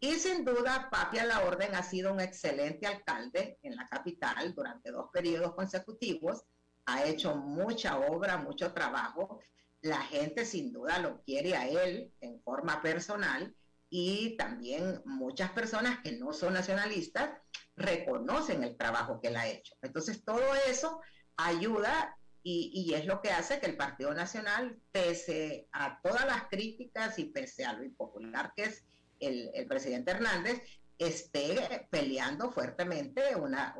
Y 0.00 0.14
sin 0.14 0.44
duda, 0.44 0.88
Papi 0.90 1.18
a 1.18 1.24
la 1.24 1.44
Orden 1.44 1.74
ha 1.76 1.84
sido 1.84 2.12
un 2.12 2.20
excelente 2.20 2.88
alcalde 2.88 3.58
en 3.62 3.76
la 3.76 3.86
capital 3.86 4.52
durante 4.54 4.90
dos 4.90 5.08
periodos 5.12 5.54
consecutivos. 5.54 6.42
Ha 6.86 7.04
hecho 7.04 7.36
mucha 7.36 7.96
obra, 8.00 8.38
mucho 8.38 8.72
trabajo 8.72 9.38
la 9.82 10.00
gente 10.02 10.44
sin 10.44 10.72
duda 10.72 10.98
lo 10.98 11.22
quiere 11.22 11.56
a 11.56 11.68
él 11.68 12.12
en 12.20 12.40
forma 12.42 12.80
personal 12.80 13.54
y 13.90 14.36
también 14.38 15.02
muchas 15.04 15.50
personas 15.50 15.98
que 16.02 16.12
no 16.12 16.32
son 16.32 16.54
nacionalistas 16.54 17.30
reconocen 17.76 18.62
el 18.62 18.76
trabajo 18.76 19.20
que 19.20 19.28
él 19.28 19.36
ha 19.36 19.48
hecho. 19.48 19.74
Entonces 19.82 20.24
todo 20.24 20.54
eso 20.68 21.00
ayuda 21.36 22.16
y, 22.44 22.92
es 22.94 23.06
lo 23.06 23.20
que 23.20 23.30
hace 23.30 23.60
que 23.60 23.66
el 23.66 23.76
Partido 23.76 24.12
Nacional, 24.14 24.76
pese 24.90 25.68
a 25.72 26.00
todas 26.02 26.26
las 26.26 26.48
críticas 26.48 27.18
y 27.18 27.26
pese 27.26 27.64
a 27.64 27.72
lo 27.72 27.84
impopular 27.84 28.52
que 28.56 28.64
es 28.64 28.84
el, 29.20 29.66
presidente 29.68 30.10
Hernández, 30.10 30.60
esté 30.98 31.86
peleando 31.90 32.50
fuertemente 32.50 33.36
una, 33.36 33.76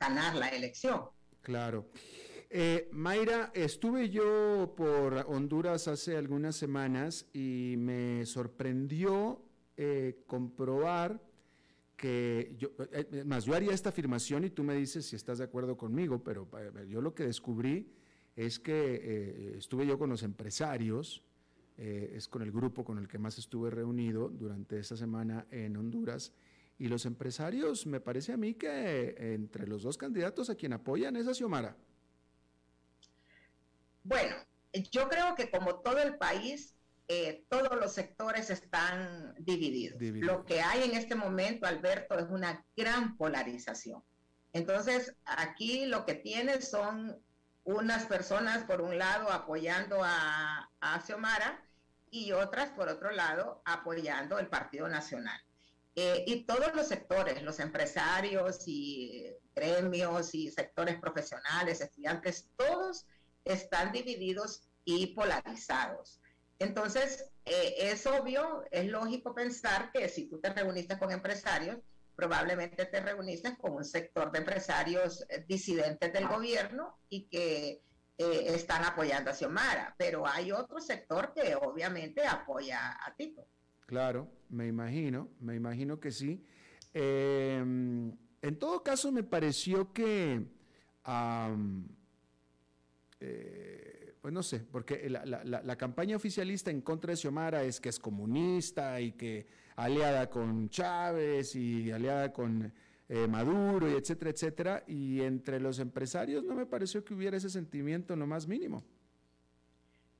ganar 0.00 0.34
la 0.34 0.48
elección. 0.48 1.08
Claro. 1.42 1.90
Eh, 2.56 2.88
Mayra, 2.92 3.50
estuve 3.52 4.10
yo 4.10 4.74
por 4.76 5.24
Honduras 5.26 5.88
hace 5.88 6.16
algunas 6.16 6.54
semanas 6.54 7.26
y 7.32 7.74
me 7.78 8.24
sorprendió 8.26 9.42
eh, 9.76 10.22
comprobar 10.28 11.20
que 11.96 12.54
yo, 12.56 12.68
eh, 12.92 13.24
más 13.24 13.44
yo 13.44 13.56
haría 13.56 13.72
esta 13.72 13.88
afirmación 13.88 14.44
y 14.44 14.50
tú 14.50 14.62
me 14.62 14.76
dices 14.76 15.04
si 15.04 15.16
estás 15.16 15.38
de 15.38 15.44
acuerdo 15.44 15.76
conmigo, 15.76 16.22
pero 16.22 16.48
yo 16.86 17.00
lo 17.00 17.12
que 17.12 17.24
descubrí 17.24 17.90
es 18.36 18.60
que 18.60 19.56
estuve 19.58 19.84
yo 19.84 19.98
con 19.98 20.10
los 20.10 20.22
empresarios, 20.22 21.24
es 21.76 22.28
con 22.28 22.42
el 22.42 22.52
grupo 22.52 22.84
con 22.84 22.98
el 22.98 23.08
que 23.08 23.18
más 23.18 23.36
estuve 23.36 23.68
reunido 23.68 24.28
durante 24.28 24.78
esta 24.78 24.96
semana 24.96 25.44
en 25.50 25.76
Honduras, 25.76 26.32
y 26.78 26.86
los 26.86 27.04
empresarios 27.04 27.84
me 27.84 27.98
parece 27.98 28.32
a 28.32 28.36
mí 28.36 28.54
que 28.54 29.16
entre 29.34 29.66
los 29.66 29.82
dos 29.82 29.98
candidatos 29.98 30.50
a 30.50 30.54
quien 30.54 30.72
apoyan 30.72 31.16
es 31.16 31.26
a 31.26 31.34
Xiomara. 31.34 31.76
Bueno, 34.04 34.36
yo 34.92 35.08
creo 35.08 35.34
que 35.34 35.50
como 35.50 35.80
todo 35.80 35.98
el 35.98 36.16
país, 36.16 36.74
eh, 37.08 37.44
todos 37.48 37.76
los 37.78 37.92
sectores 37.92 38.50
están 38.50 39.34
divididos. 39.38 40.00
Lo 40.00 40.44
que 40.44 40.60
hay 40.60 40.84
en 40.84 40.96
este 40.96 41.14
momento, 41.14 41.66
Alberto, 41.66 42.18
es 42.18 42.26
una 42.30 42.64
gran 42.76 43.16
polarización. 43.16 44.02
Entonces, 44.52 45.14
aquí 45.24 45.86
lo 45.86 46.06
que 46.06 46.14
tienes 46.14 46.70
son 46.70 47.20
unas 47.64 48.04
personas, 48.04 48.64
por 48.64 48.80
un 48.82 48.98
lado, 48.98 49.32
apoyando 49.32 50.02
a, 50.04 50.70
a 50.80 51.00
Xiomara 51.00 51.62
y 52.10 52.32
otras, 52.32 52.70
por 52.70 52.88
otro 52.88 53.10
lado, 53.10 53.62
apoyando 53.64 54.38
el 54.38 54.48
Partido 54.48 54.86
Nacional. 54.88 55.40
Eh, 55.96 56.24
y 56.26 56.44
todos 56.44 56.74
los 56.74 56.88
sectores, 56.88 57.42
los 57.42 57.60
empresarios 57.60 58.66
y 58.66 59.32
gremios 59.54 60.34
y 60.34 60.50
sectores 60.50 60.98
profesionales, 61.00 61.80
estudiantes, 61.80 62.48
todos 62.56 63.06
están 63.44 63.92
divididos 63.92 64.62
y 64.84 65.14
polarizados. 65.14 66.20
Entonces, 66.58 67.30
eh, 67.44 67.74
es 67.78 68.06
obvio, 68.06 68.64
es 68.70 68.86
lógico 68.86 69.34
pensar 69.34 69.90
que 69.92 70.08
si 70.08 70.28
tú 70.28 70.40
te 70.40 70.52
reuniste 70.52 70.98
con 70.98 71.10
empresarios, 71.10 71.78
probablemente 72.14 72.86
te 72.86 73.00
reuniste 73.00 73.56
con 73.56 73.72
un 73.72 73.84
sector 73.84 74.30
de 74.30 74.38
empresarios 74.38 75.24
eh, 75.28 75.44
disidentes 75.48 76.12
del 76.12 76.28
gobierno 76.28 76.98
y 77.08 77.28
que 77.28 77.82
eh, 78.16 78.44
están 78.46 78.84
apoyando 78.84 79.30
a 79.30 79.34
Xiomara, 79.34 79.94
pero 79.98 80.26
hay 80.26 80.52
otro 80.52 80.80
sector 80.80 81.32
que 81.34 81.56
obviamente 81.56 82.24
apoya 82.24 82.96
a 83.04 83.14
Tito. 83.16 83.46
Claro, 83.86 84.30
me 84.48 84.68
imagino, 84.68 85.28
me 85.40 85.56
imagino 85.56 85.98
que 85.98 86.12
sí. 86.12 86.44
Em, 86.92 88.16
en 88.40 88.58
todo 88.58 88.82
caso, 88.82 89.10
me 89.10 89.24
pareció 89.24 89.92
que, 89.92 90.46
eh, 93.26 94.14
pues 94.20 94.32
no 94.32 94.42
sé, 94.42 94.60
porque 94.60 95.08
la, 95.08 95.76
campaña 95.76 96.16
oficialista 96.16 96.70
en 96.70 96.80
contra 96.80 97.10
de 97.10 97.16
Xiomara 97.16 97.62
es 97.62 97.80
que 97.80 97.88
es 97.88 97.98
comunista 97.98 99.00
y 99.00 99.12
que 99.12 99.46
aliada 99.76 100.30
con 100.30 100.68
Chávez 100.68 101.54
y 101.54 101.90
aliada 101.90 102.32
con 102.32 102.72
eh, 103.08 103.26
Maduro 103.28 103.90
y 103.90 103.94
etcétera, 103.94 104.30
etcétera. 104.30 104.84
Y 104.86 105.20
entre 105.20 105.60
los 105.60 105.78
empresarios 105.78 106.44
no 106.44 106.54
me 106.54 106.66
pareció 106.66 107.04
que 107.04 107.14
hubiera 107.14 107.36
ese 107.36 107.50
sentimiento 107.50 108.14
en 108.14 108.20
lo 108.20 108.26
más 108.26 108.46
mínimo. 108.46 108.82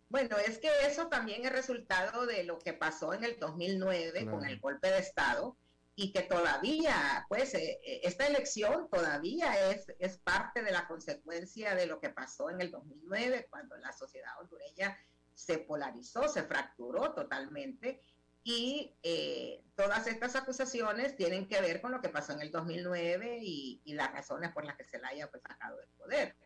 Bueno, 0.09 0.37
es 0.47 0.59
que 0.59 0.69
eso 0.87 1.09
también 1.09 1.45
es 1.45 1.53
resultado 1.53 2.27
de 2.27 2.45
lo 2.45 2.59
que 2.59 2.73
pasó 2.73 3.15
en 3.15 3.25
el 3.25 3.39
2009 3.39 4.27
con 4.27 4.45
el 4.45 4.61
golpe 4.61 4.89
de 4.89 4.99
Estado 4.99 5.57
y 5.97 6.13
que 6.13 6.23
todavía, 6.23 7.25
pues, 7.29 7.55
eh, 7.55 7.81
eh, 7.85 8.01
esta 8.03 8.27
elección 8.27 8.89
todavía 8.91 9.71
es, 9.71 9.87
es 9.99 10.19
parte 10.19 10.63
de 10.63 10.73
la 10.73 10.89
consecuencia 10.89 11.75
de 11.75 11.87
lo 11.87 12.01
que 12.01 12.11
pasó 12.11 12.51
en 12.51 12.61
el 12.61 12.71
2009, 12.71 13.47
cuando 13.49 13.77
la 13.77 13.93
sociedad 13.93 14.33
hondureña 14.41 14.99
se 15.35 15.59
polarizó, 15.59 16.29
se 16.29 16.43
fracturó 16.43 17.13
totalmente 17.13 18.01
y 18.45 18.95
eh, 19.03 19.63
todas 19.75 20.07
estas 20.07 20.37
acusaciones 20.37 21.17
tienen 21.17 21.49
que 21.49 21.61
ver 21.63 21.81
con 21.81 21.93
lo 21.93 22.03
que 22.03 22.11
pasó 22.11 22.33
en 22.35 22.43
el 22.43 22.51
2009 22.51 23.39
y, 23.41 23.81
y 23.85 23.95
las 23.95 24.13
razones 24.13 24.53
por 24.53 24.67
las 24.67 24.77
que 24.77 24.85
se 24.85 24.99
la 24.99 25.09
haya 25.09 25.31
pues, 25.31 25.43
sacado 25.43 25.79
del 25.79 25.89
poder. 25.97 26.37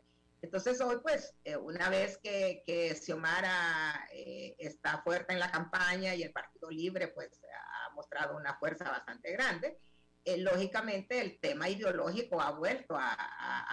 Entonces 0.40 0.80
hoy, 0.80 0.98
pues, 1.02 1.34
eh, 1.42 1.56
una 1.56 1.90
vez 1.90 2.18
que, 2.18 2.62
que 2.64 2.94
Xiomara 2.94 4.06
eh, 4.12 4.54
está 4.58 5.02
fuerte 5.02 5.32
en 5.32 5.40
la 5.40 5.50
campaña 5.50 6.14
y 6.14 6.22
el 6.22 6.32
Partido 6.32 6.70
Libre, 6.70 7.08
pues, 7.08 7.40
mostrado 7.98 8.36
una 8.36 8.58
fuerza 8.58 8.84
bastante 8.90 9.32
grande, 9.32 9.78
lógicamente 10.38 11.20
el 11.20 11.38
tema 11.40 11.68
ideológico 11.70 12.40
ha 12.40 12.50
vuelto 12.50 12.96
a, 12.96 13.16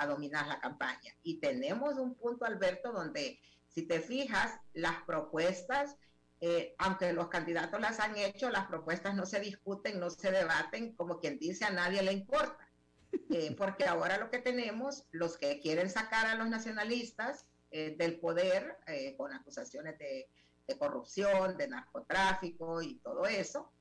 a, 0.02 0.08
dominar 0.08 0.48
la 0.48 0.60
campaña. 0.60 1.14
Y 1.22 1.40
tenemos 1.42 1.96
un 1.96 2.16
punto, 2.16 2.46
Alberto, 2.46 2.94
donde, 2.94 3.40
si 3.68 3.86
te 3.86 4.00
fijas, 4.00 4.58
las 4.74 5.04
propuestas 5.04 5.98
eh, 6.42 6.76
aunque 6.78 7.14
los 7.14 7.30
candidatos 7.30 7.80
las 7.80 8.00
han 8.00 8.18
hecho, 8.18 8.50
las 8.50 8.68
propuestas 8.68 9.16
no 9.16 9.26
se 9.26 9.40
discuten, 9.40 10.00
no 10.00 10.10
se 10.10 10.32
debaten, 10.32 10.94
como 10.96 11.20
quien 11.20 11.40
dice, 11.40 11.66
a 11.66 11.72
nadie 11.72 12.04
le 12.04 12.12
importa. 12.12 12.70
Eh, 13.30 13.56
porque 13.58 13.86
ahora 13.86 14.18
lo 14.18 14.30
que 14.30 14.40
tenemos, 14.40 15.06
los 15.12 15.38
que 15.38 15.60
quieren 15.60 15.90
sacar 15.90 16.28
a 16.28 16.36
los 16.36 16.50
nacionalistas 16.50 17.46
eh, 17.72 17.96
del 17.98 18.20
poder 18.20 18.78
con 19.18 19.34
acusaciones 19.34 19.98
de, 19.98 20.28
corrupción, 20.78 21.58
de 21.58 21.68
narcotráfico 21.68 22.82
y 22.82 22.96
todo 22.96 23.26
eso, 23.26 23.72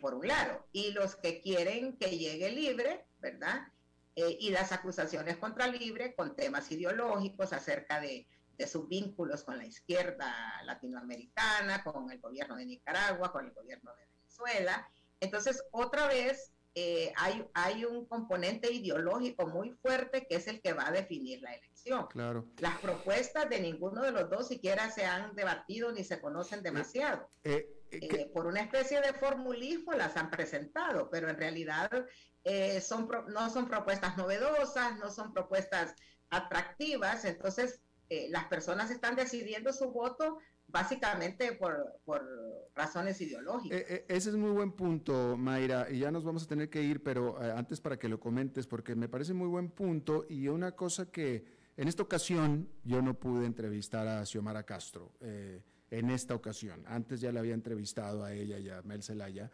por 0.00 0.14
un 0.14 0.28
lado, 0.28 0.66
y 0.72 0.90
los 0.92 1.16
que 1.16 1.40
quieren 1.40 1.96
que 1.96 2.18
llegue 2.18 2.50
libre, 2.50 3.06
¿verdad? 3.18 3.68
y 4.14 4.50
las 4.50 4.72
acusaciones 4.72 5.38
contra 5.38 5.66
libre 5.66 6.14
con 6.14 6.36
temas 6.36 6.70
ideológicos 6.70 7.54
acerca 7.54 8.00
de 8.00 8.26
de 8.60 8.66
sus 8.66 8.86
vínculos 8.86 9.42
con 9.42 9.56
la 9.56 9.64
izquierda 9.64 10.62
latinoamericana, 10.64 11.82
con 11.82 12.10
el 12.10 12.20
gobierno 12.20 12.56
de 12.56 12.66
Nicaragua, 12.66 13.32
con 13.32 13.46
el 13.46 13.52
gobierno 13.52 13.90
de 13.94 14.04
Venezuela. 14.04 14.86
Entonces, 15.18 15.64
otra 15.70 16.06
vez, 16.06 16.52
eh, 16.74 17.10
hay, 17.16 17.42
hay 17.54 17.86
un 17.86 18.04
componente 18.04 18.70
ideológico 18.70 19.46
muy 19.46 19.70
fuerte 19.70 20.26
que 20.26 20.36
es 20.36 20.46
el 20.46 20.60
que 20.60 20.74
va 20.74 20.88
a 20.88 20.92
definir 20.92 21.40
la 21.40 21.54
elección. 21.54 22.06
Claro. 22.08 22.46
Las 22.58 22.78
propuestas 22.80 23.48
de 23.48 23.60
ninguno 23.60 24.02
de 24.02 24.12
los 24.12 24.28
dos 24.28 24.48
siquiera 24.48 24.90
se 24.90 25.06
han 25.06 25.34
debatido 25.34 25.90
ni 25.90 26.04
se 26.04 26.20
conocen 26.20 26.62
demasiado. 26.62 27.30
Eh, 27.44 27.66
eh, 27.66 27.79
por 28.32 28.46
una 28.46 28.60
especie 28.60 29.00
de 29.00 29.12
formulismo 29.12 29.92
las 29.92 30.16
han 30.16 30.30
presentado, 30.30 31.08
pero 31.10 31.28
en 31.28 31.36
realidad 31.36 31.90
son 32.80 33.08
no 33.28 33.50
son 33.50 33.68
propuestas 33.68 34.16
novedosas, 34.16 34.98
no 34.98 35.10
son 35.10 35.32
propuestas 35.32 35.94
atractivas, 36.30 37.24
entonces 37.24 37.82
eh, 38.10 38.28
las 38.30 38.46
personas 38.46 38.90
están 38.90 39.14
decidiendo 39.14 39.72
su 39.72 39.92
voto 39.92 40.38
básicamente 40.66 41.52
por, 41.52 42.00
razones 42.74 43.20
ideológicas. 43.20 43.78
Eh, 43.78 43.86
eh, 43.88 44.04
ese 44.08 44.30
es 44.30 44.36
muy 44.36 44.50
buen 44.50 44.72
punto, 44.72 45.36
Mayra, 45.36 45.88
y 45.90 45.98
ya 46.00 46.10
nos 46.10 46.24
vamos 46.24 46.44
a 46.44 46.46
tener 46.46 46.70
que 46.70 46.82
ir, 46.82 47.02
pero 47.02 47.38
antes 47.38 47.80
para 47.80 47.98
que 47.98 48.08
lo 48.08 48.18
comentes, 48.18 48.66
porque 48.66 48.94
me 48.94 49.08
parece 49.08 49.34
muy 49.34 49.48
buen 49.48 49.70
punto 49.70 50.26
y 50.28 50.48
una 50.48 50.72
cosa 50.72 51.10
que 51.10 51.44
en 51.76 51.88
esta 51.88 52.02
ocasión 52.02 52.68
yo 52.84 53.02
no 53.02 53.14
pude 53.14 53.46
entrevistar 53.46 54.06
a 54.08 54.24
Xiomara 54.24 54.64
Castro, 54.64 55.12
en 55.90 56.10
esta 56.10 56.34
ocasión, 56.34 56.84
antes 56.86 57.20
ya 57.20 57.32
la 57.32 57.40
había 57.40 57.54
entrevistado 57.54 58.24
a 58.24 58.32
ella 58.32 58.58
y 58.58 58.68
a 58.68 58.82
Mel 58.82 59.02
Zelaya, 59.02 59.50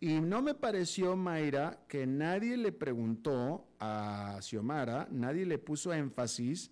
y 0.00 0.20
no 0.20 0.42
me 0.42 0.54
pareció, 0.54 1.16
Mayra, 1.16 1.84
que 1.88 2.06
nadie 2.06 2.56
le 2.56 2.72
preguntó 2.72 3.68
a 3.78 4.38
Xiomara, 4.42 5.08
nadie 5.10 5.46
le 5.46 5.58
puso 5.58 5.94
énfasis 5.94 6.70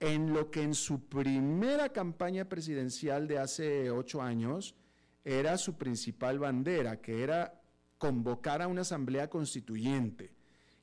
en 0.00 0.32
lo 0.32 0.50
que 0.50 0.62
en 0.62 0.74
su 0.74 1.08
primera 1.08 1.90
campaña 1.90 2.48
presidencial 2.48 3.28
de 3.28 3.38
hace 3.38 3.90
ocho 3.90 4.22
años 4.22 4.74
era 5.24 5.58
su 5.58 5.76
principal 5.76 6.38
bandera, 6.38 7.00
que 7.00 7.22
era 7.22 7.60
convocar 7.98 8.62
a 8.62 8.68
una 8.68 8.80
asamblea 8.80 9.28
constituyente. 9.28 10.34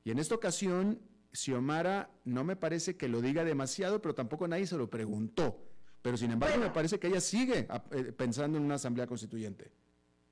Y 0.04 0.10
en 0.10 0.18
esta 0.18 0.34
ocasión, 0.34 1.00
Xiomara 1.32 2.10
no 2.24 2.44
me 2.44 2.56
parece 2.56 2.96
que 2.96 3.08
lo 3.08 3.20
diga 3.20 3.44
demasiado, 3.44 4.00
pero 4.00 4.14
tampoco 4.14 4.48
nadie 4.48 4.66
se 4.66 4.78
lo 4.78 4.88
preguntó. 4.88 5.69
Pero 6.02 6.16
sin 6.16 6.30
embargo, 6.30 6.58
me 6.58 6.70
parece 6.70 6.98
que 6.98 7.08
ella 7.08 7.20
sigue 7.20 7.68
eh, 7.90 8.12
pensando 8.12 8.58
en 8.58 8.64
una 8.64 8.76
asamblea 8.76 9.06
constituyente 9.06 9.70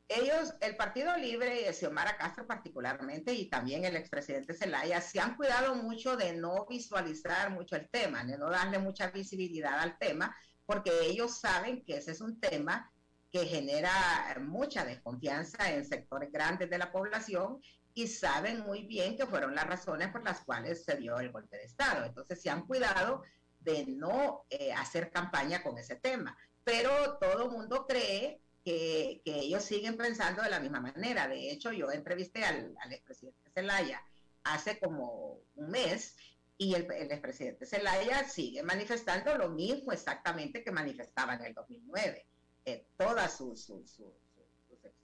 ellos, 0.09 0.55
el 0.61 0.75
Partido 0.77 1.15
Libre 1.19 1.71
Xiomara 1.73 2.17
Castro 2.17 2.47
particularmente, 2.47 3.33
y 3.35 3.47
también 3.51 3.85
el 3.85 3.97
expresidente 3.97 4.55
Zelaya, 4.55 5.01
se 5.03 5.21
han 5.21 5.37
cuidado 5.37 5.75
mucho 5.75 6.17
de 6.17 6.33
no 6.33 6.67
visualizar 6.67 7.51
mucho 7.51 7.77
el 7.77 7.89
tema, 7.91 8.25
de 8.25 8.39
no 8.39 8.49
darle 8.49 8.79
mucha 8.79 9.11
visibilidad 9.11 9.79
al 9.79 9.99
tema, 9.99 10.35
porque 10.65 10.91
ellos 11.03 11.39
saben 11.39 11.85
que 11.85 11.99
ese 11.99 12.13
es 12.13 12.23
un 12.23 12.41
tema 12.41 12.91
que 13.31 13.45
genera 13.45 13.93
mucha 14.41 14.87
desconfianza 14.87 15.71
en 15.73 15.85
sectores 15.85 16.33
grandes 16.33 16.71
de 16.71 16.79
la 16.79 16.91
población 16.91 17.61
y 17.93 18.07
saben 18.07 18.61
muy 18.61 18.85
bien 18.85 19.17
que 19.17 19.27
fueron 19.27 19.55
las 19.55 19.67
razones 19.67 20.09
por 20.09 20.25
las 20.25 20.41
cuales 20.41 20.85
se 20.85 20.97
dio 20.97 21.19
el 21.19 21.31
golpe 21.31 21.59
de 21.59 21.65
Estado. 21.65 22.07
Entonces 22.07 22.41
se 22.41 22.49
han 22.49 22.67
cuidado 22.67 23.23
de 23.61 23.87
no 23.87 24.45
eh, 24.51 24.73
hacer 24.73 25.11
campaña 25.11 25.63
con 25.63 25.79
ese 25.79 25.97
tema. 25.97 26.37
Pero 26.65 27.19
todo 27.19 27.45
el 27.45 27.51
mundo 27.51 27.87
cree 27.87 28.41
que, 28.65 29.23
ellos 29.25 29.65
siguen 29.65 29.97
pensando 29.97 30.43
de 30.43 30.51
la 30.51 30.61
misma 30.61 30.81
manera. 30.81 31.29
De 31.29 31.51
hecho, 31.51 31.73
yo 31.73 31.91
entrevisté 31.91 32.45
al, 32.45 32.77
expresidente 32.91 33.51
Zelaya 33.51 34.03
hace 34.45 34.79
como 34.79 35.41
un 35.57 35.71
mes 35.71 36.17
y 36.57 36.75
el, 36.75 36.91
expresidente 36.91 37.67
Zelaya 37.67 38.29
sigue 38.29 38.63
manifestando 38.63 39.37
lo 39.37 39.49
mismo 39.49 39.93
exactamente 39.93 40.63
que 40.63 40.71
manifestaba 40.71 41.35
en 41.35 41.47
el 41.47 41.55
2009. 41.55 42.27
Eh, 42.65 42.87
toda 42.97 43.29
su, 43.29 43.57
su, 43.57 43.87
su, 43.87 44.13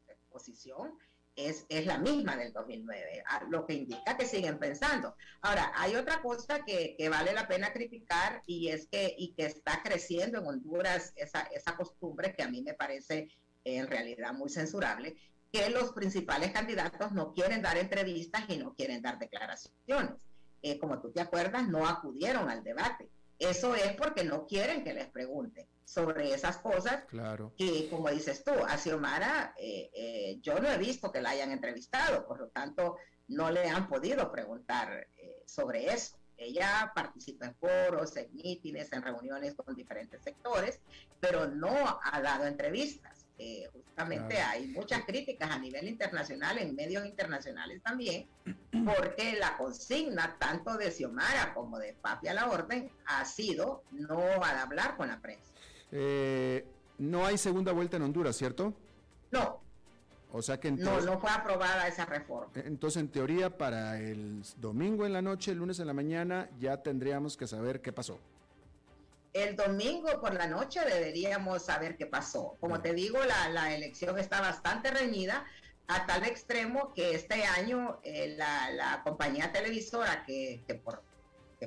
exposición 0.08 0.98
es, 1.36 1.66
es, 1.68 1.86
la 1.86 1.98
misma 1.98 2.36
del 2.36 2.52
2009, 2.52 3.24
lo 3.50 3.66
que 3.66 3.74
indica 3.74 4.16
que 4.16 4.26
siguen 4.26 4.58
pensando. 4.58 5.16
Ahora, 5.42 5.72
hay 5.74 5.96
otra 5.96 6.22
cosa 6.22 6.64
que, 6.64 6.94
que, 6.96 7.08
vale 7.08 7.32
la 7.32 7.48
pena 7.48 7.72
criticar 7.72 8.42
y 8.46 8.68
es 8.68 8.86
que, 8.86 9.14
y 9.18 9.32
que 9.32 9.46
está 9.46 9.82
creciendo 9.82 10.38
en 10.38 10.46
Honduras 10.46 11.12
esa, 11.16 11.42
esa 11.54 11.76
costumbre 11.76 12.34
que 12.34 12.42
a 12.42 12.48
mí 12.48 12.62
me 12.62 12.74
parece 12.74 13.28
en 13.64 13.86
realidad 13.86 14.32
muy 14.32 14.50
censurable, 14.50 15.16
que 15.52 15.70
los 15.70 15.92
principales 15.92 16.50
candidatos 16.50 17.12
no 17.12 17.32
quieren 17.32 17.62
dar 17.62 17.78
entrevistas 17.78 18.44
y 18.48 18.58
no 18.58 18.74
quieren 18.74 19.02
dar 19.02 19.18
declaraciones. 19.18 20.14
Eh, 20.62 20.78
como 20.78 21.00
tú 21.00 21.12
te 21.12 21.20
acuerdas, 21.20 21.68
no 21.68 21.86
acudieron 21.86 22.48
al 22.48 22.64
debate. 22.64 23.08
Eso 23.38 23.74
es 23.74 23.92
porque 23.96 24.24
no 24.24 24.46
quieren 24.46 24.84
que 24.84 24.94
les 24.94 25.08
pregunten 25.08 25.66
sobre 25.84 26.32
esas 26.32 26.58
cosas 26.58 27.04
claro. 27.06 27.52
que, 27.56 27.88
como 27.90 28.08
dices 28.10 28.42
tú, 28.42 28.52
a 28.52 28.78
Xiomara 28.78 29.54
eh, 29.58 29.90
eh, 29.94 30.38
yo 30.40 30.58
no 30.58 30.70
he 30.70 30.78
visto 30.78 31.12
que 31.12 31.20
la 31.20 31.30
hayan 31.30 31.50
entrevistado, 31.50 32.26
por 32.26 32.40
lo 32.40 32.48
tanto, 32.48 32.96
no 33.28 33.50
le 33.50 33.68
han 33.68 33.88
podido 33.88 34.30
preguntar 34.30 35.06
sobre 35.46 35.92
eso. 35.92 36.18
Ella 36.36 36.92
participa 36.94 37.46
en 37.46 37.54
foros, 37.54 38.16
en 38.16 38.34
mítines, 38.34 38.92
en 38.92 39.02
reuniones 39.02 39.54
con 39.54 39.74
diferentes 39.74 40.22
sectores, 40.22 40.80
pero 41.20 41.46
no 41.48 42.00
ha 42.02 42.20
dado 42.20 42.46
entrevistas 42.46 43.13
justamente 43.72 44.40
hay 44.40 44.68
muchas 44.68 45.04
críticas 45.04 45.50
a 45.50 45.58
nivel 45.58 45.88
internacional, 45.88 46.58
en 46.58 46.74
medios 46.74 47.04
internacionales 47.04 47.82
también, 47.82 48.26
porque 48.84 49.36
la 49.38 49.56
consigna 49.56 50.36
tanto 50.38 50.76
de 50.76 50.90
Xiomara 50.90 51.52
como 51.54 51.78
de 51.78 51.94
Papi 51.94 52.28
a 52.28 52.34
la 52.34 52.50
Orden 52.50 52.90
ha 53.06 53.24
sido 53.24 53.82
no 53.92 54.20
hablar 54.42 54.96
con 54.96 55.08
la 55.08 55.20
prensa. 55.20 55.52
Eh, 55.90 56.66
no 56.98 57.26
hay 57.26 57.38
segunda 57.38 57.72
vuelta 57.72 57.96
en 57.96 58.04
Honduras, 58.04 58.36
¿cierto? 58.36 58.74
No. 59.30 59.60
O 60.32 60.42
sea 60.42 60.58
que 60.58 60.72
no, 60.72 61.00
no 61.00 61.20
fue 61.20 61.30
aprobada 61.30 61.86
esa 61.86 62.06
reforma. 62.06 62.50
Entonces, 62.56 63.00
en 63.00 63.08
teoría, 63.08 63.56
para 63.56 64.00
el 64.00 64.42
domingo 64.56 65.06
en 65.06 65.12
la 65.12 65.22
noche, 65.22 65.52
el 65.52 65.58
lunes 65.58 65.78
en 65.78 65.86
la 65.86 65.92
mañana, 65.92 66.50
ya 66.58 66.82
tendríamos 66.82 67.36
que 67.36 67.46
saber 67.46 67.80
qué 67.80 67.92
pasó 67.92 68.18
el 69.34 69.56
domingo 69.56 70.20
por 70.20 70.32
la 70.32 70.46
noche 70.46 70.80
deberíamos 70.84 71.64
saber 71.64 71.96
qué 71.96 72.06
pasó. 72.06 72.56
Como 72.60 72.80
te 72.80 72.94
digo, 72.94 73.18
la, 73.24 73.74
elección 73.74 74.18
está 74.18 74.40
bastante 74.40 74.90
reñida, 74.92 75.44
a 75.88 76.06
tal 76.06 76.24
extremo 76.24 76.94
que 76.94 77.14
este 77.14 77.44
año 77.44 78.00
eh, 78.04 78.36
la, 78.38 79.02
compañía 79.02 79.52
televisora 79.52 80.24
que, 80.24 80.62
por, 80.82 81.02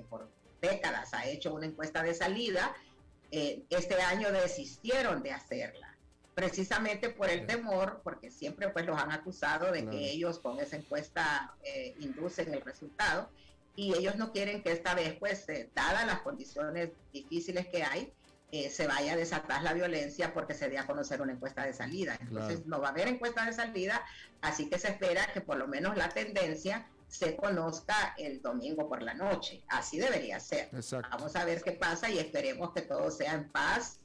por 0.10 0.32
décadas 0.62 1.14
ha 1.14 1.28
hecho 1.28 1.54
una 1.54 1.66
encuesta 1.66 2.02
de 2.02 2.14
salida, 2.14 2.74
eh, 3.32 3.64
este 3.70 4.02
año 4.02 4.32
desistieron 4.32 5.22
de 5.22 5.34
hacerla 5.34 5.94
precisamente 6.34 7.10
por 7.10 7.30
el 7.30 7.46
temor, 7.48 8.00
porque 8.04 8.32
siempre 8.32 8.70
pues 8.70 8.86
los 8.86 8.98
han 8.98 9.12
acusado 9.12 9.72
de 9.72 9.90
que 9.90 10.12
ellos 10.12 10.40
con 10.40 10.60
esa 10.60 10.78
encuesta 10.78 11.56
eh, 11.64 11.96
inducen 12.00 12.54
el 12.54 12.62
resultado 12.62 13.30
y 13.78 13.94
ellos 13.94 14.16
no 14.16 14.34
quieren 14.34 14.64
que 14.64 14.72
esta 14.72 14.96
vez 14.96 15.16
pues 15.20 15.46
dadas 15.76 16.06
las 16.08 16.22
condiciones 16.22 16.90
difíciles 17.14 17.68
que 17.68 17.84
hay, 17.84 18.12
eh, 18.52 18.72
se 18.72 18.88
vaya 18.88 19.14
a 19.14 19.16
desatar 19.16 19.62
la 19.62 19.74
violencia 19.74 20.34
porque 20.34 20.56
se 20.56 20.68
dé 20.68 20.80
a 20.80 20.88
conocer 20.88 21.22
una 21.22 21.34
encuesta 21.34 21.64
de 21.64 21.74
salida. 21.74 22.18
Entonces 22.20 22.66
no 22.66 22.82
va 22.82 22.88
a 22.88 22.92
haber 22.92 23.08
encuesta 23.08 23.46
de 23.46 23.54
salida, 23.54 24.04
así 24.42 24.68
que 24.68 24.80
se 24.80 24.88
espera 24.88 25.32
que 25.32 25.42
por 25.42 25.58
lo 25.58 25.68
menos 25.68 25.96
la 25.96 26.10
tendencia 26.10 26.88
se 27.08 27.36
conozca 27.36 28.16
el 28.18 28.42
domingo 28.42 28.90
por 28.90 29.04
la 29.04 29.14
noche. 29.14 29.62
Así 29.68 30.00
debería 30.00 30.40
ser. 30.40 30.70
Vamos 31.12 31.36
a 31.36 31.46
ver 31.46 31.62
qué 31.62 31.74
pasa 31.74 32.10
y 32.10 32.18
esperemos 32.18 32.74
que 32.74 32.82
todo 32.82 33.12
sea 33.12 33.36
en 33.36 33.48
paz, 33.50 34.00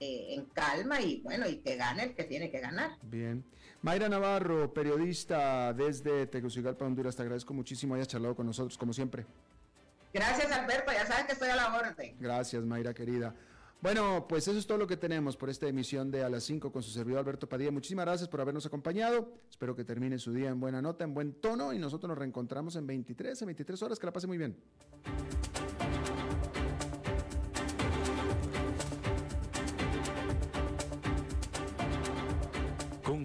eh, 0.00 0.28
en 0.30 0.46
calma 0.46 1.02
y 1.02 1.20
bueno, 1.20 1.46
y 1.46 1.56
que 1.56 1.76
gane 1.76 2.04
el 2.04 2.14
que 2.14 2.24
tiene 2.24 2.50
que 2.50 2.60
ganar. 2.60 2.96
Bien. 3.02 3.44
Mayra 3.82 4.08
Navarro, 4.08 4.72
periodista 4.72 5.72
desde 5.72 6.26
Tegucigalpa, 6.26 6.84
Honduras, 6.84 7.14
te 7.14 7.22
agradezco 7.22 7.54
muchísimo 7.54 7.94
hayas 7.94 8.08
charlado 8.08 8.34
con 8.34 8.46
nosotros, 8.46 8.76
como 8.76 8.92
siempre. 8.92 9.24
Gracias, 10.12 10.50
Alberto, 10.50 10.90
ya 10.92 11.06
sabes 11.06 11.26
que 11.26 11.32
estoy 11.32 11.48
a 11.50 11.56
la 11.56 11.76
orden. 11.76 12.16
Gracias, 12.18 12.64
Mayra, 12.64 12.92
querida. 12.92 13.34
Bueno, 13.80 14.26
pues 14.28 14.48
eso 14.48 14.58
es 14.58 14.66
todo 14.66 14.78
lo 14.78 14.88
que 14.88 14.96
tenemos 14.96 15.36
por 15.36 15.48
esta 15.48 15.68
emisión 15.68 16.10
de 16.10 16.24
A 16.24 16.28
las 16.28 16.42
5 16.42 16.72
con 16.72 16.82
su 16.82 16.90
servidor 16.90 17.20
Alberto 17.20 17.48
Padilla. 17.48 17.70
Muchísimas 17.70 18.06
gracias 18.06 18.28
por 18.28 18.40
habernos 18.40 18.66
acompañado. 18.66 19.30
Espero 19.48 19.76
que 19.76 19.84
termine 19.84 20.18
su 20.18 20.32
día 20.32 20.48
en 20.48 20.58
buena 20.58 20.82
nota, 20.82 21.04
en 21.04 21.14
buen 21.14 21.34
tono 21.34 21.72
y 21.72 21.78
nosotros 21.78 22.08
nos 22.08 22.18
reencontramos 22.18 22.74
en 22.74 22.88
23, 22.88 23.40
en 23.40 23.46
23 23.46 23.82
horas. 23.82 23.98
Que 24.00 24.06
la 24.06 24.12
pase 24.12 24.26
muy 24.26 24.38
bien. 24.38 24.56